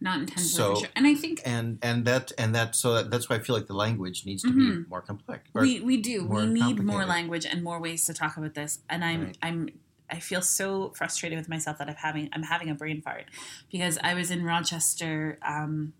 Not 0.00 0.20
intentionally, 0.20 0.80
So-. 0.82 0.86
And 0.96 1.06
I 1.06 1.14
think 1.14 1.40
and 1.44 1.78
and 1.82 2.04
that 2.04 2.32
and 2.38 2.54
that 2.54 2.74
so 2.74 2.94
that, 2.94 3.10
that's 3.10 3.28
why 3.28 3.36
I 3.36 3.40
feel 3.40 3.54
like 3.56 3.66
the 3.66 3.74
language 3.74 4.24
needs 4.24 4.42
to 4.42 4.52
be 4.52 4.88
more 4.88 5.02
complex. 5.02 5.48
We 5.52 5.80
we 5.80 5.96
do 5.98 6.24
we 6.24 6.46
need 6.46 6.82
more 6.82 7.04
language 7.04 7.44
and 7.44 7.62
more 7.62 7.80
ways 7.80 8.04
to 8.06 8.14
talk 8.14 8.36
about 8.36 8.54
this 8.54 8.78
and 8.88 9.04
i'm 9.04 9.24
Right. 9.26 9.38
i'm 9.42 9.68
i 10.10 10.18
feel 10.18 10.42
so 10.42 10.90
frustrated 10.96 11.38
with 11.38 11.48
myself 11.48 11.78
that 11.78 11.88
i'm 11.88 11.94
having 11.96 12.28
i'm 12.32 12.42
having 12.44 12.68
a 12.70 12.74
brain 12.74 13.00
fart 13.00 13.24
because 13.70 13.98
i 14.02 14.14
was 14.14 14.30
in 14.30 14.44
rochester 14.44 15.38
um 15.42 15.92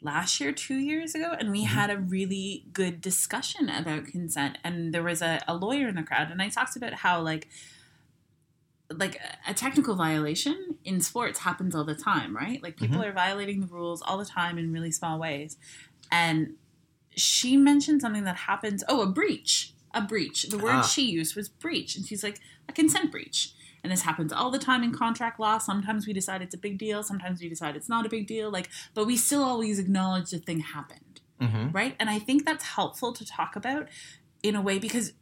last 0.00 0.40
year 0.40 0.52
two 0.52 0.76
years 0.76 1.14
ago 1.14 1.34
and 1.38 1.50
we 1.50 1.64
Mm-hmm. 1.64 1.74
had 1.74 1.90
a 1.90 1.96
really 1.98 2.64
good 2.72 3.00
discussion 3.00 3.68
about 3.68 4.06
consent 4.06 4.56
and 4.62 4.94
there 4.94 5.02
was 5.02 5.20
a, 5.22 5.42
a 5.48 5.54
lawyer 5.56 5.88
in 5.88 5.96
the 5.96 6.02
crowd 6.02 6.30
and 6.30 6.40
i 6.40 6.48
talked 6.48 6.76
about 6.76 6.92
how 6.94 7.20
like 7.20 7.48
like 8.90 9.20
a 9.46 9.52
technical 9.52 9.94
violation 9.94 10.76
in 10.84 11.00
sports 11.00 11.40
happens 11.40 11.74
all 11.74 11.84
the 11.84 11.94
time 11.94 12.34
right 12.36 12.62
like 12.62 12.76
people 12.76 12.98
Mm-hmm. 12.98 13.08
are 13.10 13.12
violating 13.12 13.60
the 13.60 13.66
rules 13.66 14.00
all 14.02 14.16
the 14.18 14.24
time 14.24 14.56
in 14.56 14.72
really 14.72 14.90
small 14.90 15.18
ways 15.18 15.56
and 16.10 16.54
she 17.16 17.56
mentioned 17.56 18.00
something 18.00 18.22
that 18.24 18.36
happens. 18.36 18.84
Oh, 18.88 19.02
a 19.02 19.06
breach. 19.06 19.72
A 19.94 20.02
breach. 20.02 20.44
The 20.44 20.58
word 20.58 20.76
Ah. 20.76 20.82
she 20.82 21.02
used 21.02 21.34
was 21.36 21.48
breach. 21.48 21.96
And 21.96 22.04
she's 22.06 22.22
like, 22.22 22.40
a 22.68 22.72
consent 22.72 23.10
breach. 23.10 23.52
And 23.82 23.92
this 23.92 24.02
happens 24.02 24.32
all 24.32 24.50
the 24.50 24.58
time 24.58 24.82
in 24.82 24.92
contract 24.92 25.38
law. 25.40 25.58
Sometimes 25.58 26.06
we 26.06 26.12
decide 26.12 26.42
it's 26.42 26.54
a 26.54 26.58
big 26.58 26.78
deal. 26.78 27.02
Sometimes 27.02 27.40
we 27.40 27.48
decide 27.48 27.76
it's 27.76 27.88
not 27.88 28.04
a 28.04 28.08
big 28.08 28.26
deal. 28.26 28.50
Like, 28.50 28.68
but 28.92 29.06
we 29.06 29.16
still 29.16 29.42
always 29.42 29.78
acknowledge 29.78 30.30
the 30.30 30.38
thing 30.38 30.60
happened. 30.60 31.20
Mhm. 31.40 31.72
Right. 31.72 31.94
And 32.00 32.10
I 32.10 32.18
think 32.18 32.44
that's 32.44 32.64
helpful 32.64 33.12
to 33.12 33.24
talk 33.24 33.54
about 33.56 33.88
in 34.42 34.56
a 34.56 34.60
way 34.60 34.78
because 34.78 35.12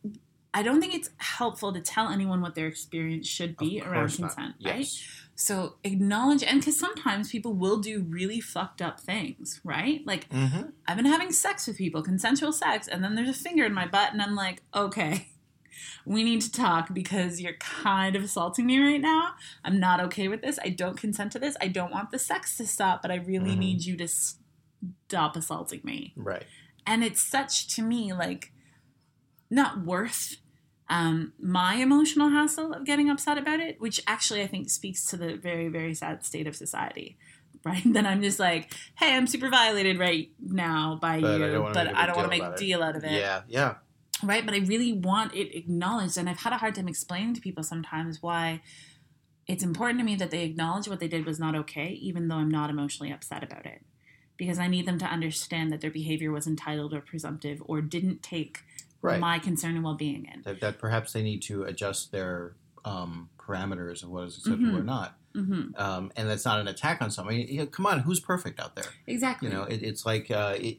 I 0.59 0.63
don't 0.63 0.81
think 0.81 0.95
it's 0.95 1.11
helpful 1.19 1.73
to 1.73 1.81
tell 1.81 2.09
anyone 2.09 2.41
what 2.41 2.55
their 2.55 2.67
experience 2.67 3.27
should 3.29 3.57
be 3.57 3.81
around 3.83 4.13
consent. 4.15 4.55
Right. 4.65 4.87
So 5.35 5.75
acknowledge, 5.85 6.43
and 6.43 6.61
because 6.61 6.79
sometimes 6.79 7.31
people 7.31 7.53
will 7.53 7.77
do 7.79 8.01
really 8.09 8.41
fucked 8.41 8.81
up 8.81 8.99
things, 8.99 9.61
right? 9.65 10.01
Like, 10.07 10.29
Mm-hmm. 10.31 10.71
I've 10.89 10.97
been 10.97 11.05
having 11.07 11.31
sex 11.31 11.67
with 11.67 11.77
people, 11.77 12.03
consensual 12.03 12.53
sex, 12.53 12.89
and 12.89 13.05
then 13.05 13.15
there's 13.17 13.29
a 13.29 13.35
finger 13.35 13.65
in 13.67 13.75
my 13.75 13.87
butt, 13.87 14.13
and 14.15 14.23
I'm 14.23 14.35
like, 14.35 14.63
okay, 14.75 15.29
we 16.07 16.25
need 16.25 16.41
to 16.41 16.51
talk 16.51 16.95
because 16.95 17.39
you're 17.41 17.59
kind 17.59 18.17
of 18.17 18.25
assaulting 18.25 18.65
me 18.65 18.79
right 18.81 19.01
now. 19.01 19.35
I'm 19.63 19.79
not 19.79 20.01
okay 20.07 20.27
with 20.29 20.41
this. 20.41 20.59
I 20.65 20.71
don't 20.71 20.97
consent 20.97 21.33
to 21.33 21.39
this. 21.39 21.55
I 21.61 21.69
don't 21.69 21.93
want 21.93 22.13
the 22.13 22.19
sex 22.19 22.57
to 22.57 22.67
stop, 22.67 23.03
but 23.03 23.11
I 23.11 23.17
really 23.17 23.55
Mhm. 23.55 23.59
need 23.59 23.85
you 23.85 23.97
to 23.99 24.09
stop 24.09 25.37
assaulting 25.37 25.81
me. 25.85 26.15
Right. 26.17 26.45
And 26.87 27.05
it's 27.05 27.21
such 27.21 27.67
to 27.75 27.83
me 27.83 28.13
like 28.15 28.53
not 29.51 29.85
worth 29.85 30.37
um, 30.89 31.33
my 31.41 31.75
emotional 31.77 32.29
hassle 32.29 32.73
of 32.73 32.85
getting 32.85 33.11
upset 33.11 33.39
about 33.39 33.61
it, 33.61 33.81
which 33.81 34.01
actually 34.07 34.43
I 34.43 34.47
think 34.47 34.71
speaks 34.71 35.05
to 35.07 35.17
the 35.17 35.35
very, 35.37 35.69
very 35.69 35.95
sad 35.95 36.25
state 36.25 36.47
of 36.47 36.57
society. 36.57 37.17
Right? 37.65 37.83
Then 37.85 38.07
I'm 38.07 38.23
just 38.23 38.39
like, 38.39 38.73
hey, 38.95 39.17
I'm 39.17 39.27
super 39.27 39.49
violated 39.49 39.99
right 39.99 40.31
now 40.41 41.01
by 41.03 41.21
But 41.21 41.41
you, 41.41 41.69
but 41.75 41.97
I 41.97 42.07
don't 42.07 42.17
want 42.17 42.31
to 42.31 42.39
make 42.39 42.43
a 42.45 42.55
deal 42.57 42.81
out 42.81 42.95
of 42.95 43.03
it. 43.03 43.11
Yeah. 43.11 43.43
Yeah. 43.49 43.75
Right? 44.23 44.47
But 44.47 44.55
I 44.55 44.59
really 44.59 44.93
want 44.93 45.35
it 45.35 45.53
acknowledged. 45.57 46.17
And 46.17 46.29
I've 46.29 46.39
had 46.39 46.53
a 46.53 46.59
hard 46.59 46.77
time 46.77 46.87
explaining 46.87 47.35
to 47.35 47.41
people 47.41 47.65
sometimes 47.65 48.23
why 48.23 48.61
it's 49.49 49.65
important 49.65 49.99
to 49.99 50.05
me 50.05 50.15
that 50.15 50.31
they 50.31 50.45
acknowledge 50.45 50.87
what 50.87 51.01
they 51.01 51.09
did 51.09 51.27
was 51.27 51.41
not 51.41 51.57
okay, 51.57 51.89
even 52.01 52.29
though 52.29 52.37
I'm 52.37 52.53
not 52.53 52.71
emotionally 52.71 53.13
upset 53.13 53.43
about 53.43 53.67
it. 53.67 53.83
Because 54.37 54.61
I 54.61 54.69
need 54.69 54.87
them 54.87 54.99
to 54.99 55.07
understand 55.07 55.73
that 55.73 55.81
their 55.81 55.91
behavior 55.91 56.31
was 56.31 56.47
entitled 56.47 56.95
or 56.95 57.01
presumptive 57.01 57.61
or 57.65 57.81
didn't 57.81 58.23
take 58.23 58.61
Right. 59.07 59.21
my 59.21 59.39
concern 59.39 59.75
and 59.77 59.85
well 59.85 59.95
being 59.95 60.27
in. 60.33 60.43
that, 60.43 60.61
that 60.61 60.79
perhaps 60.79 61.13
they 61.13 61.23
need 61.23 61.43
to 61.43 61.65
adjust 61.65 62.13
their 62.13 62.55
um, 62.85 63.31
parameters 63.39 64.03
of 64.03 64.11
what 64.11 64.25
is 64.25 64.37
acceptable 64.39 64.73
Mhm. 64.73 64.81
or 64.81 64.85
not. 64.85 65.17
hmm 65.35 65.63
Um, 65.77 66.13
and 66.17 66.29
that's 66.29 66.45
not 66.45 66.61
an 66.61 66.69
attack 66.69 67.03
on 67.03 67.11
somebody. 67.11 67.47
You 67.51 67.59
know, 67.61 67.67
come 67.67 67.87
on, 67.87 68.01
who's 68.01 68.21
perfect 68.21 68.59
out 68.61 68.75
there? 68.77 68.91
Exactly. 69.07 69.49
You 69.49 69.55
know, 69.55 69.65
it, 69.65 69.83
it's 69.83 70.07
like 70.07 70.31
uh, 70.31 70.55
it, 70.59 70.79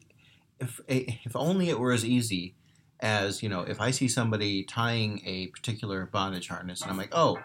if 0.60 0.80
if 0.88 1.36
only 1.36 1.70
it 1.70 1.80
were 1.80 1.92
as 1.92 2.04
easy 2.06 2.56
as 3.00 3.44
you 3.44 3.50
know, 3.50 3.62
if 3.62 3.80
I 3.80 3.92
see 3.92 4.08
somebody 4.08 4.64
tying 4.64 5.22
a 5.26 5.48
particular 5.48 6.06
bondage 6.08 6.48
harness, 6.48 6.82
and 6.82 6.90
I'm 6.90 6.98
like, 6.98 7.14
oh, 7.14 7.38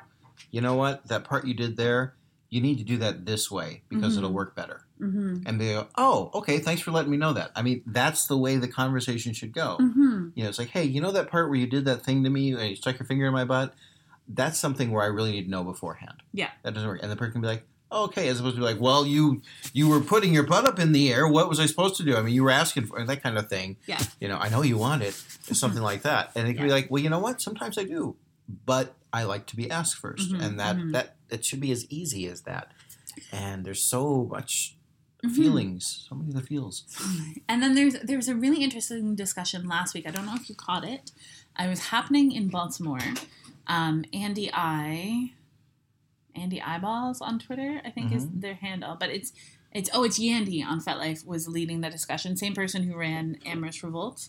you 0.50 0.60
know 0.62 0.74
what, 0.76 1.06
that 1.08 1.24
part 1.24 1.46
you 1.46 1.52
did 1.54 1.76
there, 1.76 2.14
you 2.52 2.60
need 2.60 2.76
to 2.76 2.84
do 2.84 2.98
that 2.98 3.24
this 3.24 3.50
way 3.50 3.80
because 3.88 4.14
Mhm. 4.14 4.18
it'll 4.18 4.32
work 4.32 4.54
better. 4.54 4.84
hmm 4.98 5.36
And 5.46 5.58
they 5.60 5.72
go, 5.72 5.86
oh, 5.96 6.30
okay, 6.34 6.58
thanks 6.58 6.82
for 6.82 6.90
letting 6.92 7.10
me 7.10 7.16
know 7.16 7.32
that. 7.32 7.50
I 7.56 7.62
mean, 7.62 7.82
that's 7.86 8.26
the 8.26 8.36
way 8.36 8.56
the 8.56 8.68
conversation 8.68 9.32
should 9.32 9.52
go. 9.52 9.76
hmm 9.80 10.28
You 10.34 10.42
know, 10.44 10.48
it's 10.50 10.58
like, 10.58 10.68
hey, 10.68 10.84
you 10.84 11.00
know 11.00 11.12
that 11.12 11.30
part 11.30 11.48
where 11.48 11.58
you 11.58 11.66
did 11.66 11.86
that 11.86 12.02
thing 12.04 12.22
to 12.24 12.30
me 12.30 12.52
and 12.52 12.68
you 12.70 12.76
stuck 12.76 12.98
your 12.98 13.06
finger 13.06 13.26
in 13.26 13.32
my 13.32 13.44
butt? 13.46 13.74
That's 14.28 14.58
something 14.58 14.90
where 14.92 15.02
I 15.02 15.06
really 15.06 15.32
need 15.32 15.44
to 15.44 15.50
know 15.50 15.64
beforehand. 15.64 16.22
Yeah. 16.32 16.50
That 16.62 16.74
doesn't 16.74 16.88
work. 16.88 17.00
And 17.02 17.10
the 17.10 17.16
person 17.16 17.32
can 17.32 17.40
be 17.40 17.48
like, 17.48 17.66
oh, 17.90 18.04
okay, 18.04 18.28
as 18.28 18.38
opposed 18.40 18.56
to 18.56 18.60
be 18.60 18.64
like, 18.66 18.80
well, 18.80 19.04
you 19.06 19.42
you 19.72 19.88
were 19.88 20.00
putting 20.00 20.32
your 20.32 20.44
butt 20.44 20.64
up 20.66 20.78
in 20.78 20.92
the 20.92 21.12
air. 21.12 21.26
What 21.26 21.48
was 21.48 21.58
I 21.58 21.66
supposed 21.66 21.96
to 21.96 22.04
do? 22.04 22.16
I 22.16 22.22
mean, 22.22 22.34
you 22.34 22.44
were 22.44 22.50
asking 22.50 22.86
for 22.86 23.02
that 23.04 23.22
kind 23.22 23.36
of 23.38 23.48
thing. 23.48 23.76
Yeah. 23.86 24.00
You 24.20 24.28
know, 24.28 24.36
I 24.38 24.48
know 24.50 24.62
you 24.62 24.76
want 24.78 25.02
it, 25.02 25.14
something 25.52 25.82
like 25.82 26.02
that. 26.02 26.30
And 26.36 26.46
it 26.48 26.54
can 26.54 26.64
be 26.64 26.70
like, 26.70 26.90
well, 26.90 27.02
you 27.02 27.10
know 27.10 27.18
what? 27.18 27.40
Sometimes 27.42 27.76
I 27.78 27.84
do, 27.84 28.16
but 28.66 28.94
I 29.12 29.24
like 29.24 29.46
to 29.48 29.56
be 29.56 29.70
asked 29.70 29.96
1st 30.00 30.32
Mhm, 30.32 30.42
and 30.42 30.60
that 30.60 30.76
mhm. 30.76 30.92
that 30.92 31.16
it 31.30 31.44
should 31.44 31.60
be 31.60 31.70
as 31.72 31.86
easy 31.90 32.26
as 32.26 32.42
that. 32.42 32.72
And 33.30 33.64
there's 33.64 33.82
so 33.82 34.24
much 34.30 34.76
Mhm. 35.22 35.36
feelings, 35.36 36.06
so 36.08 36.14
many 36.14 36.30
of 36.30 36.34
the 36.36 36.42
feels. 36.42 36.84
And 37.48 37.62
then 37.62 37.74
there's 37.74 37.94
there 38.02 38.16
was 38.16 38.28
a 38.28 38.34
really 38.34 38.62
interesting 38.62 39.14
discussion 39.14 39.68
last 39.68 39.94
week. 39.94 40.06
I 40.06 40.10
don't 40.10 40.26
know 40.26 40.34
if 40.34 40.48
you 40.48 40.54
caught 40.54 40.84
it. 40.84 41.12
I 41.56 41.68
was 41.68 41.80
happening 41.88 42.32
in 42.32 42.48
Baltimore. 42.48 43.00
Um, 43.66 44.04
Andy 44.12 44.50
I, 44.52 45.34
Andy 46.34 46.60
Eyeballs 46.62 47.20
on 47.20 47.38
Twitter, 47.38 47.80
I 47.84 47.90
think 47.90 48.10
is 48.12 48.26
their 48.30 48.54
handle, 48.54 48.96
but 48.98 49.10
it's 49.10 49.32
it's 49.70 49.88
oh 49.92 50.02
it's 50.04 50.18
Yandy 50.18 50.64
on 50.64 50.80
FetLife 50.80 51.26
was 51.26 51.46
leading 51.48 51.80
the 51.82 51.90
discussion. 51.90 52.36
Same 52.36 52.54
person 52.54 52.82
who 52.84 52.96
ran 52.96 53.38
Amherst 53.44 53.82
Revolt 53.82 54.28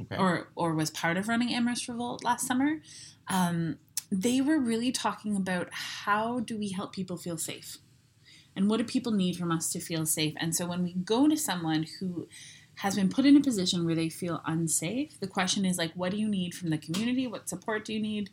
Okay. 0.00 0.16
or 0.16 0.50
or 0.54 0.74
was 0.74 0.90
part 0.90 1.16
of 1.16 1.28
running 1.28 1.54
Amherst 1.54 1.88
Revolt 1.88 2.22
last 2.24 2.46
summer. 2.46 2.82
Um, 3.28 3.78
they 4.10 4.40
were 4.40 4.58
really 4.58 4.92
talking 4.92 5.36
about 5.36 5.68
how 5.72 6.40
do 6.40 6.58
we 6.58 6.70
help 6.70 6.92
people 6.92 7.16
feel 7.16 7.36
safe? 7.36 7.78
And 8.54 8.70
what 8.70 8.78
do 8.78 8.84
people 8.84 9.12
need 9.12 9.36
from 9.36 9.52
us 9.52 9.70
to 9.72 9.80
feel 9.80 10.06
safe? 10.06 10.34
And 10.38 10.54
so 10.54 10.66
when 10.66 10.82
we 10.82 10.94
go 10.94 11.28
to 11.28 11.36
someone 11.36 11.86
who 12.00 12.28
has 12.76 12.94
been 12.94 13.08
put 13.08 13.26
in 13.26 13.36
a 13.36 13.40
position 13.40 13.84
where 13.84 13.94
they 13.94 14.08
feel 14.08 14.42
unsafe 14.44 15.18
the 15.20 15.26
question 15.26 15.64
is 15.64 15.78
like 15.78 15.92
what 15.94 16.10
do 16.10 16.18
you 16.18 16.28
need 16.28 16.54
from 16.54 16.70
the 16.70 16.78
community? 16.78 17.26
What 17.26 17.48
support 17.48 17.84
do 17.84 17.92
you 17.92 18.00
need? 18.00 18.30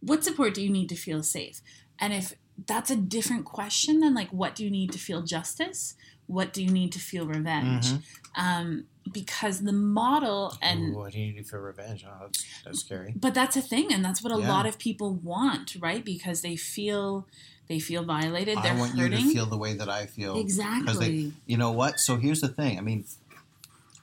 What 0.00 0.24
support 0.24 0.54
do 0.54 0.62
you 0.62 0.70
need 0.70 0.88
to 0.90 0.96
feel 0.96 1.22
safe? 1.22 1.60
And 1.98 2.12
if 2.12 2.34
that's 2.66 2.90
a 2.90 2.96
different 2.96 3.44
question 3.44 4.00
than 4.00 4.14
like 4.14 4.30
what 4.30 4.54
do 4.54 4.64
you 4.64 4.70
need 4.70 4.92
to 4.92 4.98
feel 4.98 5.22
justice 5.22 5.94
what 6.26 6.52
do 6.52 6.62
you 6.64 6.70
need 6.70 6.92
to 6.92 6.98
feel 6.98 7.26
revenge 7.26 7.84
Mhm. 7.86 8.02
um, 8.36 8.84
because 9.12 9.60
the 9.60 9.72
model 9.72 10.56
and 10.62 10.94
Ooh, 10.96 11.06
you 11.12 11.26
need 11.32 11.36
to 11.36 11.44
feel 11.44 11.60
revenge. 11.60 12.04
Oh, 12.08 12.16
that's, 12.22 12.44
that's 12.64 12.80
scary. 12.80 13.12
but 13.14 13.34
that's 13.34 13.56
a 13.56 13.60
thing 13.60 13.92
and 13.92 14.02
that's 14.04 14.22
what 14.22 14.32
a 14.32 14.38
Yeah. 14.38 14.48
lot 14.48 14.66
of 14.66 14.78
people 14.78 15.12
want 15.14 15.76
right 15.80 16.04
because 16.04 16.40
they 16.40 16.56
feel 16.56 17.26
they 17.68 17.78
feel 17.78 18.02
violated 18.04 18.58
they're 18.62 18.72
I 18.72 18.78
want 18.78 18.92
hurting 18.98 19.20
you 19.20 19.26
to 19.28 19.32
feel 19.34 19.46
the 19.46 19.58
way 19.58 19.74
that 19.74 19.88
I 19.88 20.06
feel. 20.06 20.38
exactly 20.38 20.94
They, 20.98 21.32
You 21.46 21.56
know 21.58 21.72
what? 21.72 21.98
So 22.00 22.16
here's 22.16 22.40
the 22.40 22.48
thing. 22.48 22.78
I 22.78 22.80
mean, 22.82 23.04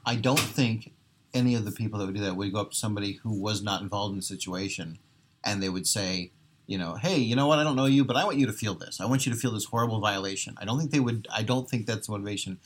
I 0.06 0.16
don't 0.16 0.40
think 0.40 0.94
any 1.34 1.56
of 1.56 1.66
the 1.66 1.72
people 1.72 2.00
that 2.00 2.06
would 2.08 2.16
do 2.16 2.22
that 2.22 2.36
would 2.36 2.52
go 2.54 2.62
up 2.62 2.72
to 2.72 2.76
somebody 2.78 3.14
who 3.24 3.32
was 3.40 3.62
not 3.62 3.82
involved 3.82 4.12
in 4.14 4.18
the 4.18 4.24
situation 4.24 5.00
and 5.44 5.62
they 5.62 5.70
would 5.70 5.88
say, 5.88 6.32
you 6.72 6.78
know, 6.78 6.94
hey, 7.06 7.18
you 7.30 7.36
know 7.36 7.48
what? 7.48 7.60
I 7.60 7.64
don't 7.66 7.76
know 7.76 7.86
you, 7.98 8.04
but 8.06 8.16
I 8.16 8.24
want 8.28 8.38
you 8.38 8.46
to 8.48 8.54
feel 8.64 8.76
this. 8.84 9.02
I 9.02 9.06
want 9.06 9.26
you 9.26 9.32
to 9.34 9.38
feel 9.38 9.52
this 9.52 9.66
horrible 9.66 10.00
violation. 10.00 10.52
I 10.62 10.66
don't 10.66 10.78
think 10.80 10.92
they 10.92 11.00
would. 11.08 11.28
I 11.40 11.44
don't 11.44 11.70
think 11.70 11.86
that's 11.86 12.08
motivation. 12.08 12.60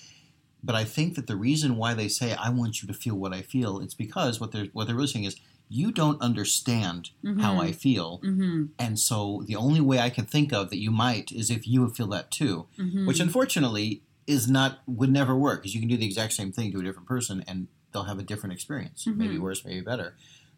But 0.64 0.76
I 0.76 0.84
think 0.96 1.16
that 1.16 1.28
the 1.28 1.36
reason 1.36 1.76
why 1.76 1.94
they 1.96 2.08
say 2.08 2.34
I 2.34 2.50
want 2.50 2.82
you 2.82 2.88
to 2.88 2.94
feel 2.94 3.16
what 3.16 3.34
I 3.34 3.42
feel, 3.42 3.80
it's 3.80 3.94
because 4.06 4.40
what 4.40 4.52
they're 4.52 4.70
what 4.74 4.86
they're 4.86 4.96
really 4.96 5.08
saying 5.08 5.26
is 5.26 5.36
you 5.70 5.92
don't 5.92 6.22
understand 6.22 7.10
how 7.42 7.60
I 7.60 7.72
feel, 7.72 8.20
mm-hmm, 8.24 8.66
and 8.78 9.00
so 9.00 9.44
the 9.48 9.56
only 9.56 9.82
way 9.82 9.98
I 10.00 10.12
can 10.12 10.26
think 10.26 10.54
of 10.54 10.70
that 10.70 10.78
you 10.78 10.92
might 10.92 11.32
is 11.32 11.50
if 11.50 11.68
you 11.68 11.82
would 11.82 11.96
feel 11.96 12.10
that 12.10 12.30
too 12.30 12.68
mm-hmm. 12.78 13.08
which 13.08 13.20
unfortunately 13.20 14.04
is 14.28 14.48
not 14.48 14.72
would 14.86 15.12
never 15.12 15.36
work 15.36 15.58
because 15.62 15.74
you 15.74 15.82
can 15.82 15.90
do 15.90 15.98
the 15.98 16.06
exact 16.06 16.34
same 16.34 16.52
thing 16.52 16.72
to 16.72 16.80
a 16.80 16.84
different 16.84 17.08
person 17.08 17.44
and 17.48 17.68
they'll 17.92 18.04
have 18.12 18.20
a 18.20 18.24
different 18.32 18.54
experience 18.54 19.08
maybe 19.08 19.38
Mhm. 19.38 19.40
worse 19.46 19.66
maybe 19.66 19.82
better 19.82 20.10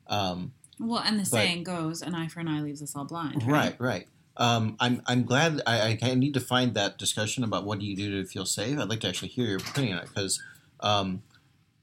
um, 0.07 0.51
well 0.79 0.99
and 1.05 1.15
the 1.17 1.23
but- 1.23 1.27
saying 1.29 1.63
goes 1.63 2.01
an 2.01 2.13
eye 2.15 2.27
for 2.27 2.39
an 2.39 2.47
eye 2.47 2.61
leaves 2.61 2.81
us 2.81 2.95
all 2.95 3.05
blind 3.05 3.43
right 3.43 3.75
right 3.79 4.07
um, 4.39 4.75
I'm, 4.79 5.01
I'm 5.07 5.23
glad 5.23 5.63
I, 5.65 5.97
I 5.99 6.13
need 6.13 6.35
to 6.35 6.39
find 6.39 6.75
that 6.75 6.99
discussion 6.99 7.43
about 7.43 7.65
what 7.65 7.79
do 7.79 7.87
you 7.87 7.95
do 7.95 8.21
to 8.21 8.27
feel 8.29 8.45
safe 8.45 8.77
i'd 8.79 8.87
like 8.89 8.99
to 9.01 9.07
actually 9.07 9.29
hear 9.29 9.45
your 9.47 9.57
opinion 9.57 9.97
on 9.97 10.03
it 10.03 10.09
because 10.09 10.41
um, 10.79 11.23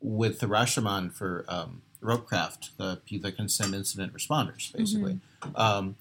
with 0.01 0.39
the 0.41 0.47
rashomon 0.47 1.13
for 1.13 1.45
um, 1.49 1.83
ropecraft 2.01 2.77
the, 2.79 3.01
the 3.11 3.33
consent 3.33 3.75
incident 3.75 4.13
responders 4.15 4.73
basically 4.77 5.19
um, 5.57 5.97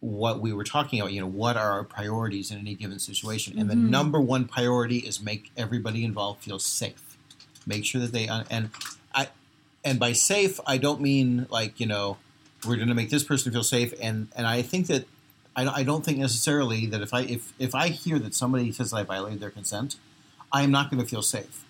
what 0.00 0.38
we 0.40 0.52
were 0.52 0.64
talking 0.64 1.00
about. 1.00 1.14
You 1.14 1.22
know, 1.22 1.26
what 1.26 1.56
are 1.56 1.70
our 1.70 1.82
priorities 1.82 2.50
in 2.50 2.58
any 2.58 2.74
given 2.74 2.98
situation? 2.98 3.58
And 3.58 3.70
the 3.70 3.74
Mhm. 3.74 3.88
number 3.88 4.20
one 4.20 4.44
priority 4.46 4.98
is 4.98 5.18
make 5.18 5.50
everybody 5.56 6.04
involved 6.04 6.42
feel 6.44 6.58
safe. 6.58 7.16
Make 7.66 7.86
sure 7.86 8.02
that 8.02 8.12
they 8.12 8.28
and 8.28 8.68
I 9.14 9.28
and 9.82 9.98
by 9.98 10.12
safe 10.12 10.60
I 10.66 10.76
don't 10.76 11.00
mean 11.00 11.46
like 11.48 11.80
you 11.80 11.86
know 11.86 12.18
we're 12.66 12.76
going 12.76 12.88
to 12.88 12.94
make 12.94 13.10
this 13.10 13.24
person 13.24 13.52
feel 13.52 13.62
safe. 13.62 13.92
And 14.00 14.28
and 14.36 14.46
I 14.46 14.62
think 14.62 14.86
that 14.88 15.06
I, 15.56 15.66
I 15.66 15.82
don't 15.82 16.04
think 16.04 16.18
necessarily 16.18 16.86
that 16.86 17.00
if 17.00 17.14
I 17.14 17.22
if 17.22 17.52
if 17.58 17.74
I 17.74 17.88
hear 17.88 18.18
that 18.18 18.34
somebody 18.34 18.72
says 18.72 18.90
that 18.90 18.96
I 18.98 19.02
violated 19.02 19.40
their 19.40 19.50
consent, 19.50 19.96
I 20.52 20.62
am 20.62 20.70
not 20.70 20.90
going 20.90 21.02
to 21.02 21.08
feel 21.08 21.22
safe. 21.22 21.64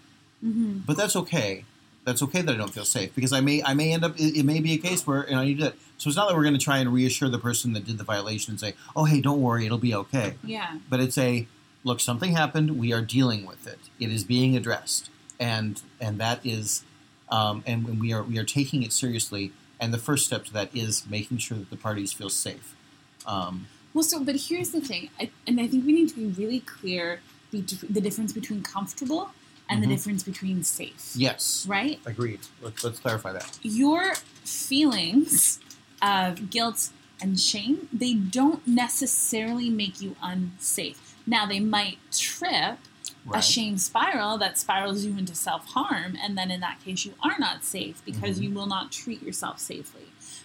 Mm-hmm. 0.44 0.80
But 0.86 0.96
that's 0.96 1.16
okay. 1.16 1.64
That's 2.04 2.22
okay 2.22 2.42
that 2.42 2.54
I 2.54 2.58
don't 2.58 2.72
feel 2.72 2.84
safe 2.84 3.14
because 3.14 3.32
I 3.32 3.40
may 3.40 3.62
I 3.62 3.74
may 3.74 3.92
end 3.92 4.04
up 4.04 4.18
it, 4.18 4.38
it 4.38 4.44
may 4.44 4.60
be 4.60 4.74
a 4.74 4.78
case 4.78 5.06
where 5.06 5.22
and 5.22 5.36
I 5.36 5.44
need 5.44 5.60
to. 5.60 5.72
So 5.96 6.08
it's 6.08 6.16
not 6.16 6.28
that 6.28 6.36
we're 6.36 6.42
going 6.42 6.58
to 6.58 6.60
try 6.60 6.78
and 6.78 6.92
reassure 6.92 7.28
the 7.28 7.38
person 7.38 7.72
that 7.72 7.86
did 7.86 7.98
the 7.98 8.04
violation 8.04 8.52
and 8.52 8.60
say, 8.60 8.74
"Oh, 8.94 9.04
hey, 9.04 9.20
don't 9.20 9.40
worry, 9.40 9.64
it'll 9.64 9.78
be 9.78 9.94
okay." 9.94 10.34
Yeah. 10.42 10.78
But 10.90 11.00
it's 11.00 11.16
a 11.16 11.46
look, 11.84 12.00
something 12.00 12.32
happened. 12.32 12.78
We 12.78 12.92
are 12.92 13.02
dealing 13.02 13.46
with 13.46 13.66
it. 13.66 13.78
It 14.00 14.10
is 14.10 14.24
being 14.24 14.56
addressed, 14.56 15.10
and 15.38 15.80
and 16.00 16.18
that 16.18 16.44
is, 16.44 16.82
um, 17.30 17.62
and 17.66 18.00
we 18.00 18.12
are 18.12 18.22
we 18.22 18.38
are 18.38 18.44
taking 18.44 18.82
it 18.82 18.92
seriously. 18.92 19.52
And 19.84 19.92
the 19.92 19.98
first 19.98 20.24
step 20.24 20.46
to 20.46 20.52
that 20.54 20.74
is 20.74 21.04
making 21.10 21.36
sure 21.38 21.58
that 21.58 21.68
the 21.68 21.76
parties 21.76 22.10
feel 22.10 22.30
safe. 22.30 22.74
Um, 23.26 23.66
Well, 23.92 24.02
so 24.02 24.24
but 24.24 24.34
here's 24.48 24.70
the 24.70 24.80
thing, 24.80 25.10
I, 25.20 25.30
and 25.46 25.60
I 25.60 25.66
think 25.68 25.84
we 25.84 25.92
need 25.92 26.08
to 26.08 26.14
be 26.16 26.26
really 26.42 26.60
clear 26.60 27.20
bet- 27.52 27.84
the 27.96 28.00
difference 28.00 28.32
between 28.32 28.62
comfortable 28.62 29.32
and 29.68 29.78
Mhm. 29.78 29.82
the 29.82 29.88
difference 29.94 30.22
between 30.22 30.64
safe. 30.64 31.12
yes, 31.14 31.66
Right. 31.68 32.00
agreed. 32.06 32.40
Let's 32.62 32.82
let's 32.82 32.98
clarify 32.98 33.32
that. 33.34 33.58
Your 33.62 34.14
feelings 34.42 35.60
of 36.00 36.48
guilt 36.48 36.88
and 37.20 37.38
shame 37.38 37.88
they 37.92 38.14
don't 38.14 38.66
necessarily 38.66 39.68
make 39.68 40.00
you 40.00 40.16
unsafe. 40.22 41.14
Now 41.26 41.44
they 41.46 41.60
might 41.60 41.98
trip 42.10 42.78
a 43.32 43.40
shame 43.40 43.78
spiral 43.78 44.36
that 44.38 44.58
spirals 44.58 45.04
you 45.04 45.16
into 45.16 45.34
self 45.34 45.66
harm, 45.68 46.16
and 46.22 46.36
then 46.36 46.50
in 46.50 46.60
that 46.60 46.84
case, 46.84 47.04
you 47.06 47.14
are 47.22 47.36
not 47.38 47.64
safe 47.64 48.02
because 48.04 48.38
Mhm. 48.38 48.42
you 48.42 48.50
will 48.50 48.66
not 48.66 48.92
treat 48.92 49.22
yourself 49.22 49.58
safely. 49.60 50.02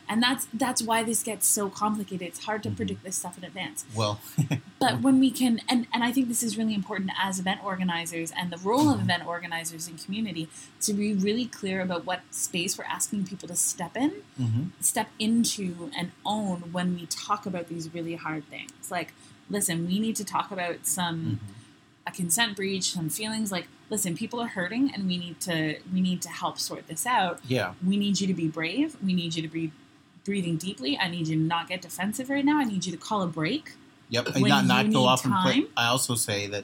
And 0.08 0.24
that's 0.24 0.48
that's 0.54 0.82
why 0.82 1.04
this 1.04 1.22
gets 1.22 1.46
so 1.46 1.70
complicated. 1.70 2.28
It's 2.28 2.46
hard 2.46 2.64
to 2.64 2.70
Mhm. 2.70 2.76
predict 2.78 3.04
this 3.04 3.18
stuff 3.18 3.38
in 3.38 3.44
advance. 3.44 3.86
Well, 3.94 4.20
But 4.80 5.02
when 5.02 5.20
we 5.20 5.30
can, 5.30 5.60
and, 5.68 5.88
and 5.94 6.04
I 6.06 6.12
think 6.14 6.30
this 6.30 6.42
is 6.42 6.58
really 6.58 6.74
important 6.74 7.12
as 7.22 7.38
event 7.38 7.62
organizers 7.64 8.32
and 8.32 8.50
the 8.50 8.58
role 8.58 8.90
of 8.90 9.00
Mhm. 9.00 9.04
event 9.04 9.26
organizers 9.28 9.88
in 9.90 9.98
community 9.98 10.48
to 10.82 10.94
be 10.94 11.14
really 11.14 11.46
clear 11.46 11.82
about 11.82 12.06
what 12.06 12.22
space 12.32 12.78
we're 12.78 12.86
asking 12.86 13.26
people 13.28 13.48
to 13.50 13.58
step 13.58 13.98
in, 13.98 14.14
mhm. 14.40 14.70
step 14.80 15.10
into, 15.20 15.92
and 15.98 16.12
own 16.26 16.72
when 16.72 16.96
we 16.96 17.06
talk 17.08 17.46
about 17.46 17.68
these 17.68 17.94
really 17.94 18.16
hard 18.16 18.50
things. 18.50 18.90
Like, 18.90 19.14
listen, 19.50 19.86
we 19.86 20.00
need 20.00 20.16
to 20.16 20.24
talk 20.24 20.50
about 20.50 20.88
some 20.88 21.40
Mhm. 21.42 21.56
A 22.10 22.16
consent 22.16 22.56
breach, 22.56 22.92
some 22.92 23.10
feelings 23.10 23.52
like, 23.52 23.68
listen, 23.90 24.16
people 24.16 24.40
are 24.40 24.48
hurting, 24.48 24.92
and 24.94 25.08
we 25.08 25.18
need 25.18 25.40
to 25.42 25.78
we 25.94 26.02
need 26.02 26.22
to 26.24 26.30
help 26.30 26.60
sort 26.60 26.88
this 26.88 27.06
out. 27.06 27.40
yeah, 27.48 27.74
We 27.86 27.98
need 27.98 28.20
you 28.20 28.28
to 28.28 28.34
be 28.34 28.48
brave. 28.48 28.98
We 29.04 29.14
need 29.14 29.36
you 29.36 29.42
to 29.42 29.48
be 29.48 29.72
breathing 30.26 30.58
deeply. 30.58 30.98
I 30.98 31.10
need 31.10 31.28
you 31.28 31.36
to 31.38 31.42
not 31.42 31.68
get 31.68 31.82
defensive 31.82 32.30
right 32.30 32.46
now. 32.46 32.60
I 32.60 32.66
need 32.66 32.86
you 32.86 32.92
to 32.92 32.98
call 32.98 33.22
a 33.22 33.28
break. 33.28 33.74
Yep, 34.10 34.36
not 34.38 34.66
not 34.66 34.92
go 34.92 35.06
off 35.06 35.24
and 35.26 35.34
play. 35.44 35.66
I 35.78 35.88
also 35.88 36.16
say 36.16 36.48
that 36.48 36.64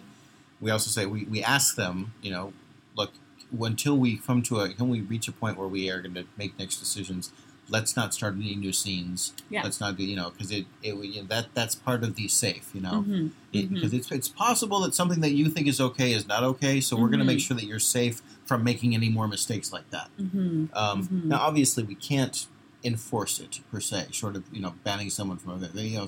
we 0.60 0.72
also 0.72 0.90
say 0.90 1.06
we, 1.06 1.26
we 1.26 1.44
ask 1.44 1.76
them, 1.76 2.14
you 2.22 2.32
know, 2.32 2.54
look, 2.96 3.12
until 3.60 3.98
we 3.98 4.18
come 4.18 4.42
to 4.44 4.62
a, 4.62 4.70
can 4.74 4.90
we 4.90 5.02
reach 5.02 5.28
a 5.28 5.32
point 5.32 5.58
where 5.58 5.68
we 5.68 5.90
are 5.90 6.02
going 6.02 6.16
to 6.16 6.26
make 6.38 6.58
next 6.58 6.78
decisions, 6.78 7.32
let's 7.70 7.96
not 7.96 8.14
start 8.14 8.36
any 8.36 8.56
new 8.56 8.72
scenes. 8.72 9.34
Yeah. 9.50 9.64
Let's 9.64 9.80
not 9.80 9.98
do, 9.98 10.04
you 10.04 10.16
know, 10.16 10.30
because 10.30 10.52
it, 10.52 10.66
it 10.84 10.94
you 10.96 11.22
know, 11.22 11.28
that 11.30 11.48
that's 11.56 11.74
part 11.76 12.04
of 12.04 12.16
the 12.16 12.28
safe, 12.28 12.70
you 12.74 12.82
know, 12.82 13.04
Mhm. 13.08 13.32
It- 13.54 13.70
Mhm. 13.70 13.74
because 13.76 13.94
it's 13.94 14.12
it's 14.12 14.30
possible 14.30 14.80
that 14.82 14.94
something 14.94 15.22
that 15.22 15.32
you 15.34 15.50
think 15.50 15.68
is 15.68 15.82
okay 15.82 16.14
is 16.14 16.28
not 16.28 16.44
okay. 16.44 16.80
So 16.82 16.96
we're 16.96 17.08
going 17.08 17.20
to 17.20 17.24
Mhm. 17.26 17.28
make 17.28 17.40
sure 17.40 17.56
that 17.58 17.66
you're 17.66 17.80
safe 17.80 18.22
from 18.46 18.64
making 18.64 18.94
any 18.94 19.10
more 19.10 19.28
mistakes 19.28 19.72
like 19.74 19.90
that. 19.90 20.10
Mhm. 20.20 20.70
Um, 20.76 21.08
Mhm. 21.08 21.24
Now, 21.26 21.40
obviously, 21.40 21.84
we 21.84 21.96
can't 21.96 22.46
enforce 22.84 23.40
it 23.40 23.62
per 23.72 23.80
se, 23.80 24.08
short 24.12 24.36
of 24.36 24.44
you 24.54 24.62
know 24.62 24.76
banning 24.84 25.10
someone 25.10 25.38
from 25.38 25.64
a 25.64 25.82
you 25.82 25.98
know, 25.98 26.08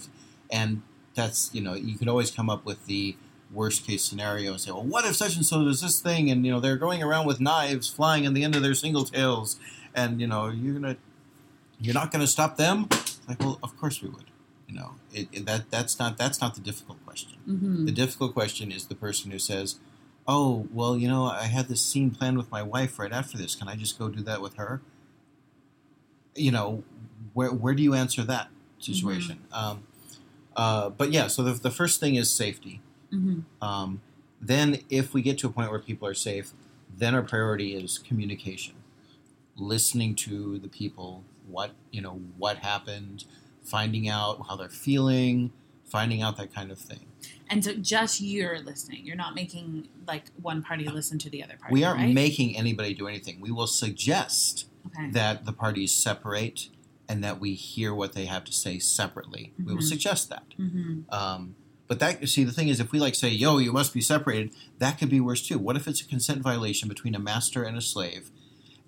and 0.52 0.84
that's 1.16 1.50
you 1.54 1.62
know 1.62 1.74
you 1.74 1.98
could 1.98 2.08
always 2.08 2.30
come 2.30 2.50
up 2.52 2.66
with 2.66 2.86
the 2.86 3.16
worst 3.52 3.88
case 3.88 4.04
scenario 4.04 4.52
and 4.52 4.62
say, 4.62 4.70
well, 4.72 4.84
what 4.84 5.06
if 5.06 5.16
such 5.16 5.36
and 5.38 5.46
so 5.46 5.64
does 5.64 5.82
this 5.82 6.00
thing, 6.00 6.30
and 6.30 6.46
you 6.46 6.52
know 6.52 6.60
they're 6.60 6.78
going 6.78 7.02
around 7.02 7.26
with 7.26 7.40
knives 7.40 7.88
flying 7.90 8.26
in 8.26 8.34
the 8.36 8.44
end 8.44 8.56
of 8.56 8.62
their 8.62 8.76
single 8.76 9.06
tails, 9.06 9.58
and 9.96 10.22
you 10.22 10.28
know 10.28 10.50
you're 10.50 10.74
gonna 10.76 10.98
you're 11.80 11.94
not 11.94 12.12
gonna 12.12 12.28
stop 12.28 12.58
them. 12.58 12.88
Like, 13.28 13.40
well, 13.40 13.60
of 13.64 13.78
course 13.78 14.02
we 14.02 14.10
would. 14.10 14.26
You 14.68 14.76
know, 14.76 14.96
it, 15.14 15.28
it- 15.32 15.46
that 15.46 15.70
that's 15.72 15.98
not 16.00 16.18
that's 16.18 16.42
not 16.42 16.56
the 16.56 16.62
difficult 16.62 17.04
question. 17.06 17.38
Mhm. 17.48 17.86
The 17.86 17.92
difficult 17.92 18.34
question 18.34 18.72
is 18.72 18.86
the 18.88 18.96
person 18.96 19.32
who 19.32 19.40
says, 19.40 19.80
"Oh, 20.28 20.68
well, 20.74 20.98
you 20.98 21.08
know, 21.08 21.24
I 21.26 21.44
had 21.46 21.68
this 21.70 21.82
scene 21.82 22.12
planned 22.12 22.38
with 22.38 22.52
my 22.52 22.62
wife 22.64 23.00
right 23.00 23.12
after 23.14 23.38
this. 23.38 23.56
Can 23.56 23.68
I 23.70 23.76
just 23.76 23.98
go 23.98 24.10
do 24.10 24.22
that 24.24 24.42
with 24.42 24.56
her?" 24.56 24.82
You 26.36 26.52
know, 26.52 26.84
where 27.34 27.52
where 27.52 27.74
do 27.74 27.82
you 27.82 27.94
answer 27.94 28.24
that 28.24 28.50
situation? 28.80 29.40
Um, 29.52 29.84
uh, 30.56 30.90
but 30.90 31.12
yeah, 31.12 31.28
so 31.28 31.44
the, 31.44 31.54
the 31.54 31.72
first 31.72 32.00
thing 32.00 32.16
is 32.16 32.32
safety. 32.32 32.82
Mhm. 33.14 33.44
Um, 33.62 34.02
then, 34.42 34.80
if 34.90 35.14
we 35.14 35.22
get 35.22 35.38
to 35.40 35.48
a 35.48 35.50
point 35.50 35.72
where 35.72 35.80
people 35.80 36.08
are 36.08 36.14
safe, 36.14 36.54
then 36.96 37.16
our 37.16 37.24
priority 37.24 37.74
is 37.74 37.98
communication, 37.98 38.76
listening 39.56 40.14
to 40.16 40.60
the 40.60 40.68
people, 40.68 41.24
what 41.50 41.72
you 41.92 42.02
know, 42.02 42.20
what 42.38 42.58
happened, 42.58 43.26
finding 43.64 44.08
out 44.10 44.46
how 44.48 44.56
they're 44.56 44.70
feeling, 44.70 45.52
finding 45.86 46.22
out 46.22 46.38
that 46.38 46.54
kind 46.54 46.72
of 46.72 46.80
thing. 46.80 47.08
And 47.50 47.64
so 47.64 47.74
just 47.74 48.20
you're 48.22 48.60
listening. 48.60 49.06
You're 49.06 49.16
not 49.16 49.34
making 49.36 49.88
like 50.06 50.26
one 50.42 50.62
party 50.62 50.88
listen 50.88 51.18
to 51.20 51.30
the 51.30 51.44
other 51.44 51.56
party. 51.58 51.74
we 51.74 51.84
aren't 51.84 52.00
right? 52.00 52.14
making 52.14 52.58
anybody 52.58 52.94
do 52.94 53.08
anything. 53.08 53.40
We 53.42 53.52
will 53.52 53.68
suggest 53.68 54.68
okay. 54.88 55.10
that 55.12 55.46
the 55.46 55.54
parties 55.54 55.94
separate 55.94 56.70
and 57.10 57.24
that 57.24 57.40
we 57.40 57.54
hear 57.54 57.94
what 57.94 58.14
they 58.14 58.26
have 58.26 58.44
to 58.46 58.52
say 58.52 58.80
separately. 58.80 59.54
We 59.58 59.74
will 59.74 59.78
Mhm. 59.82 59.88
suggest 59.88 60.30
that. 60.30 60.44
hmm 60.58 61.02
Um, 61.10 61.56
but 61.88 62.00
that 62.00 62.28
see 62.28 62.44
the 62.44 62.52
thing 62.52 62.68
is, 62.68 62.82
if 62.82 62.92
we 62.92 63.00
like 63.00 63.16
say, 63.16 63.30
"Yo, 63.30 63.60
you 63.60 63.72
must 63.72 63.94
be 63.94 64.02
separated," 64.02 64.52
that 64.80 65.00
could 65.00 65.10
be 65.10 65.22
worse 65.22 65.42
too. 65.48 65.58
What 65.58 65.78
if 65.78 65.88
it's 65.88 66.02
a 66.02 66.06
consent 66.06 66.42
violation 66.42 66.90
between 66.90 67.16
a 67.16 67.20
master 67.20 67.64
and 67.64 67.78
a 67.78 67.82
slave, 67.82 68.30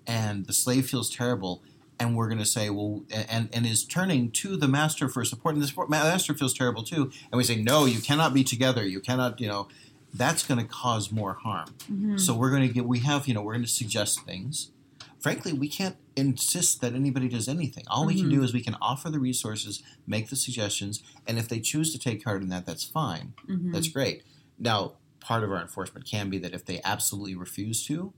and 0.06 0.44
the 0.46 0.52
slave 0.52 0.90
feels 0.90 1.08
terrible, 1.08 1.62
and 2.00 2.16
we're 2.16 2.26
going 2.28 2.38
to 2.40 2.46
say, 2.46 2.70
"Well," 2.70 3.04
and 3.12 3.48
and 3.52 3.66
is 3.66 3.84
turning 3.84 4.30
to 4.32 4.56
the 4.56 4.66
master 4.66 5.08
for 5.08 5.24
support, 5.24 5.54
and 5.54 5.62
the 5.62 5.68
support, 5.68 5.88
master 5.90 6.34
feels 6.34 6.54
terrible 6.54 6.82
too, 6.82 7.12
and 7.30 7.36
we 7.38 7.44
say, 7.44 7.56
"No, 7.62 7.84
you 7.84 8.00
cannot 8.00 8.34
be 8.34 8.42
together. 8.42 8.84
You 8.84 9.00
cannot," 9.00 9.40
you 9.40 9.46
know, 9.46 9.68
that's 10.12 10.42
going 10.44 10.58
to 10.58 10.66
cause 10.66 11.12
more 11.12 11.34
harm. 11.34 11.68
hmm 11.86 12.16
So 12.16 12.34
we're 12.34 12.50
going 12.50 12.66
to 12.66 12.74
get, 12.74 12.84
we 12.86 12.98
have, 13.00 13.28
you 13.28 13.34
know, 13.34 13.42
we're 13.42 13.52
going 13.52 13.64
to 13.64 13.70
suggest 13.70 14.24
things. 14.24 14.72
Frankly, 15.20 15.52
we 15.52 15.68
can't 15.68 15.96
insist 16.16 16.80
that 16.80 16.94
anybody 16.94 17.28
does 17.28 17.46
anything. 17.46 17.84
All 17.88 18.06
we 18.06 18.14
can 18.14 18.26
Mhm. 18.28 18.30
do 18.36 18.42
is 18.42 18.52
we 18.52 18.62
can 18.62 18.76
offer 18.80 19.08
the 19.10 19.20
resources, 19.20 19.82
make 20.06 20.28
the 20.30 20.36
suggestions, 20.36 21.02
and 21.26 21.38
if 21.38 21.46
they 21.48 21.60
choose 21.60 21.92
to 21.92 21.98
take 21.98 22.24
part 22.24 22.42
in 22.42 22.48
that, 22.48 22.64
that's 22.66 22.84
fine. 22.84 23.34
hmm 23.46 23.70
That's 23.70 23.88
great. 23.88 24.22
Now, 24.58 24.94
part 25.20 25.44
of 25.44 25.52
our 25.52 25.60
enforcement 25.60 26.06
can 26.06 26.30
be 26.30 26.38
that 26.38 26.54
if 26.54 26.64
they 26.64 26.80
absolutely 26.82 27.34
refuse 27.36 27.84
to, 27.86 28.12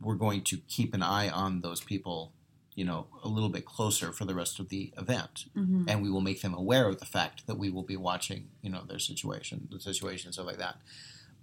we're 0.00 0.14
going 0.16 0.42
to 0.44 0.56
keep 0.68 0.94
an 0.94 1.02
eye 1.02 1.28
on 1.28 1.60
those 1.60 1.80
people, 1.82 2.32
you 2.78 2.84
know, 2.84 3.00
a 3.24 3.28
little 3.36 3.48
bit 3.56 3.64
closer 3.64 4.08
for 4.12 4.24
the 4.24 4.36
rest 4.42 4.54
of 4.60 4.66
the 4.74 4.92
event 5.04 5.36
hmm 5.54 5.84
and 5.88 6.02
we 6.02 6.10
will 6.10 6.20
make 6.30 6.40
them 6.42 6.54
aware 6.62 6.86
of 6.86 6.96
the 7.00 7.06
fact 7.16 7.46
that 7.46 7.56
we 7.62 7.70
will 7.74 7.82
be 7.94 7.96
watching, 7.96 8.40
you 8.64 8.70
know, 8.72 8.82
their 8.90 8.98
situation, 9.10 9.56
the 9.72 9.80
situation, 9.80 10.26
and 10.28 10.34
stuff 10.34 10.44
like 10.52 10.58
that. 10.58 10.76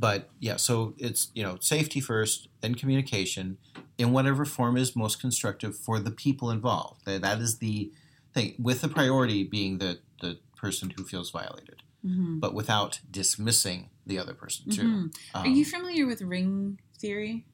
But 0.06 0.30
yeah, 0.48 0.58
so 0.58 0.94
it's 1.08 1.22
you 1.38 1.44
know 1.46 1.56
safety 1.60 2.00
first, 2.12 2.48
then 2.62 2.76
communication 2.76 3.58
in 3.98 4.08
whatever 4.16 4.44
form 4.46 4.76
is 4.78 4.96
most 4.96 5.20
constructive 5.26 5.74
for 5.86 6.00
the 6.00 6.12
people 6.26 6.48
involved. 6.52 7.00
That 7.06 7.40
is 7.46 7.58
the 7.58 7.92
thing, 8.36 8.50
with 8.68 8.80
the 8.82 8.92
priority 9.00 9.44
being 9.58 9.80
the 9.80 9.92
the 10.22 10.32
person 10.64 10.88
who 10.96 11.04
feels 11.04 11.30
violated, 11.32 11.80
hmm 12.04 12.40
but 12.44 12.54
without 12.54 12.94
dismissing 13.10 13.90
the 14.06 14.18
other 14.22 14.36
person 14.44 14.64
too. 14.70 14.84
Mhm. 14.84 15.12
Um, 15.34 15.44
Are 15.46 15.56
you 15.60 15.66
familiar 15.66 16.06
with 16.12 16.22
ring 16.22 16.80
theory? 17.02 17.46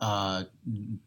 uh, 0.00 0.44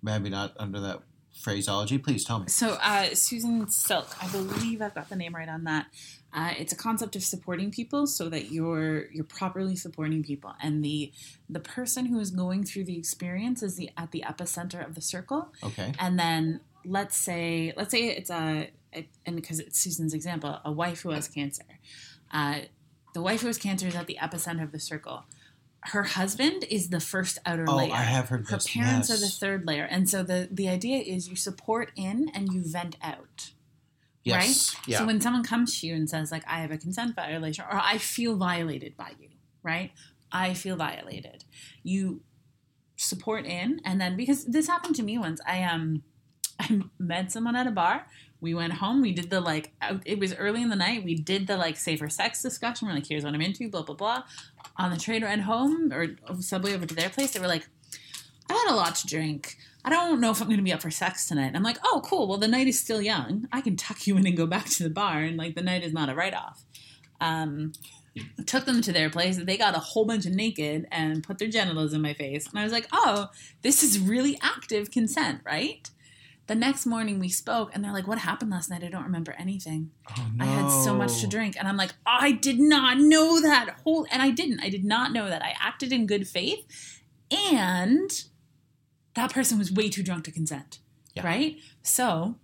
maybe 0.01 0.29
not 0.29 0.49
under 0.57 0.79
that 0.79 0.99
phraseology. 1.37 1.97
Please 1.97 2.23
tell 2.25 2.39
me. 2.39 2.47
So 2.47 2.77
uh, 2.81 3.13
Susan 3.13 3.69
Silk, 3.69 4.15
I 4.21 4.27
believe 4.27 4.81
I've 4.81 4.95
got 4.95 5.09
the 5.09 5.15
name 5.15 5.35
right 5.35 5.49
on 5.49 5.63
that. 5.65 5.87
Uh, 6.33 6.53
it's 6.57 6.73
a 6.73 6.75
concept 6.75 7.15
of 7.15 7.23
supporting 7.23 7.71
people 7.71 8.05
so 8.05 8.29
that 8.29 8.51
you're 8.51 9.09
you're 9.11 9.23
properly 9.23 9.75
supporting 9.75 10.23
people, 10.23 10.53
and 10.61 10.83
the 10.83 11.11
the 11.49 11.59
person 11.59 12.05
who 12.05 12.19
is 12.19 12.31
going 12.31 12.63
through 12.63 12.83
the 12.83 12.97
experience 12.97 13.63
is 13.63 13.75
the 13.75 13.89
at 13.97 14.11
the 14.11 14.23
epicenter 14.27 14.85
of 14.85 14.95
the 14.95 15.01
circle. 15.01 15.49
Okay. 15.63 15.93
And 15.99 16.19
then 16.19 16.59
let's 16.85 17.15
say 17.15 17.73
let's 17.77 17.91
say 17.91 18.07
it's 18.07 18.29
a, 18.29 18.69
a 18.93 19.07
and 19.25 19.35
because 19.35 19.59
it's 19.59 19.79
Susan's 19.79 20.13
example, 20.13 20.59
a 20.65 20.71
wife 20.71 21.01
who 21.01 21.11
has 21.11 21.27
cancer. 21.27 21.63
Uh, 22.31 22.59
the 23.13 23.21
wife 23.21 23.41
who 23.41 23.47
has 23.47 23.57
cancer 23.57 23.87
is 23.87 23.95
at 23.95 24.05
the 24.05 24.17
epicenter 24.21 24.63
of 24.63 24.71
the 24.71 24.79
circle. 24.79 25.23
Her 25.91 26.03
husband 26.03 26.65
is 26.69 26.89
the 26.89 26.99
first 26.99 27.39
outer 27.45 27.65
Oh, 27.67 27.77
layer. 27.77 27.93
I 27.93 28.03
have 28.03 28.29
heard 28.29 28.47
Her 28.49 28.57
this. 28.57 28.67
parents 28.71 29.09
yes. 29.09 29.17
are 29.17 29.21
the 29.25 29.31
third 29.31 29.65
layer, 29.65 29.83
and 29.85 30.09
so 30.09 30.23
the 30.23 30.47
the 30.51 30.67
idea 30.69 30.99
is 30.99 31.27
you 31.29 31.35
support 31.35 31.91
in 31.95 32.29
and 32.33 32.51
you 32.53 32.61
vent 32.65 32.97
out. 33.01 33.51
Yes. 34.23 34.35
right? 34.75 34.87
Yeah. 34.87 34.97
So 34.99 35.05
when 35.05 35.21
someone 35.21 35.43
comes 35.43 35.79
to 35.79 35.87
you 35.87 35.95
and 35.95 36.09
says 36.09 36.31
like 36.31 36.43
I 36.47 36.59
have 36.59 36.71
a 36.71 36.77
consent 36.77 37.15
violation 37.15 37.63
or 37.71 37.79
I 37.81 37.97
feel 37.97 38.35
violated 38.35 38.97
by 38.97 39.11
you, 39.19 39.29
right? 39.63 39.91
I 40.31 40.53
feel 40.53 40.75
violated. 40.75 41.45
You 41.83 42.21
support 42.97 43.45
in 43.45 43.79
and 43.85 44.01
then 44.01 44.17
because 44.17 44.43
this 44.45 44.67
happened 44.67 44.95
to 44.97 45.03
me 45.03 45.17
once. 45.17 45.39
I 45.47 45.63
um 45.63 46.03
I 46.59 46.81
met 46.99 47.31
someone 47.31 47.55
at 47.55 47.67
a 47.67 47.71
bar. 47.71 48.07
We 48.39 48.53
went 48.53 48.73
home. 48.73 49.01
We 49.01 49.13
did 49.13 49.29
the 49.29 49.41
like. 49.41 49.73
It 50.05 50.19
was 50.19 50.35
early 50.35 50.61
in 50.61 50.69
the 50.69 50.75
night. 50.75 51.03
We 51.03 51.15
did 51.15 51.47
the 51.47 51.57
like 51.57 51.77
safer 51.77 52.09
sex 52.09 52.41
discussion. 52.41 52.87
We're 52.87 52.93
like, 52.93 53.07
here's 53.07 53.23
what 53.23 53.33
I'm 53.33 53.41
into. 53.41 53.69
Blah 53.69 53.83
blah 53.83 53.95
blah. 53.95 54.23
On 54.77 54.91
the 54.91 54.97
train 54.97 55.23
ride 55.23 55.41
home 55.41 55.91
or 55.91 56.15
subway 56.39 56.73
over 56.75 56.85
to 56.85 56.95
their 56.95 57.09
place, 57.09 57.31
they 57.31 57.39
were 57.39 57.47
like, 57.47 57.67
I 58.49 58.53
had 58.53 58.71
a 58.71 58.75
lot 58.75 58.95
to 58.95 59.07
drink. 59.07 59.57
I 59.83 59.89
don't 59.89 60.19
know 60.19 60.31
if 60.31 60.41
I'm 60.41 60.47
going 60.47 60.57
to 60.57 60.63
be 60.63 60.73
up 60.73 60.81
for 60.81 60.91
sex 60.91 61.27
tonight. 61.27 61.53
I'm 61.55 61.63
like, 61.63 61.77
oh, 61.83 62.01
cool. 62.03 62.27
Well, 62.27 62.37
the 62.37 62.47
night 62.47 62.67
is 62.67 62.77
still 62.77 63.01
young. 63.01 63.47
I 63.53 63.61
can 63.61 63.77
tuck 63.77 64.05
you 64.05 64.17
in 64.17 64.27
and 64.27 64.35
go 64.35 64.45
back 64.45 64.65
to 64.65 64.83
the 64.83 64.89
bar, 64.89 65.19
and 65.19 65.37
like 65.37 65.55
the 65.55 65.61
night 65.61 65.83
is 65.83 65.93
not 65.93 66.09
a 66.09 66.15
write 66.15 66.33
off. 66.33 66.63
Um, 67.21 67.71
took 68.45 68.65
them 68.65 68.81
to 68.81 68.91
their 68.91 69.09
place. 69.09 69.37
They 69.37 69.57
got 69.57 69.75
a 69.75 69.79
whole 69.79 70.05
bunch 70.05 70.25
of 70.25 70.33
naked 70.33 70.87
and 70.91 71.23
put 71.23 71.37
their 71.37 71.47
genitals 71.47 71.93
in 71.93 72.01
my 72.01 72.13
face, 72.13 72.47
and 72.47 72.59
I 72.59 72.63
was 72.63 72.73
like, 72.73 72.87
oh, 72.91 73.29
this 73.61 73.81
is 73.81 73.99
really 73.99 74.37
active 74.41 74.91
consent, 74.91 75.41
right? 75.45 75.89
The 76.47 76.55
next 76.55 76.85
morning 76.85 77.19
we 77.19 77.29
spoke, 77.29 77.71
and 77.73 77.83
they're 77.83 77.93
like, 77.93 78.07
"What 78.07 78.19
happened 78.19 78.51
last 78.51 78.69
night? 78.69 78.83
I 78.83 78.87
don't 78.87 79.03
remember 79.03 79.33
anything. 79.33 79.91
Oh, 80.09 80.31
I 80.39 80.45
had 80.45 80.69
so 80.69 80.95
much 80.95 81.19
to 81.21 81.27
drink." 81.27 81.55
And 81.59 81.67
I'm 81.67 81.77
like, 81.77 81.93
"I 82.05 82.31
did 82.31 82.59
not 82.59 82.97
know 82.99 83.41
that 83.41 83.81
whole," 83.83 84.07
and 84.11 84.21
I 84.21 84.31
didn't. 84.31 84.61
I 84.61 84.69
did 84.69 84.85
not 84.85 85.11
know 85.11 85.29
that. 85.29 85.43
I 85.43 85.55
acted 85.59 85.91
in 85.91 86.07
good 86.07 86.27
faith, 86.27 86.65
and 87.29 88.09
that 89.13 89.33
person 89.33 89.57
was 89.57 89.71
way 89.71 89.89
too 89.89 90.03
drunk 90.03 90.23
to 90.25 90.31
consent. 90.31 90.79
Yeah. 91.15 91.25
Right? 91.25 91.57
So 91.81 92.35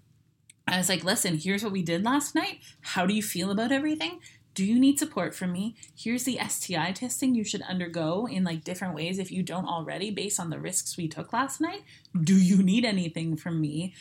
I 0.67 0.77
was 0.77 0.89
like, 0.89 1.03
listen, 1.03 1.37
here's 1.37 1.63
what 1.63 1.71
we 1.71 1.83
did 1.83 2.03
last 2.03 2.35
night. 2.35 2.59
How 2.81 3.05
do 3.05 3.13
you 3.13 3.21
feel 3.21 3.51
about 3.51 3.71
everything? 3.71 4.19
Do 4.53 4.63
you 4.65 4.79
need 4.79 4.99
support 4.99 5.33
from 5.33 5.51
me? 5.51 5.75
Here's 5.95 6.23
the 6.25 6.39
STI 6.47 6.91
testing 6.91 7.33
you 7.33 7.43
should 7.43 7.61
undergo 7.63 8.27
in 8.27 8.43
like 8.43 8.63
different 8.63 8.93
ways 8.95 9.17
if 9.17 9.31
you 9.31 9.41
don't 9.43 9.65
already, 9.65 10.11
based 10.11 10.39
on 10.39 10.49
the 10.51 10.59
risks 10.59 10.95
we 10.95 11.07
took 11.07 11.33
last 11.33 11.59
night. 11.59 11.83
Do 12.19 12.35
you 12.35 12.61
need 12.61 12.85
anything 12.85 13.35
from 13.35 13.59
me? 13.59 13.93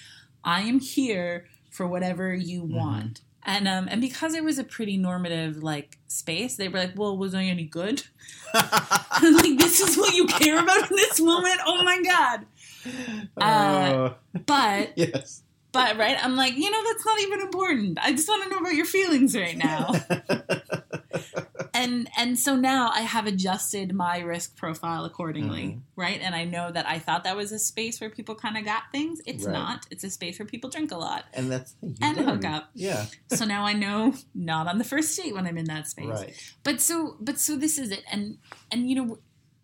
I 0.45 0.63
am 0.63 0.81
here 0.81 1.47
for 1.71 1.87
whatever 1.87 2.35
you 2.35 2.63
want. 2.63 3.23
And 3.45 3.67
um 3.67 3.89
and 3.91 4.01
because 4.01 4.35
it 4.35 4.45
was 4.45 4.59
a 4.59 4.65
pretty 4.65 4.97
normative 4.97 5.63
like 5.63 5.99
space, 6.07 6.57
they 6.57 6.69
were 6.69 6.79
like, 6.79 6.93
Well, 6.97 7.17
was 7.17 7.35
I 7.35 7.45
any 7.45 7.65
good? 7.65 8.05
Like, 8.55 9.59
this 9.59 9.81
is 9.81 9.97
what 9.97 10.15
you 10.15 10.27
care 10.27 10.59
about 10.59 10.91
in 10.91 10.97
this 10.97 11.21
moment? 11.21 11.61
Oh 11.67 11.83
my 11.85 12.03
god. 12.03 12.47
Uh, 13.37 13.41
Uh, 13.41 14.15
But 14.47 14.93
yes. 14.97 15.43
But 15.73 15.97
right, 15.97 16.17
I'm 16.23 16.37
like, 16.37 16.55
you 16.57 16.71
know, 16.71 16.83
that's 16.85 17.05
not 17.07 17.21
even 17.21 17.41
important. 17.41 17.99
I 18.03 18.13
just 18.13 18.29
want 18.29 18.45
to 18.45 18.51
know 18.51 18.59
about 18.59 18.75
your 18.75 18.85
feelings 18.87 19.35
right 19.37 19.57
now. 19.57 19.93
and 21.75 22.09
and 22.17 22.39
so 22.39 22.57
now 22.57 22.91
I 22.93 23.01
have 23.03 23.27
adjusted 23.27 23.95
my 23.95 24.19
risk 24.21 24.57
profile 24.57 25.05
accordingly, 25.05 25.63
Mhm. 25.65 25.81
right? 25.97 26.21
And 26.21 26.35
I 26.35 26.45
know 26.45 26.71
that 26.71 26.87
I 26.87 26.99
thought 26.99 27.25
that 27.25 27.37
was 27.37 27.53
a 27.53 27.59
space 27.59 28.01
where 28.01 28.11
people 28.11 28.35
kind 28.35 28.57
of 28.59 28.65
got 28.65 28.85
things. 28.93 29.21
It's 29.27 29.45
Right. 29.45 29.53
not. 29.53 29.87
It's 29.91 30.05
a 30.05 30.11
space 30.11 30.39
where 30.39 30.47
people 30.47 30.69
drink 30.71 30.91
a 30.93 30.97
lot. 30.99 31.25
And 31.33 31.51
that's 31.51 31.73
the 31.73 31.79
thing, 31.89 31.97
you 32.01 32.07
And 32.07 32.17
learn. 32.19 32.27
hook 32.29 32.45
up. 32.45 32.71
Yeah. 32.75 33.07
So 33.33 33.45
now 33.47 33.65
I 33.65 33.73
know 33.73 34.15
not 34.35 34.67
on 34.69 34.77
the 34.79 34.85
first 34.85 35.17
date 35.17 35.35
when 35.35 35.47
I'm 35.47 35.57
in 35.57 35.65
that 35.67 35.89
space. 35.89 36.07
Right. 36.07 36.35
But 36.63 36.81
so 36.81 37.17
but 37.21 37.39
so 37.39 37.57
this 37.57 37.79
is 37.79 37.91
it. 37.91 38.05
And 38.13 38.39
and 38.71 38.89
you 38.91 38.95
know, 38.97 39.19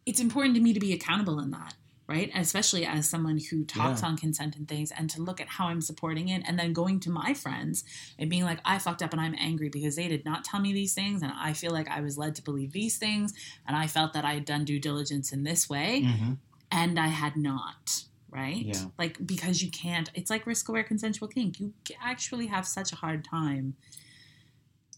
it's 0.07 0.21
important 0.21 0.55
to 0.55 0.61
me 0.63 0.73
to 0.73 0.81
be 0.81 0.93
accountable 0.95 1.39
in 1.41 1.51
that. 1.51 1.75
Right, 2.09 2.31
especially 2.35 2.87
as 2.87 3.07
someone 3.07 3.39
who 3.51 3.65
talks 3.65 4.01
Yeah. 4.01 4.09
on 4.09 4.17
consent 4.17 4.57
and 4.57 4.67
things, 4.67 4.91
and 4.91 5.11
to 5.11 5.21
look 5.21 5.43
at 5.43 5.49
how 5.49 5.67
I'm 5.69 5.83
supporting 5.83 6.29
it, 6.31 6.43
and 6.47 6.59
then 6.59 6.73
going 6.73 7.01
to 7.01 7.11
my 7.11 7.35
friends 7.35 7.85
and 8.19 8.31
being 8.31 8.45
like, 8.45 8.61
I 8.65 8.79
fucked 8.79 9.03
up 9.03 9.13
and 9.13 9.21
I'm 9.21 9.35
angry 9.39 9.69
because 9.69 9.97
they 9.97 10.09
did 10.09 10.25
not 10.25 10.43
tell 10.43 10.59
me 10.59 10.73
these 10.73 10.95
things, 10.95 11.21
and 11.21 11.31
I 11.39 11.53
feel 11.53 11.71
like 11.71 11.87
I 11.87 12.01
was 12.01 12.17
led 12.17 12.35
to 12.37 12.43
believe 12.43 12.73
these 12.73 12.97
things, 12.97 13.35
and 13.67 13.77
I 13.77 13.89
felt 13.89 14.15
that 14.15 14.25
I 14.25 14.33
had 14.33 14.47
done 14.47 14.65
due 14.65 14.81
diligence 14.81 15.33
in 15.33 15.43
this 15.43 15.69
way, 15.69 16.03
hmm 16.03 16.33
and 16.73 16.99
I 16.99 17.09
had 17.09 17.37
not. 17.37 18.05
Right? 18.31 18.65
Yeah. 18.65 18.85
Like, 18.99 19.27
because 19.27 19.63
you 19.63 19.71
can't, 19.71 20.11
it's 20.15 20.31
like 20.31 20.47
risk 20.47 20.69
aware 20.69 20.85
consensual 20.85 21.29
kink. 21.29 21.61
You 21.61 21.73
actually 22.03 22.47
have 22.49 22.67
such 22.67 22.93
a 22.93 22.97
hard 22.97 23.25
time 23.25 23.75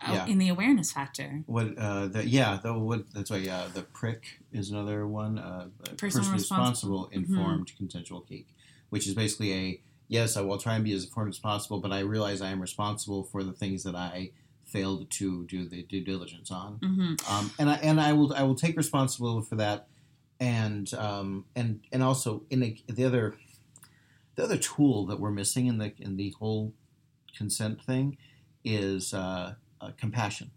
Yeah. 0.03 0.27
in 0.27 0.39
the 0.39 0.49
awareness 0.49 0.93
factor. 0.93 1.43
What? 1.47 1.77
Uh, 1.77 2.07
the, 2.07 2.27
yeah. 2.27 2.59
The, 2.63 2.73
what? 2.73 3.13
That's 3.13 3.31
why. 3.31 3.39
Yeah. 3.39 3.69
The 3.73 3.83
prick 3.83 4.41
is 4.53 4.71
another 4.71 5.07
one. 5.07 5.39
Uh, 5.39 5.69
personally 5.99 6.33
responsible, 6.33 7.05
responsible. 7.05 7.11
informed, 7.13 7.73
consensual 7.77 8.23
kink, 8.23 8.47
which 8.89 9.07
is 9.07 9.15
basically 9.15 9.53
a 9.53 9.81
yes. 10.09 10.37
I 10.37 10.41
will 10.41 10.59
try 10.59 10.77
and 10.77 10.85
be 10.85 10.95
as 10.95 11.05
informed 11.05 11.31
as 11.31 11.39
possible, 11.39 11.81
but 11.81 11.93
I 11.93 12.01
realize 12.01 12.41
I 12.41 12.51
am 12.51 12.61
responsible 12.61 13.25
for 13.25 13.43
the 13.45 13.53
things 13.53 13.83
that 13.85 13.95
I 13.95 14.31
failed 14.65 15.11
to 15.11 15.45
do 15.47 15.69
the 15.69 15.83
due 15.83 16.03
diligence 16.03 16.51
on. 16.51 16.79
hmm 16.83 17.15
um, 17.29 17.51
and 17.59 17.69
I 17.69 17.75
and 17.75 18.01
I 18.01 18.13
will 18.13 18.33
I 18.33 18.43
will 18.43 18.55
take 18.55 18.77
responsibility 18.77 19.47
for 19.47 19.57
that, 19.57 19.87
and 20.39 20.93
um, 20.95 21.45
and 21.55 21.81
and 21.93 22.03
also 22.03 22.45
in 22.49 22.61
the, 22.61 22.79
the 22.89 23.05
other 23.05 23.35
the 24.37 24.45
other 24.45 24.57
tool 24.57 25.07
that 25.07 25.21
we're 25.21 25.31
missing 25.31 25.67
in 25.67 25.79
the 25.79 25.93
in 25.99 26.17
the 26.17 26.35
whole 26.39 26.73
consent 27.37 27.83
thing 27.83 28.17
is 28.65 29.13
uh, 29.15 29.55
uh, 29.81 29.91
compassion, 29.97 30.51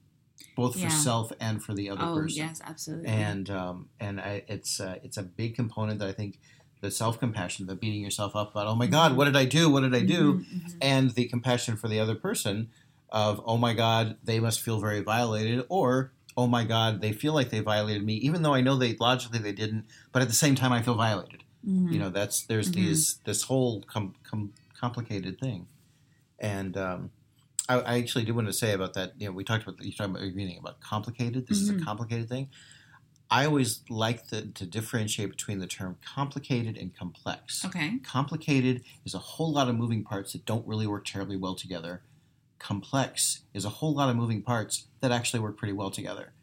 both 0.55 0.75
Yeah. 0.75 0.85
for 0.85 0.89
self 0.91 1.31
and 1.39 1.63
for 1.63 1.73
the 1.73 1.89
other 1.89 2.03
Oh, 2.03 2.15
person. 2.15 2.37
yes, 2.37 2.61
absolutely. 2.63 3.07
And 3.07 3.49
um, 3.49 3.89
and 3.99 4.19
I, 4.19 4.43
it's 4.47 4.79
uh, 4.79 4.99
it's 5.03 5.17
a 5.17 5.23
big 5.23 5.55
component 5.55 5.99
that 5.99 6.09
I 6.09 6.11
think 6.13 6.39
the 6.81 6.91
self 6.91 7.19
compassion, 7.19 7.65
the 7.67 7.75
beating 7.75 8.01
yourself 8.01 8.35
up 8.35 8.51
about, 8.51 8.67
oh 8.67 8.75
my 8.75 8.87
God, 8.87 9.15
what 9.15 9.25
did 9.25 9.35
I 9.37 9.45
do? 9.45 9.69
What 9.69 9.81
did 9.81 9.95
I 9.95 10.01
do? 10.03 10.33
Mhm, 10.33 10.45
mhm. 10.45 10.77
and 10.81 11.11
the 11.11 11.25
compassion 11.25 11.75
for 11.77 11.87
the 11.87 11.99
other 11.99 12.15
person 12.15 12.69
of 13.09 13.39
oh 13.45 13.57
my 13.57 13.73
god 13.75 14.17
they 14.23 14.39
must 14.39 14.59
feel 14.59 14.79
very 14.79 14.99
violated 15.01 15.63
or 15.69 16.11
oh 16.35 16.47
my 16.47 16.63
god 16.63 16.99
they 16.99 17.11
feel 17.13 17.31
like 17.31 17.51
they 17.51 17.59
violated 17.59 18.03
me 18.03 18.15
even 18.15 18.41
though 18.41 18.55
i 18.55 18.59
know 18.59 18.75
they 18.75 18.95
logically 18.99 19.37
they 19.37 19.51
didn't 19.51 19.85
but 20.11 20.19
at 20.23 20.27
the 20.27 20.33
same 20.33 20.55
time 20.55 20.71
i 20.71 20.81
feel 20.81 20.95
violated 20.95 21.43
Mhm. 21.63 21.93
you 21.93 21.99
know 21.99 22.09
that's 22.09 22.41
there's 22.47 22.69
Mhm. 22.71 22.73
these 22.73 23.19
this 23.23 23.43
whole 23.43 23.83
com- 23.83 24.15
com- 24.23 24.51
complicated 24.73 25.39
thing 25.39 25.67
and 26.39 26.75
um, 26.75 27.11
I, 27.69 27.79
I 27.79 27.97
actually 27.97 28.25
do 28.25 28.33
want 28.33 28.47
to 28.47 28.53
say 28.53 28.73
about 28.73 28.93
that 28.93 29.13
you 29.19 29.27
know 29.27 29.33
we 29.33 29.43
talked 29.43 29.63
about 29.63 29.83
you 29.83 29.91
talked 29.93 30.09
about 30.09 30.21
meaning 30.33 30.57
about 30.57 30.81
complicated 30.81 31.47
this 31.47 31.61
is 31.61 31.69
Mhm. 31.69 31.81
a 31.81 31.85
complicated 31.85 32.27
thing 32.29 32.49
i 33.31 33.45
always 33.45 33.83
like 33.89 34.27
the, 34.29 34.47
to 34.53 34.65
differentiate 34.65 35.29
between 35.31 35.59
the 35.59 35.67
term 35.67 35.97
complicated 36.05 36.77
and 36.77 36.95
complex 36.95 37.65
Okay. 37.65 37.99
Complicated 38.03 38.83
is 39.05 39.13
a 39.15 39.19
whole 39.19 39.51
lot 39.53 39.69
of 39.69 39.75
moving 39.75 40.03
parts 40.03 40.33
that 40.33 40.45
don't 40.45 40.67
really 40.67 40.87
work 40.87 41.05
terribly 41.05 41.37
well 41.37 41.55
together. 41.55 42.03
Complex 42.59 43.43
is 43.53 43.65
a 43.65 43.69
whole 43.69 43.93
lot 43.95 44.09
of 44.09 44.15
moving 44.15 44.41
parts 44.43 44.87
that 45.01 45.11
actually 45.11 45.39
work 45.39 45.57
pretty 45.57 45.73
well 45.73 45.91
together. 45.91 46.33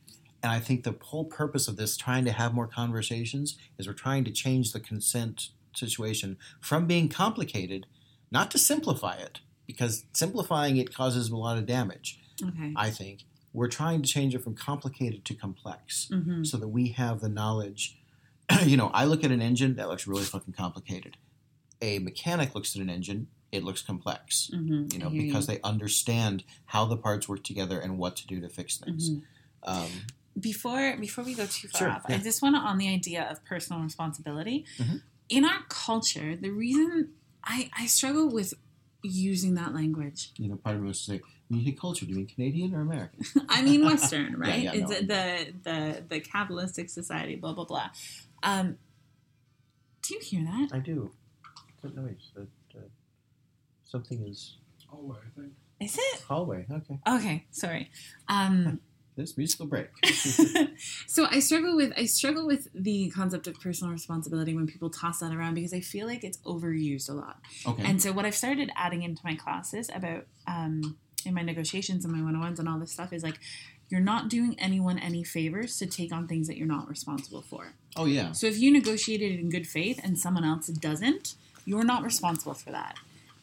And 0.42 0.52
I 0.52 0.60
think 0.60 0.84
the 0.84 0.96
whole 1.02 1.26
purpose 1.26 1.68
of 1.68 1.76
this 1.76 1.96
trying 1.96 2.24
to 2.26 2.32
have 2.32 2.54
more 2.54 2.66
conversations 2.68 3.58
is 3.78 3.86
we're 3.86 3.94
trying 3.94 4.24
to 4.24 4.32
change 4.32 4.72
the 4.72 4.80
consent 4.80 5.50
situation 5.76 6.38
from 6.60 6.86
being 6.86 7.08
complicated, 7.08 7.86
not 8.30 8.50
to 8.52 8.58
simplify 8.58 9.16
it, 9.16 9.40
because 9.72 10.04
simplifying 10.12 10.76
it 10.76 10.92
causes 10.94 11.30
a 11.30 11.36
lot 11.36 11.56
of 11.58 11.66
damage, 11.66 12.18
Okay. 12.42 12.72
I 12.76 12.90
think. 12.90 13.24
We're 13.52 13.68
trying 13.68 14.00
to 14.02 14.08
change 14.08 14.34
it 14.34 14.42
from 14.44 14.54
complicated 14.54 15.24
to 15.26 15.34
complex 15.34 16.08
hmm 16.10 16.44
so 16.44 16.56
that 16.56 16.68
we 16.68 16.88
have 17.02 17.20
the 17.20 17.28
knowledge. 17.28 17.98
you 18.64 18.76
know, 18.76 18.90
I 18.94 19.04
look 19.04 19.22
at 19.24 19.30
an 19.30 19.42
engine 19.42 19.76
that 19.76 19.88
looks 19.88 20.06
really 20.06 20.24
fucking 20.24 20.54
complicated. 20.54 21.16
A 21.82 21.98
mechanic 21.98 22.54
looks 22.54 22.74
at 22.76 22.82
an 22.82 22.90
engine, 22.90 23.26
it 23.52 23.62
looks 23.64 23.82
complex. 23.82 24.50
hmm 24.52 24.86
You 24.92 24.98
know, 25.00 25.10
because 25.10 25.46
they 25.46 25.60
understand 25.62 26.44
how 26.66 26.84
the 26.84 26.96
parts 26.96 27.28
work 27.28 27.42
together 27.44 27.78
and 27.80 27.98
what 27.98 28.16
to 28.16 28.26
do 28.26 28.40
to 28.40 28.48
fix 28.48 28.76
things. 28.78 29.10
Um, 29.64 29.90
before 30.38 30.96
before 30.96 31.24
we 31.24 31.34
go 31.34 31.46
too 31.46 31.68
far 31.68 31.80
Sure, 31.80 31.90
off, 31.90 32.02
yeah. 32.08 32.16
I 32.16 32.18
just 32.18 32.40
want 32.42 32.54
to 32.56 32.60
on 32.60 32.78
the 32.78 32.88
idea 32.88 33.22
of 33.30 33.44
personal 33.44 33.82
responsibility. 33.82 34.64
Mhm. 34.78 35.02
In 35.28 35.44
our 35.44 35.62
culture, 35.68 36.36
the 36.36 36.50
reason 36.50 37.10
I 37.44 37.68
I 37.76 37.86
struggle 37.86 38.28
with 38.30 38.54
using 39.02 39.54
that 39.54 39.74
language. 39.74 40.32
you 40.36 40.48
know, 40.48 40.56
part 40.56 40.76
of 40.76 40.82
me 40.82 40.86
wants 40.86 41.04
to 41.06 41.12
say, 41.12 41.20
when 41.48 41.60
you 41.60 41.66
say 41.66 41.72
culture, 41.72 42.04
do 42.04 42.10
you 42.12 42.18
mean 42.18 42.26
Canadian 42.26 42.74
or 42.74 42.80
American? 42.80 43.24
I 43.48 43.62
mean 43.62 43.84
Western, 43.84 44.36
right? 44.38 44.60
yeah, 44.60 44.72
it's 44.74 44.90
no. 44.90 45.00
the 45.00 45.52
the 45.62 46.04
the 46.08 46.20
capitalistic 46.20 46.90
society, 46.90 47.36
blah 47.36 47.52
blah 47.52 47.64
blah. 47.64 47.90
Um, 48.42 48.76
do 50.02 50.14
you 50.14 50.20
hear 50.20 50.44
that? 50.44 50.68
I 50.72 50.78
do. 50.78 51.12
What 51.80 51.96
noise? 51.96 52.30
That, 52.34 52.48
uh, 52.76 52.80
something 53.84 54.26
is 54.26 54.56
Hallway, 54.88 55.18
I 55.18 55.40
think. 55.40 55.52
Is 55.80 55.96
it 55.98 56.20
hallway. 56.28 56.66
Okay. 56.70 56.98
okay? 57.08 57.46
Sorry. 57.50 57.90
Um, 58.28 58.80
This 59.20 59.36
musical 59.36 59.66
break. 59.66 59.88
so 61.06 61.26
I 61.30 61.40
struggle 61.40 61.76
with 61.76 61.92
I 61.96 62.06
struggle 62.06 62.46
with 62.46 62.68
the 62.74 63.10
concept 63.10 63.46
of 63.46 63.60
personal 63.60 63.92
responsibility 63.92 64.54
when 64.54 64.66
people 64.66 64.90
toss 64.90 65.20
that 65.20 65.34
around 65.34 65.54
because 65.54 65.74
I 65.74 65.80
feel 65.80 66.06
like 66.06 66.24
it's 66.24 66.38
overused 66.38 67.08
a 67.10 67.12
lot. 67.12 67.38
Okay. 67.66 67.84
And 67.84 68.00
so 68.00 68.12
what 68.12 68.24
I've 68.24 68.34
started 68.34 68.70
adding 68.76 69.02
into 69.02 69.20
my 69.24 69.34
classes 69.34 69.90
about 69.94 70.26
um, 70.46 70.96
in 71.26 71.34
my 71.34 71.42
negotiations 71.42 72.04
and 72.04 72.14
my 72.14 72.22
one 72.22 72.34
on 72.34 72.40
ones 72.40 72.58
and 72.58 72.68
all 72.68 72.78
this 72.78 72.92
stuff 72.92 73.12
is 73.12 73.22
like 73.22 73.38
you're 73.90 74.00
not 74.00 74.28
doing 74.28 74.56
anyone 74.58 74.98
any 74.98 75.24
favors 75.24 75.76
to 75.78 75.86
take 75.86 76.12
on 76.12 76.26
things 76.26 76.46
that 76.46 76.56
you're 76.56 76.66
not 76.66 76.88
responsible 76.88 77.42
for. 77.42 77.74
oh 77.96 78.06
yeah. 78.06 78.32
So 78.32 78.46
if 78.46 78.58
you 78.58 78.72
negotiated 78.72 79.38
in 79.38 79.50
good 79.50 79.66
faith 79.66 80.00
and 80.02 80.18
someone 80.18 80.44
else 80.44 80.68
doesn't, 80.68 81.34
you're 81.64 81.84
not 81.84 82.02
responsible 82.02 82.54
for 82.54 82.70
that. 82.70 82.96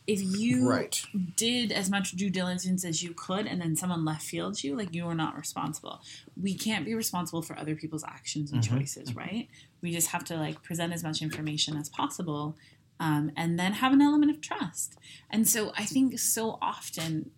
If 0.07 0.21
you 0.21 0.67
Right. 0.69 1.03
did 1.35 1.71
as 1.71 1.89
much 1.89 2.11
due 2.13 2.29
diligence 2.29 2.85
as 2.85 3.03
you 3.03 3.13
could 3.13 3.45
and 3.45 3.61
then 3.61 3.75
someone 3.75 4.05
left 4.05 4.23
field 4.25 4.63
you, 4.63 4.75
like 4.75 4.93
you 4.95 5.05
are 5.05 5.13
not 5.15 5.37
responsible. 5.37 6.01
We 6.41 6.55
can't 6.55 6.85
be 6.85 6.93
responsible 6.95 7.41
for 7.41 7.59
other 7.59 7.75
people's 7.75 8.05
actions 8.05 8.51
and 8.51 8.63
Mhm. 8.63 8.69
choices, 8.79 9.15
right? 9.15 9.49
We 9.81 9.91
just 9.91 10.07
have 10.07 10.23
to 10.25 10.37
like 10.37 10.63
present 10.63 10.93
as 10.93 11.03
much 11.03 11.21
information 11.21 11.75
as 11.75 11.89
possible 11.89 12.57
um, 12.99 13.31
and 13.35 13.59
then 13.59 13.73
have 13.73 13.93
an 13.93 14.01
element 14.01 14.31
of 14.31 14.41
trust. 14.41 14.95
And 15.29 15.47
so 15.47 15.71
I 15.77 15.85
think 15.85 16.17
so 16.17 16.57
often 16.61 17.29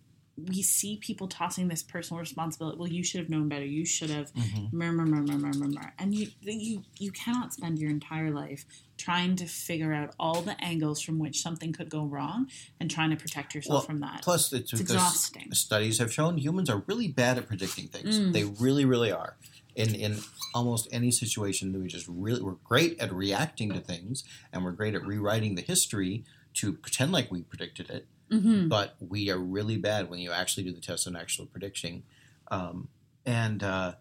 we 0.48 0.62
see 0.62 0.96
people 0.96 1.28
tossing 1.28 1.68
this 1.68 1.82
personal 1.82 2.20
responsibility. 2.20 2.78
Well, 2.78 2.88
you 2.88 3.02
should 3.04 3.20
have 3.20 3.28
known 3.28 3.48
better. 3.48 3.64
You 3.64 3.84
should 3.84 4.10
have 4.10 4.32
Mhm. 4.34 4.72
murmur, 4.72 5.06
murmur, 5.06 5.38
murmur, 5.38 5.58
murmur. 5.58 5.94
And 5.98 6.14
you, 6.14 6.28
you, 6.40 6.82
you 6.98 7.10
cannot 7.12 7.52
spend 7.52 7.78
your 7.78 7.90
entire 7.90 8.30
life 8.30 8.64
trying 8.96 9.34
to 9.36 9.46
figure 9.46 9.92
out 9.92 10.14
all 10.18 10.42
the 10.42 10.62
angles 10.62 11.00
from 11.00 11.18
which 11.18 11.40
something 11.40 11.72
could 11.72 11.88
go 11.88 12.04
wrong 12.04 12.48
and 12.78 12.90
trying 12.90 13.10
to 13.10 13.16
protect 13.16 13.54
yourself 13.54 13.74
Well, 13.80 13.86
from 13.86 14.00
that. 14.00 14.22
Plus, 14.22 14.52
it's, 14.52 14.72
It's 14.72 14.80
exhausting. 14.82 15.52
studies 15.52 15.98
have 15.98 16.12
shown 16.12 16.38
humans 16.38 16.68
are 16.68 16.82
really 16.86 17.08
bad 17.08 17.38
at 17.38 17.46
predicting 17.48 17.88
things. 17.88 18.18
Mm. 18.18 18.32
They 18.32 18.44
really, 18.44 18.84
really 18.84 19.10
are. 19.12 19.36
In 19.76 19.94
in 19.94 20.18
almost 20.52 20.88
any 20.90 21.12
situation, 21.12 21.72
we 21.80 21.86
just 21.86 22.06
really 22.08 22.42
we're 22.42 22.56
great 22.64 22.98
at 23.00 23.12
reacting 23.12 23.72
to 23.72 23.78
things, 23.80 24.24
and 24.52 24.64
we're 24.64 24.72
great 24.72 24.94
at 24.96 25.06
rewriting 25.06 25.54
the 25.54 25.62
history 25.62 26.24
to 26.54 26.72
pretend 26.72 27.12
like 27.12 27.30
we 27.30 27.42
predicted 27.42 27.88
it. 27.88 28.08
Hmm 28.30 28.68
But 28.68 28.96
we 29.00 29.30
are 29.30 29.38
really 29.38 29.76
bad 29.76 30.08
when 30.10 30.20
you 30.20 30.30
actually 30.32 30.64
do 30.64 30.72
the 30.72 30.80
test 30.80 31.06
on 31.06 31.16
actual 31.16 31.46
prediction. 31.46 32.04
Um, 32.50 32.88
and 33.26 33.62
uh, 33.62 33.94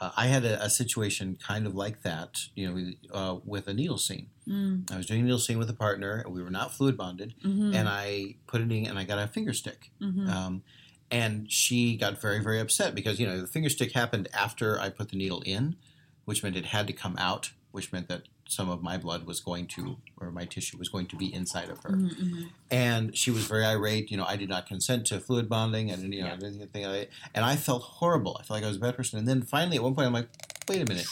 uh, 0.00 0.10
I 0.16 0.26
had 0.26 0.44
a, 0.44 0.62
a 0.64 0.70
situation 0.70 1.36
kind 1.36 1.66
of 1.66 1.74
like 1.74 2.02
that, 2.02 2.38
you 2.54 2.70
know, 2.70 2.92
uh, 3.12 3.38
with 3.44 3.68
a 3.68 3.74
needle 3.74 3.98
scene. 3.98 4.30
mm 4.48 4.90
I 4.90 4.96
was 4.96 5.06
doing 5.06 5.20
a 5.20 5.22
needle 5.24 5.38
scene 5.38 5.58
with 5.58 5.70
a 5.70 5.74
partner, 5.74 6.22
and 6.24 6.34
we 6.34 6.42
were 6.42 6.50
not 6.50 6.74
fluid 6.74 6.96
bonded, 6.96 7.34
hmm 7.42 7.72
and 7.74 7.88
I 7.88 8.36
put 8.46 8.60
it 8.60 8.70
in, 8.72 8.86
and 8.86 8.98
I 8.98 9.04
got 9.04 9.18
a 9.18 9.28
finger 9.28 9.52
stick. 9.52 9.90
hmm 10.00 10.28
Um, 10.28 10.62
and 11.10 11.50
she 11.52 11.96
got 11.96 12.20
very, 12.22 12.42
very 12.42 12.58
upset 12.58 12.94
because, 12.94 13.20
you 13.20 13.26
know, 13.26 13.38
the 13.40 13.46
finger 13.46 13.68
stick 13.68 13.92
happened 13.92 14.28
after 14.32 14.80
I 14.80 14.88
put 14.88 15.10
the 15.10 15.16
needle 15.16 15.42
in, 15.44 15.76
which 16.24 16.42
meant 16.42 16.56
it 16.56 16.64
had 16.66 16.86
to 16.86 16.94
come 16.94 17.16
out, 17.18 17.52
which 17.70 17.92
meant 17.92 18.08
that 18.08 18.22
some 18.54 18.68
of 18.68 18.82
my 18.82 18.96
blood 18.98 19.26
was 19.26 19.40
going 19.40 19.66
to, 19.68 19.98
or 20.20 20.30
my 20.30 20.44
tissue 20.44 20.78
was 20.78 20.88
going 20.88 21.06
to 21.06 21.16
be 21.16 21.32
inside 21.32 21.70
of 21.70 21.78
her. 21.84 21.94
hmm 21.94 22.46
And 22.70 23.16
she 23.16 23.30
was 23.30 23.44
very 23.46 23.64
irate. 23.64 24.10
You 24.10 24.16
know, 24.16 24.24
I 24.24 24.36
did 24.36 24.48
not 24.48 24.66
consent 24.66 25.06
to 25.06 25.20
fluid 25.20 25.48
bonding 25.48 25.90
and, 25.90 26.14
you 26.14 26.22
know, 26.22 26.36
Yeah. 26.40 26.46
anything 26.46 26.84
like. 26.86 27.10
And 27.34 27.44
I 27.44 27.56
felt 27.56 27.82
horrible. 27.82 28.36
I 28.38 28.44
felt 28.44 28.56
like 28.58 28.64
I 28.64 28.68
was 28.68 28.76
a 28.76 28.80
bad 28.80 28.96
person. 28.96 29.18
And 29.18 29.28
then 29.28 29.42
finally, 29.42 29.76
at 29.76 29.82
one 29.82 29.94
point, 29.94 30.06
I'm 30.06 30.12
like, 30.12 30.28
wait 30.68 30.80
a 30.82 30.86
minute. 30.86 31.06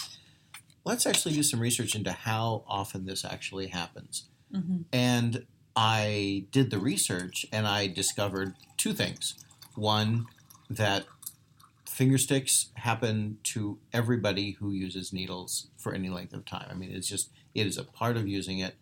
Let's 0.84 1.06
actually 1.06 1.34
do 1.34 1.42
some 1.42 1.60
research 1.60 1.94
into 1.94 2.12
how 2.12 2.64
often 2.66 3.04
this 3.04 3.24
actually 3.24 3.68
happens. 3.68 4.28
hmm 4.52 4.82
And 4.92 5.46
I 5.76 6.46
did 6.50 6.70
the 6.70 6.78
research 6.78 7.46
and 7.52 7.66
I 7.66 7.86
discovered 7.86 8.54
two 8.76 8.92
things. 8.92 9.34
One, 9.74 10.26
that 10.68 11.04
finger 12.00 12.16
sticks 12.16 12.70
happen 12.76 13.36
to 13.42 13.78
everybody 13.92 14.52
who 14.52 14.72
uses 14.72 15.12
needles 15.12 15.66
for 15.76 15.92
any 15.92 16.08
length 16.08 16.32
of 16.32 16.46
time. 16.46 16.66
I 16.70 16.72
mean, 16.72 16.90
it's 16.92 17.06
just, 17.06 17.28
it 17.54 17.66
is 17.66 17.76
a 17.76 17.84
part 17.84 18.16
of 18.16 18.26
using 18.26 18.58
it. 18.58 18.76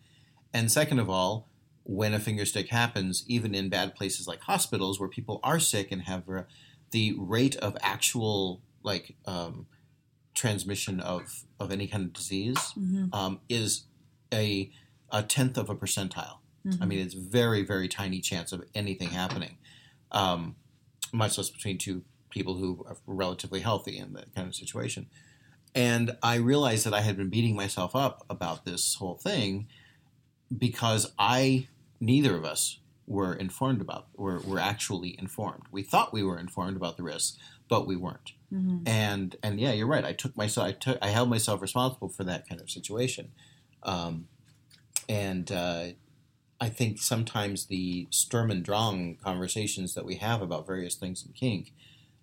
And 0.53 0.71
second 0.71 0.99
of 0.99 1.09
all, 1.09 1.49
when 1.83 2.13
a 2.13 2.19
finger 2.19 2.45
stick 2.45 2.69
happens, 2.69 3.25
even 3.27 3.53
in 3.53 3.67
bad 3.67 3.93
places 3.93 4.25
like 4.25 4.39
hospitals 4.39 5.01
where 5.01 5.09
people 5.09 5.41
are 5.43 5.59
sick 5.59 5.91
and 5.91 6.03
have 6.03 6.29
uh, 6.29 6.43
the 6.91 7.13
rate 7.17 7.57
of 7.57 7.75
actual, 7.81 8.61
like, 8.83 9.17
um, 9.25 9.67
transmission 10.33 11.01
of, 11.01 11.43
of 11.59 11.73
any 11.73 11.87
kind 11.87 12.05
of 12.05 12.13
disease 12.13 12.71
hmm 12.71 13.07
um, 13.11 13.41
is 13.49 13.83
a, 14.33 14.71
a 15.11 15.23
tenth 15.23 15.57
of 15.57 15.69
a 15.69 15.75
percentile. 15.75 16.37
I 16.81 16.85
mean, 16.85 16.99
it's 16.99 17.15
very, 17.15 17.63
very 17.63 17.89
tiny 17.89 18.21
chance 18.21 18.53
of 18.53 18.63
anything 18.73 19.09
happening, 19.09 19.57
um, 20.13 20.55
much 21.11 21.37
less 21.37 21.49
between 21.49 21.77
two 21.77 22.03
people 22.29 22.55
who 22.55 22.85
are 22.87 22.97
relatively 23.05 23.61
healthy 23.61 23.97
in 23.97 24.13
that 24.13 24.33
kind 24.35 24.47
of 24.47 24.55
situation. 24.55 25.07
And 25.75 26.17
I 26.23 26.35
realized 26.35 26.85
that 26.85 26.93
I 26.93 27.01
had 27.01 27.17
been 27.17 27.29
beating 27.29 27.55
myself 27.55 27.95
up 27.95 28.25
about 28.29 28.65
this 28.65 28.95
whole 28.95 29.15
thing 29.15 29.67
because 30.55 31.11
I, 31.19 31.67
neither 31.99 32.35
of 32.35 32.45
us, 32.45 32.79
were 33.05 33.33
informed 33.33 33.81
about, 33.81 34.07
were, 34.15 34.39
were 34.39 34.59
actually 34.59 35.15
informed. 35.19 35.63
We 35.71 35.81
thought 35.83 36.13
we 36.13 36.23
were 36.23 36.37
informed 36.39 36.77
about 36.77 36.97
the 36.97 37.03
risks, 37.03 37.37
but 37.67 37.87
we 37.87 37.95
weren't. 37.95 38.33
hmm 38.49 38.79
And 38.85 39.35
and 39.43 39.59
yeah, 39.59 39.71
you're 39.73 39.87
right. 39.87 40.05
I 40.05 40.13
took 40.13 40.35
myself. 40.37 40.67
I 40.67 40.71
took. 40.71 40.97
I 41.01 41.09
held 41.09 41.29
myself 41.29 41.61
responsible 41.61 42.09
for 42.09 42.23
that 42.23 42.47
kind 42.47 42.61
of 42.61 42.69
situation. 42.69 43.31
Um, 43.83 44.27
and 45.07 45.51
uh, 45.51 45.85
I 46.61 46.69
think 46.69 46.99
sometimes 46.99 47.65
the 47.65 48.07
Sturm 48.09 48.51
and 48.51 48.63
Drang 48.63 49.17
conversations 49.23 49.93
that 49.93 50.05
we 50.05 50.15
have 50.15 50.41
about 50.41 50.67
various 50.67 50.95
things 50.95 51.25
in 51.25 51.33
kink, 51.33 51.73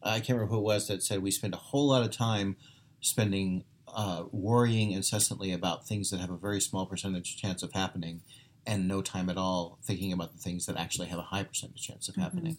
I 0.06 0.20
can't 0.20 0.30
remember 0.38 0.54
who 0.54 0.60
it 0.60 0.64
was 0.64 0.88
that 0.88 1.02
said 1.02 1.22
we 1.22 1.30
spend 1.30 1.54
a 1.54 1.58
whole 1.58 1.88
lot 1.88 2.02
of 2.02 2.10
time 2.10 2.56
spending 3.00 3.64
uh, 3.88 4.24
worrying 4.30 4.92
incessantly 4.92 5.52
about 5.52 5.86
things 5.86 6.10
that 6.10 6.20
have 6.20 6.30
a 6.30 6.36
very 6.36 6.60
small 6.60 6.86
percentage 6.86 7.36
chance 7.36 7.62
of 7.62 7.72
happening, 7.72 8.22
and 8.66 8.88
no 8.88 9.00
time 9.02 9.30
at 9.30 9.36
all 9.36 9.78
thinking 9.82 10.12
about 10.12 10.32
the 10.32 10.38
things 10.38 10.66
that 10.66 10.76
actually 10.76 11.08
have 11.08 11.18
a 11.18 11.22
high 11.22 11.42
percentage 11.42 11.82
chance 11.82 12.08
of 12.08 12.16
happening. 12.16 12.56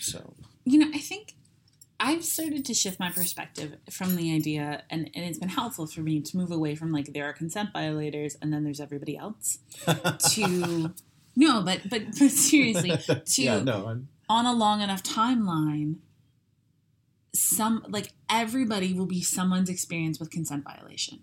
So 0.00 0.34
You 0.64 0.78
know, 0.78 0.90
I 0.94 0.98
think 0.98 1.34
I've 1.98 2.24
started 2.24 2.64
to 2.64 2.74
shift 2.74 2.98
my 2.98 3.10
perspective 3.10 3.76
from 3.90 4.16
the 4.16 4.34
idea, 4.34 4.84
and, 4.88 5.10
and 5.14 5.24
it's 5.24 5.38
been 5.38 5.50
helpful 5.50 5.86
for 5.86 6.00
me 6.00 6.20
to 6.20 6.36
move 6.36 6.50
away 6.50 6.74
from 6.74 6.92
like 6.92 7.12
there 7.12 7.26
are 7.26 7.32
consent 7.32 7.70
violators 7.72 8.36
and 8.40 8.52
then 8.52 8.64
there's 8.64 8.80
everybody 8.80 9.16
else 9.16 9.58
to 10.30 10.94
no, 11.36 11.62
but 11.62 11.88
but 11.88 12.02
but 12.18 12.30
seriously, 12.30 12.90
to 13.24 13.42
yeah, 13.42 13.62
no, 13.62 14.02
on 14.28 14.46
a 14.46 14.52
long 14.52 14.80
enough 14.80 15.02
timeline, 15.02 15.96
some 17.34 17.84
like 17.88 18.08
everybody 18.28 18.92
will 18.92 19.06
be 19.06 19.22
someone's 19.22 19.68
experience 19.70 20.18
with 20.18 20.30
consent 20.30 20.64
violation. 20.64 21.20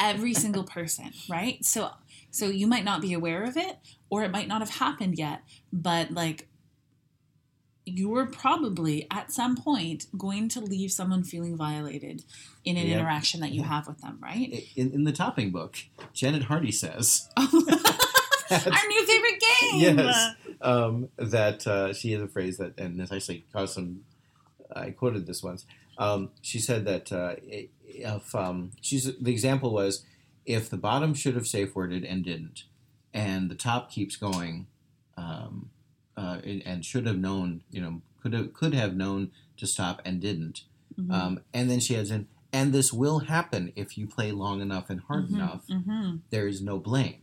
Every 0.00 0.34
single 0.44 0.64
person, 0.64 1.12
right? 1.28 1.64
So 1.64 1.90
so 2.30 2.46
you 2.46 2.66
might 2.66 2.84
not 2.84 3.00
be 3.00 3.12
aware 3.12 3.44
of 3.44 3.56
it 3.56 3.76
or 4.10 4.24
it 4.24 4.30
might 4.30 4.48
not 4.48 4.60
have 4.60 4.70
happened 4.70 5.16
yet, 5.18 5.42
but 5.72 6.10
like 6.10 6.48
you 7.86 8.08
were 8.08 8.24
probably 8.26 9.06
at 9.10 9.30
some 9.30 9.56
point 9.56 10.06
going 10.16 10.48
to 10.48 10.58
leave 10.60 10.90
someone 10.90 11.22
feeling 11.22 11.54
violated 11.56 12.24
in 12.64 12.76
an 12.78 12.86
Yeah. 12.86 12.94
interaction 12.98 13.40
that 13.40 13.50
you 13.52 13.62
have 13.62 13.86
with 13.86 14.00
them, 14.00 14.18
right? 14.22 14.64
in, 14.74 14.90
in 14.92 15.04
the 15.04 15.12
topping 15.12 15.50
book, 15.50 15.76
Janet 16.14 16.44
Hardy 16.44 16.72
says 16.72 17.28
Our 17.36 17.46
new 17.46 19.06
favorite 19.06 19.42
game. 19.60 19.80
yes 19.80 20.34
um, 20.62 21.08
that 21.18 21.66
uh, 21.66 21.92
she 21.92 22.12
has 22.12 22.22
a 22.22 22.28
phrase 22.28 22.56
that, 22.56 22.78
and 22.78 22.98
this 22.98 23.12
actually 23.12 23.44
caused 23.52 23.74
some. 23.74 24.00
I 24.74 24.90
quoted 24.90 25.26
this 25.26 25.42
once. 25.42 25.66
Um, 25.98 26.30
she 26.42 26.58
said 26.58 26.84
that 26.86 27.12
uh, 27.12 27.36
if 27.86 28.34
um, 28.34 28.72
she's 28.80 29.16
the 29.18 29.30
example 29.30 29.72
was 29.72 30.04
if 30.44 30.68
the 30.68 30.76
bottom 30.76 31.14
should 31.14 31.34
have 31.36 31.46
safe 31.46 31.74
worded 31.74 32.04
and 32.04 32.24
didn't, 32.24 32.64
and 33.12 33.50
the 33.50 33.54
top 33.54 33.90
keeps 33.90 34.16
going, 34.16 34.66
um, 35.16 35.70
uh, 36.16 36.38
and 36.44 36.84
should 36.84 37.06
have 37.06 37.18
known, 37.18 37.62
you 37.70 37.80
know, 37.80 38.02
could 38.22 38.32
have 38.32 38.52
could 38.52 38.74
have 38.74 38.94
known 38.96 39.30
to 39.56 39.66
stop 39.66 40.00
and 40.04 40.20
didn't, 40.20 40.62
Mhm. 40.98 41.12
um, 41.12 41.40
and 41.52 41.70
then 41.70 41.80
she 41.80 41.96
adds 41.96 42.10
in, 42.10 42.26
and 42.52 42.72
this 42.72 42.92
will 42.92 43.20
happen 43.20 43.72
if 43.76 43.96
you 43.96 44.06
play 44.06 44.32
long 44.32 44.60
enough 44.60 44.90
and 44.90 45.00
hard 45.02 45.28
Mhm, 45.28 45.34
enough 45.34 45.66
mhm. 45.68 46.20
there 46.30 46.48
is 46.48 46.60
no 46.60 46.78
blame. 46.78 47.20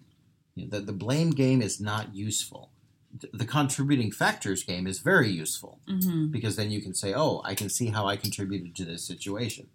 You 0.56 0.66
know, 0.66 0.80
the, 0.80 0.86
the 0.86 0.94
blame 0.94 1.32
game 1.32 1.62
is 1.62 1.80
not 1.82 2.16
useful. 2.16 2.72
Th- 3.20 3.32
The 3.34 3.46
contributing 3.46 4.12
factors 4.12 4.64
game 4.64 4.88
is 4.88 5.00
very 5.00 5.30
useful 5.30 5.80
Mhm. 5.88 6.32
because 6.32 6.56
then 6.56 6.72
you 6.72 6.82
can 6.82 6.94
say, 6.94 7.14
oh, 7.14 7.42
I 7.44 7.56
can 7.56 7.70
see 7.70 7.88
how 7.88 8.08
I 8.08 8.16
contributed 8.16 8.76
to 8.76 8.86
this 8.86 9.04
situation. 9.06 9.68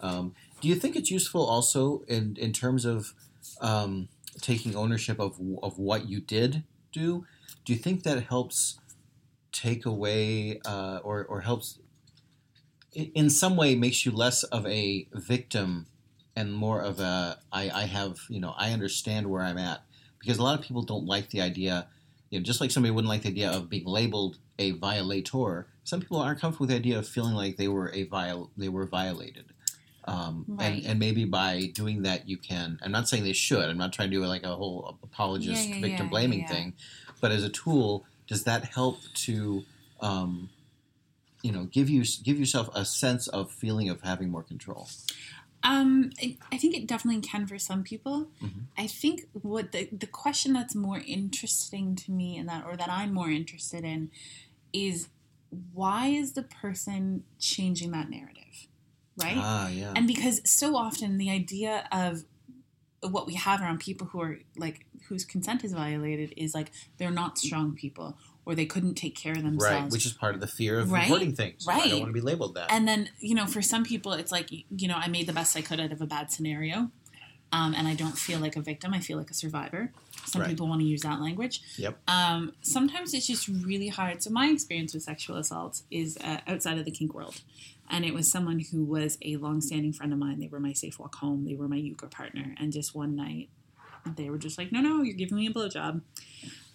Um, 0.00 0.34
do 0.60 0.68
you 0.68 0.74
think 0.74 0.96
it's 0.96 1.10
useful 1.10 1.44
also 1.44 2.02
in, 2.08 2.36
in 2.36 2.52
terms 2.52 2.84
of 2.84 3.14
um, 3.60 4.08
taking 4.40 4.74
ownership 4.76 5.18
of, 5.20 5.38
of 5.62 5.78
what 5.78 6.08
you 6.08 6.20
did 6.20 6.64
do? 6.92 7.24
Do 7.64 7.72
you 7.72 7.78
think 7.78 8.02
that 8.02 8.24
helps 8.24 8.78
take 9.52 9.84
away 9.86 10.60
uh, 10.64 10.98
or, 11.04 11.24
or 11.24 11.42
helps 11.42 11.78
in 12.94 13.30
some 13.30 13.56
way 13.56 13.74
makes 13.74 14.04
you 14.04 14.12
less 14.12 14.42
of 14.44 14.66
a 14.66 15.06
victim 15.14 15.86
and 16.36 16.52
more 16.52 16.80
of 16.80 17.00
a 17.00 17.38
I, 17.52 17.70
I 17.70 17.82
have 17.84 18.16
you 18.28 18.40
know 18.40 18.54
I 18.56 18.72
understand 18.72 19.28
where 19.30 19.42
I'm 19.42 19.58
at 19.58 19.82
because 20.18 20.38
a 20.38 20.42
lot 20.42 20.58
of 20.58 20.64
people 20.64 20.82
don't 20.82 21.06
like 21.06 21.30
the 21.30 21.40
idea 21.40 21.88
you 22.32 22.38
know 22.38 22.42
just 22.42 22.60
like 22.60 22.70
somebody 22.72 22.90
wouldn't 22.90 23.10
like 23.10 23.22
the 23.22 23.28
idea 23.28 23.50
of 23.50 23.68
being 23.68 23.86
labeled 23.86 24.38
a 24.58 24.72
violator 24.72 25.68
some 25.84 26.00
people 26.00 26.18
aren't 26.18 26.40
comfortable 26.40 26.64
with 26.64 26.70
the 26.70 26.76
idea 26.76 26.98
of 26.98 27.06
feeling 27.06 27.34
like 27.34 27.56
they 27.56 27.68
were 27.68 27.90
a 27.92 28.04
viol 28.04 28.50
they 28.56 28.68
were 28.68 28.86
violated. 28.86 29.46
Um, 30.04 30.46
Right. 30.48 30.66
and, 30.78 30.86
and 30.86 30.98
maybe 30.98 31.24
by 31.26 31.70
doing 31.74 32.02
that 32.02 32.28
you 32.28 32.36
can 32.36 32.80
I'm 32.82 32.90
not 32.90 33.08
saying 33.08 33.22
they 33.22 33.32
should 33.32 33.70
I'm 33.70 33.78
not 33.78 33.92
trying 33.92 34.10
to 34.10 34.16
do 34.16 34.24
like 34.24 34.42
a 34.42 34.56
whole 34.56 34.98
apologist 35.02 35.68
Yeah, 35.70 35.76
yeah, 35.76 35.82
victim 35.86 36.06
yeah, 36.06 36.10
blaming 36.10 36.44
thing 36.44 36.74
but 37.20 37.30
as 37.30 37.44
a 37.44 37.48
tool 37.50 38.04
does 38.26 38.42
that 38.44 38.64
help 38.64 38.98
to 39.26 39.62
um, 40.00 40.48
you 41.42 41.52
know 41.52 41.64
give 41.64 41.88
you 41.88 42.04
give 42.24 42.38
yourself 42.38 42.68
a 42.74 42.84
sense 42.84 43.28
of 43.28 43.52
feeling 43.52 43.88
of 43.90 44.00
having 44.02 44.28
more 44.30 44.42
control 44.42 44.88
Um, 45.64 46.10
I, 46.20 46.36
I 46.50 46.56
think 46.56 46.74
it 46.76 46.86
definitely 46.86 47.20
can 47.20 47.46
for 47.46 47.58
some 47.58 47.82
people. 47.84 48.28
Mhm. 48.42 48.66
I 48.76 48.86
think 48.86 49.26
what 49.32 49.72
the 49.72 49.88
the 49.92 50.06
question 50.06 50.52
that's 50.52 50.74
more 50.74 51.02
interesting 51.06 51.94
to 51.96 52.10
me 52.10 52.36
in 52.36 52.46
that, 52.46 52.64
or 52.66 52.76
that 52.76 52.88
I'm 52.88 53.12
more 53.12 53.30
interested 53.30 53.84
in, 53.84 54.10
is 54.72 55.08
why 55.72 56.06
is 56.06 56.32
the 56.32 56.42
person 56.42 57.24
changing 57.38 57.90
that 57.92 58.08
narrative, 58.08 58.66
right? 59.16 59.36
Ah, 59.36 59.68
yeah. 59.68 59.92
and 59.94 60.06
because 60.06 60.40
so 60.50 60.76
often 60.76 61.18
the 61.18 61.30
idea 61.30 61.86
of 61.92 62.24
what 63.02 63.26
we 63.26 63.34
have 63.34 63.60
around 63.60 63.80
people 63.80 64.06
who 64.08 64.20
are 64.20 64.38
like 64.56 64.86
whose 65.08 65.24
consent 65.24 65.64
is 65.64 65.72
violated 65.72 66.32
is 66.36 66.54
like 66.54 66.70
they're 66.98 67.10
not 67.10 67.36
strong 67.36 67.74
people 67.74 68.16
or 68.44 68.54
they 68.54 68.66
couldn't 68.66 68.94
take 68.94 69.14
care 69.16 69.32
of 69.32 69.42
themselves 69.42 69.82
right, 69.84 69.90
which 69.92 70.04
is 70.06 70.12
part 70.12 70.34
of 70.34 70.40
the 70.40 70.46
fear 70.46 70.78
of 70.78 70.90
Right, 70.90 71.02
reporting 71.02 71.34
things. 71.34 71.66
I 71.68 71.78
right. 71.78 71.90
don't 71.90 72.00
want 72.00 72.08
to 72.08 72.12
be 72.12 72.20
labeled 72.20 72.54
that. 72.56 72.72
and 72.72 72.86
then 72.88 73.08
you 73.20 73.34
know 73.34 73.46
for 73.46 73.62
some 73.62 73.84
people 73.84 74.12
it's 74.12 74.32
like 74.32 74.48
you 74.50 74.88
know 74.88 74.96
i 74.96 75.08
made 75.08 75.26
the 75.26 75.32
best 75.32 75.56
i 75.56 75.62
could 75.62 75.78
out 75.80 75.92
of 75.92 76.00
a 76.00 76.06
bad 76.06 76.30
scenario 76.32 76.90
um, 77.52 77.74
and 77.74 77.86
i 77.86 77.94
don't 77.94 78.16
feel 78.18 78.38
like 78.40 78.56
a 78.56 78.60
victim 78.60 78.92
i 78.94 78.98
feel 79.00 79.16
like 79.18 79.30
a 79.30 79.34
survivor 79.34 79.92
some 80.26 80.40
Right. 80.40 80.48
people 80.50 80.66
want 80.68 80.80
to 80.80 80.86
use 80.86 81.02
that 81.02 81.20
language 81.20 81.60
Yep. 81.76 81.98
um, 82.08 82.52
sometimes 82.62 83.12
it's 83.14 83.26
just 83.26 83.46
really 83.48 83.88
hard 83.88 84.22
so 84.22 84.30
my 84.30 84.46
experience 84.48 84.94
with 84.94 85.02
sexual 85.04 85.36
assault 85.36 85.82
is 85.90 86.16
uh, 86.24 86.38
outside 86.46 86.78
of 86.78 86.84
the 86.84 86.90
kink 86.90 87.14
world 87.14 87.40
and 87.90 88.04
it 88.04 88.14
was 88.14 88.30
someone 88.30 88.60
who 88.72 88.84
was 88.84 89.18
a 89.22 89.36
long-standing 89.36 89.92
friend 89.92 90.12
of 90.12 90.18
mine 90.18 90.40
they 90.40 90.48
were 90.48 90.60
my 90.60 90.72
safe 90.72 90.98
walk 90.98 91.14
home 91.16 91.44
they 91.44 91.54
were 91.54 91.68
my 91.68 91.76
euchre 91.76 92.06
partner 92.08 92.54
and 92.58 92.72
just 92.72 92.94
one 92.94 93.14
night 93.14 93.48
they 94.16 94.30
were 94.30 94.38
just 94.38 94.56
like 94.58 94.72
no 94.72 94.80
no 94.80 95.02
you're 95.02 95.14
giving 95.16 95.36
me 95.36 95.46
a 95.46 95.50
blowjob 95.52 96.00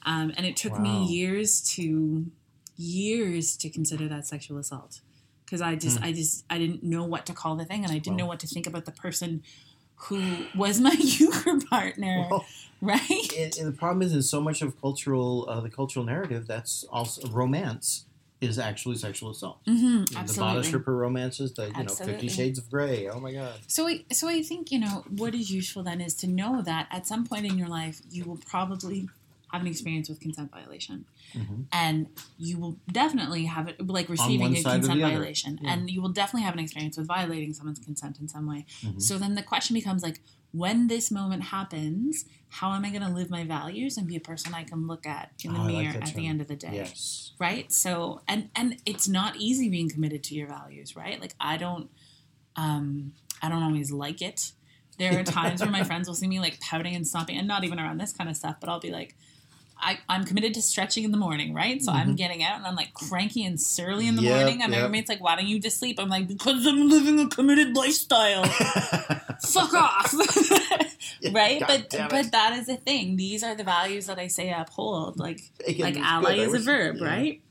um, 0.08 0.32
and 0.36 0.46
it 0.46 0.56
took 0.56 0.74
Wow. 0.74 0.82
me 0.88 1.06
years 1.06 1.62
to 1.76 2.32
years 2.78 3.56
to 3.58 3.70
consider 3.70 4.08
that 4.08 4.26
sexual 4.28 4.58
assault 4.58 5.02
because 5.46 5.62
I 5.62 5.76
just 5.76 5.98
I 6.04 6.12
just 6.12 6.46
I 6.50 6.58
didn't 6.58 6.84
know 6.84 7.04
what 7.04 7.26
to 7.28 7.34
call 7.34 7.56
the 7.56 7.66
thing 7.66 7.84
and 7.84 7.92
I 7.92 8.00
didn't 8.00 8.18
know 8.18 8.26
what 8.28 8.40
to 8.42 8.48
think 8.48 8.68
about 8.68 8.86
the 8.86 8.92
person 8.92 9.44
who 10.10 10.50
was 10.54 10.80
my 10.80 10.92
euchre 11.00 11.60
partner, 11.70 12.28
Well, 12.30 12.46
right? 12.82 13.34
and, 13.36 13.58
and 13.58 13.68
the 13.68 13.72
problem 13.76 14.04
is, 14.04 14.14
in 14.14 14.22
so 14.22 14.40
much 14.40 14.62
of 14.62 14.80
cultural, 14.80 15.48
uh, 15.50 15.60
the 15.62 15.72
cultural 15.72 16.06
narrative, 16.06 16.46
that's 16.46 16.84
also 16.92 17.28
romance 17.30 18.06
is 18.40 18.60
actually 18.60 18.96
sexual 18.98 19.32
assault. 19.32 19.58
hmm 19.66 19.74
You 19.74 19.82
know, 19.82 20.04
the 20.04 20.12
bodice 20.12 20.18
absolutely. 20.30 20.68
stripper 20.68 20.96
romances, 20.96 21.54
the 21.54 21.66
you 21.76 21.84
know 21.84 21.94
Fifty 21.96 22.28
Shades 22.30 22.60
of 22.60 22.70
Grey. 22.70 23.10
Oh 23.10 23.20
my 23.20 23.34
God. 23.34 23.56
So, 23.66 23.88
I, 23.88 24.06
so 24.12 24.28
I 24.28 24.44
think 24.44 24.72
you 24.72 24.80
know 24.80 25.04
what 25.10 25.34
is 25.34 25.50
useful 25.52 25.82
then 25.82 26.00
is 26.00 26.14
to 26.18 26.28
know 26.28 26.62
that 26.62 26.88
at 26.92 27.08
some 27.08 27.26
point 27.26 27.48
in 27.48 27.58
your 27.58 27.68
life 27.68 28.00
you 28.12 28.24
will 28.26 28.38
probably 28.38 29.10
have 29.52 29.62
an 29.62 29.68
experience 29.68 30.10
with 30.10 30.20
consent 30.20 30.52
violation, 30.52 31.06
Mhm. 31.34 31.66
and 31.72 32.08
you 32.38 32.58
will 32.58 32.78
definitely 32.92 33.46
have 33.46 33.68
it 33.68 33.86
like 33.88 34.10
receiving 34.10 34.56
a 34.56 34.62
consent 34.64 35.00
violation, 35.00 35.60
Yeah. 35.62 35.72
and 35.74 35.90
you 35.90 36.02
will 36.02 36.10
definitely 36.12 36.44
have 36.44 36.54
an 36.54 36.60
experience 36.60 36.98
with 36.98 37.08
violating 37.08 37.54
someone's 37.54 37.80
consent 37.80 38.20
in 38.20 38.28
some 38.28 38.46
way. 38.46 38.66
Mhm. 38.82 39.02
So 39.02 39.18
then 39.18 39.36
the 39.36 39.44
question 39.44 39.74
becomes 39.74 40.04
like, 40.04 40.22
when 40.52 40.88
this 40.88 41.12
moment 41.12 41.44
happens, 41.44 42.26
how 42.50 42.72
am 42.74 42.84
I 42.86 42.90
going 42.90 43.02
to 43.02 43.10
live 43.10 43.30
my 43.30 43.44
values 43.44 43.98
and 43.98 44.08
be 44.08 44.16
a 44.16 44.20
person 44.22 44.54
I 44.54 44.64
can 44.64 44.88
look 44.88 45.06
at 45.06 45.32
in 45.44 45.54
the 45.54 45.60
Oh, 45.60 45.64
like 45.64 45.74
mirror 45.74 45.94
that 45.94 46.10
at 46.10 46.16
the 46.16 46.26
end 46.28 46.40
of 46.42 46.48
the 46.48 46.56
day? 46.56 46.72
Yes. 46.76 47.32
right 47.40 47.72
so 47.72 48.22
and 48.28 48.50
and 48.56 48.78
it's 48.86 49.08
not 49.08 49.36
easy 49.38 49.70
being 49.70 49.90
committed 49.90 50.24
to 50.24 50.34
your 50.34 50.48
values 50.48 50.96
right 50.96 51.22
like 51.22 51.36
i 51.40 51.56
don't 51.56 51.92
um 52.56 53.14
i 53.44 53.50
don't 53.50 53.62
always 53.62 53.92
like 53.92 54.22
it 54.24 54.54
there 54.98 55.20
are 55.20 55.24
times 55.40 55.62
where 55.62 55.70
my 55.70 55.84
friends 55.84 56.08
will 56.08 56.16
see 56.16 56.28
me 56.28 56.40
like 56.40 56.60
pouting 56.60 56.96
and 56.96 57.06
stomping 57.08 57.38
and 57.38 57.48
not 57.48 57.64
even 57.64 57.80
around 57.80 58.00
this 58.00 58.12
kind 58.14 58.28
of 58.30 58.36
stuff 58.36 58.56
but 58.60 58.70
i'll 58.70 58.80
be 58.80 58.90
like 58.92 59.16
I, 59.80 60.00
I'm 60.10 60.26
committed 60.26 60.54
to 60.56 60.62
stretching 60.62 61.04
in 61.04 61.12
the 61.12 61.18
morning, 61.18 61.54
right? 61.54 61.82
So 61.82 61.92
I'm 61.92 62.16
getting 62.16 62.44
out 62.44 62.58
and 62.58 62.66
I'm 62.66 62.76
like 62.76 62.94
cranky 62.94 63.46
and 63.46 63.60
surly 63.60 64.08
in 64.08 64.16
the 64.16 64.22
Mm-hmm. 64.22 64.28
Yep, 64.30 64.40
morning. 64.40 64.62
And 64.64 64.72
my 64.72 64.78
yep. 64.78 64.86
roommate's 64.86 65.10
like, 65.10 65.22
why 65.22 65.36
don't 65.36 65.48
you 65.48 65.60
just 65.60 65.78
sleep? 65.80 66.00
I'm 66.00 66.10
like, 66.10 66.28
because 66.28 66.66
I'm 66.66 66.90
living 66.90 67.20
a 67.20 67.30
committed 67.30 67.76
lifestyle. 67.76 68.44
Fuck 69.42 69.74
off. 69.74 70.14
right? 71.32 71.60
God 71.60 71.86
but 71.90 72.10
but 72.10 72.32
that 72.32 72.54
is 72.60 72.68
a 72.70 72.76
thing. 72.76 73.16
These 73.18 73.44
are 73.44 73.56
the 73.56 73.64
values 73.64 74.08
that 74.08 74.18
I 74.20 74.28
say 74.28 74.52
I 74.52 74.62
uphold. 74.62 75.20
Like 75.20 75.40
Making 75.66 75.84
like 75.86 75.98
ally 75.98 76.36
good. 76.36 76.48
Is 76.48 76.54
a 76.56 76.60
verb, 76.60 76.98
yeah. 77.00 77.06
right? 77.08 77.42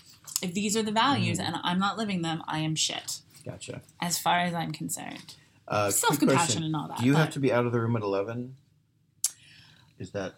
If 0.43 0.53
these 0.53 0.77
are 0.77 0.83
the 0.83 0.93
values 0.93 1.39
Mm. 1.39 1.47
and 1.47 1.57
I'm 1.63 1.79
not 1.79 1.97
living 1.97 2.23
them, 2.23 2.43
I 2.47 2.59
am 2.59 2.75
shit. 2.75 3.21
Gotcha. 3.45 3.83
As 4.01 4.19
far 4.19 4.41
as 4.41 4.53
I'm 4.55 4.73
concerned. 4.73 5.35
Uh, 5.69 5.91
Self 5.91 6.19
compassion 6.19 6.63
and 6.65 6.75
all 6.77 6.89
that. 6.89 6.99
Do 6.99 7.07
you 7.07 7.15
have 7.15 7.31
to 7.31 7.41
be 7.41 7.53
out 7.53 7.67
of 7.67 7.73
the 7.73 7.81
room 7.81 7.97
at 7.97 8.03
eleven? 8.03 8.57
Is 9.99 10.11
that 10.11 10.35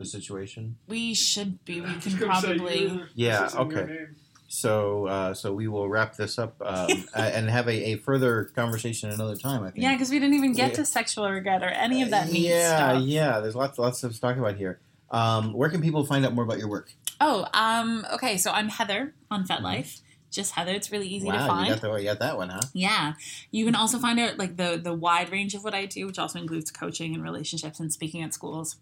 the 0.00 0.06
situation? 0.06 0.76
we 0.88 1.14
should 1.14 1.64
be. 1.64 1.80
We 1.80 1.94
can 1.94 2.16
probably 2.18 3.02
Yeah, 3.14 3.42
this 3.42 3.52
isn't 3.52 3.70
your 3.70 3.80
okay. 3.82 4.06
So, 4.48 5.06
uh, 5.06 5.32
so 5.34 5.54
we 5.54 5.68
will 5.68 5.88
wrap 5.88 6.16
this 6.16 6.36
up 6.36 6.56
um, 6.64 6.88
and 7.14 7.48
have 7.48 7.68
a, 7.68 7.92
a 7.92 7.96
further 7.98 8.46
conversation 8.56 9.08
another 9.10 9.36
time. 9.36 9.62
I 9.62 9.70
think. 9.70 9.84
Yeah, 9.84 9.92
because 9.92 10.10
we 10.10 10.18
didn't 10.18 10.34
even 10.34 10.52
get 10.54 10.70
Yeah. 10.70 10.76
to 10.76 10.84
sexual 10.86 11.30
regret 11.30 11.62
or 11.62 11.68
any 11.68 12.02
of 12.02 12.10
that 12.10 12.28
Uh, 12.28 12.32
yeah, 12.32 12.76
stuff. 12.76 13.02
yeah. 13.04 13.38
There's 13.40 13.54
lots, 13.54 13.78
lots 13.78 14.02
of 14.02 14.12
stuff 14.12 14.14
to 14.14 14.20
talk 14.34 14.36
about 14.42 14.56
here. 14.56 14.80
Um, 15.12 15.52
where 15.52 15.68
can 15.70 15.80
people 15.80 16.04
find 16.04 16.24
out 16.26 16.34
more 16.34 16.44
about 16.44 16.58
your 16.58 16.68
work? 16.68 16.92
Oh, 17.20 17.46
um, 17.54 18.04
okay, 18.14 18.36
so 18.38 18.50
I'm 18.50 18.68
Heather 18.70 19.14
on 19.30 19.46
FetLife. 19.46 20.00
Just 20.32 20.52
Heather. 20.52 20.72
It's 20.72 20.90
really 20.90 21.08
easy 21.08 21.26
to 21.28 21.32
Mm-hmm. 21.36 21.46
find. 21.46 21.66
you 21.68 21.72
got, 21.74 21.80
the, 21.82 21.92
you 21.96 22.04
got 22.04 22.18
that 22.20 22.36
one, 22.36 22.48
huh? 22.50 22.60
Yeah. 22.72 23.12
You 23.52 23.64
can 23.64 23.74
also 23.76 23.98
find 23.98 24.18
out 24.18 24.38
like 24.38 24.56
the 24.56 24.80
the 24.82 24.92
wide 24.94 25.30
range 25.30 25.54
of 25.54 25.62
what 25.64 25.74
I 25.74 25.86
do, 25.86 26.06
which 26.06 26.18
also 26.20 26.38
includes 26.40 26.70
coaching 26.72 27.14
and 27.14 27.22
relationships 27.22 27.78
and 27.80 27.92
speaking 27.92 28.22
at 28.22 28.32
schools. 28.34 28.76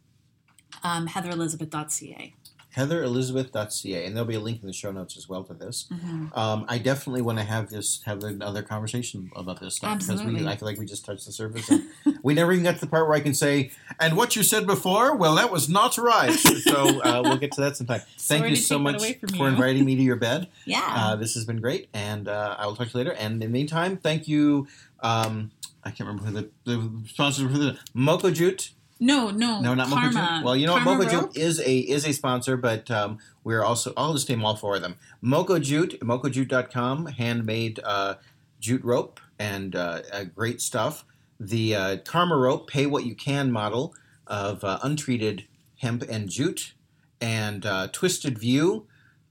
Um, 0.83 1.09
HeatherElizabeth.ca. 1.09 2.35
HeatherElizabeth.ca, 2.76 4.05
and 4.05 4.14
there'll 4.14 4.29
be 4.29 4.35
a 4.35 4.41
link 4.41 4.61
in 4.61 4.66
the 4.66 4.72
show 4.72 4.93
notes 4.93 5.16
as 5.16 5.29
well 5.29 5.43
to 5.43 5.55
this. 5.55 5.89
Mm-hmm. 5.91 6.39
Um, 6.39 6.64
I 6.68 6.79
definitely 6.79 7.22
want 7.22 7.39
to 7.39 7.45
have 7.45 7.70
this 7.70 8.03
have 8.05 8.22
another 8.22 8.62
conversation 8.62 9.31
about 9.35 9.59
this 9.59 9.76
stuff 9.76 9.99
because 9.99 10.22
we 10.22 10.47
I 10.47 10.57
feel 10.57 10.68
like 10.68 10.79
we 10.79 10.87
just 10.87 11.05
touched 11.05 11.26
the 11.26 11.33
surface. 11.33 11.68
And 11.70 11.89
we 12.22 12.35
never 12.35 12.53
even 12.53 12.64
got 12.64 12.74
to 12.74 12.81
the 12.81 12.87
part 12.87 13.09
where 13.09 13.16
I 13.16 13.20
can 13.20 13.35
say, 13.35 13.72
"And 13.99 14.16
what 14.16 14.37
you 14.37 14.43
said 14.43 14.66
before, 14.66 15.16
well, 15.16 15.35
that 15.37 15.51
was 15.51 15.68
not 15.68 15.97
right." 15.99 16.33
So 16.33 17.01
uh, 17.01 17.22
we'll 17.24 17.39
get 17.39 17.53
to 17.53 17.62
that 17.62 17.76
sometime. 17.76 18.03
Thank 18.18 18.43
Sorry 18.43 18.51
you 18.51 18.57
so 18.57 18.79
much 18.79 19.03
for 19.03 19.26
you. 19.35 19.45
inviting 19.47 19.85
me 19.85 19.97
to 19.97 20.03
your 20.03 20.16
bed. 20.16 20.49
Yeah. 20.64 20.85
Uh, 20.85 21.16
this 21.16 21.33
has 21.35 21.47
been 21.47 21.62
great, 21.62 21.89
and 21.95 22.29
uh, 22.29 22.57
I 22.59 22.66
will 22.66 22.76
talk 22.76 22.89
to 22.89 22.93
you 22.93 22.99
later. 22.99 23.12
And 23.12 23.35
in 23.35 23.39
the 23.39 23.49
meantime, 23.49 23.97
thank 23.97 24.29
you. 24.29 24.68
Um, 25.01 25.51
I 25.83 25.91
can't 25.91 26.07
remember 26.09 26.24
who 26.24 26.33
the, 26.33 26.51
the 26.64 27.09
sponsor 27.09 27.49
for 27.49 27.57
the 27.57 27.79
Moco 27.95 28.31
Jute. 28.31 28.72
No, 29.01 29.31
no. 29.31 29.61
No, 29.61 29.75
not 29.75 29.89
Karma. 29.89 30.11
Jute. 30.11 30.45
Well, 30.45 30.57
you 30.57 30.67
know 30.67 30.75
what, 30.75 30.83
Karma 30.83 31.05
Rope? 31.05 31.35
Jute 31.35 31.37
is 31.37 31.61
a 31.61 31.79
is 31.79 32.07
a 32.07 32.13
sponsor, 32.13 32.57
but 32.57 32.91
um, 32.91 33.19
we're 33.45 33.63
also 33.63 33.93
I'll 33.97 34.13
just 34.13 34.29
name 34.29 34.45
all 34.45 34.57
four 34.57 34.77
of 34.77 34.83
them. 34.83 34.97
Moco 35.21 35.59
Jute, 35.59 36.01
MocoJute.com, 36.01 37.07
handmade 37.07 37.81
uh, 37.85 38.15
jute 38.61 38.85
rope 38.85 39.21
and 39.39 39.77
uh, 39.77 40.03
uh, 40.13 40.25
great 40.25 40.61
stuff. 40.61 41.05
The 41.39 41.75
uh, 41.75 41.97
Karma 41.99 42.37
Rope, 42.37 42.69
pay 42.69 42.87
what 42.87 43.05
you 43.05 43.15
can 43.15 43.53
model 43.53 43.95
of 44.27 44.65
uh, 44.65 44.79
untreated 44.83 45.45
hemp 45.81 46.03
and 46.09 46.29
jute, 46.29 46.75
and 47.21 47.65
uh, 47.65 47.89
Twisted 47.93 48.39
View. 48.39 48.87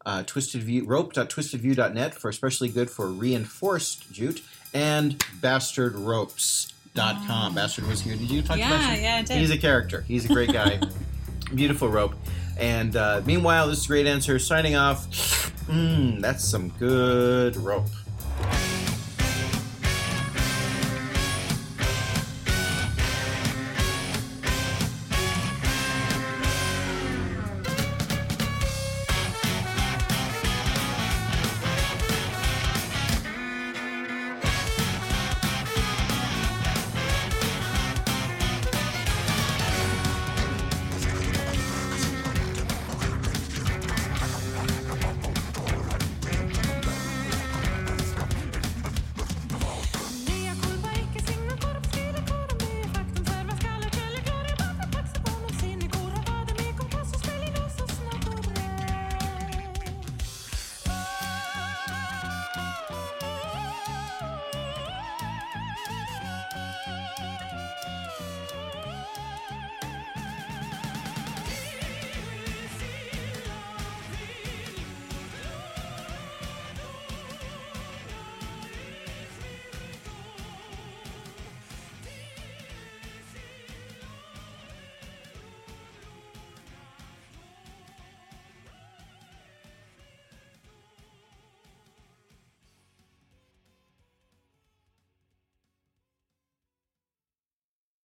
Uh, 0.05 0.23
twisted 0.23 0.63
view 0.63 0.85
rope.twistedview.net 0.85 2.13
for 2.13 2.29
especially 2.29 2.69
good 2.69 2.89
for 2.89 3.07
reinforced 3.07 4.09
jute 4.09 4.41
and 4.73 5.21
bastardropes.com. 6.97 7.55
Bastard 7.55 7.87
was 7.87 8.01
here. 8.01 8.15
Did 8.15 8.29
you 8.29 8.41
talk 8.41 8.57
Yeah, 8.57 8.69
to 8.69 8.75
Bastard? 8.77 9.03
yeah, 9.03 9.15
I 9.15 9.21
did. 9.23 9.37
He's 9.37 9.51
a 9.51 9.57
character. 9.57 10.01
He's 10.07 10.25
a 10.25 10.27
great 10.29 10.51
guy. 10.51 10.79
Beautiful 11.55 11.89
rope. 11.89 12.13
And 12.59 12.95
uh, 12.95 13.21
meanwhile, 13.25 13.67
this 13.67 13.79
is 13.79 13.87
Graydancer 13.87 14.41
signing 14.41 14.75
off. 14.75 15.07
Mmm, 15.67 16.19
that's 16.21 16.43
some 16.43 16.69
good 16.79 17.55
rope. 17.57 17.87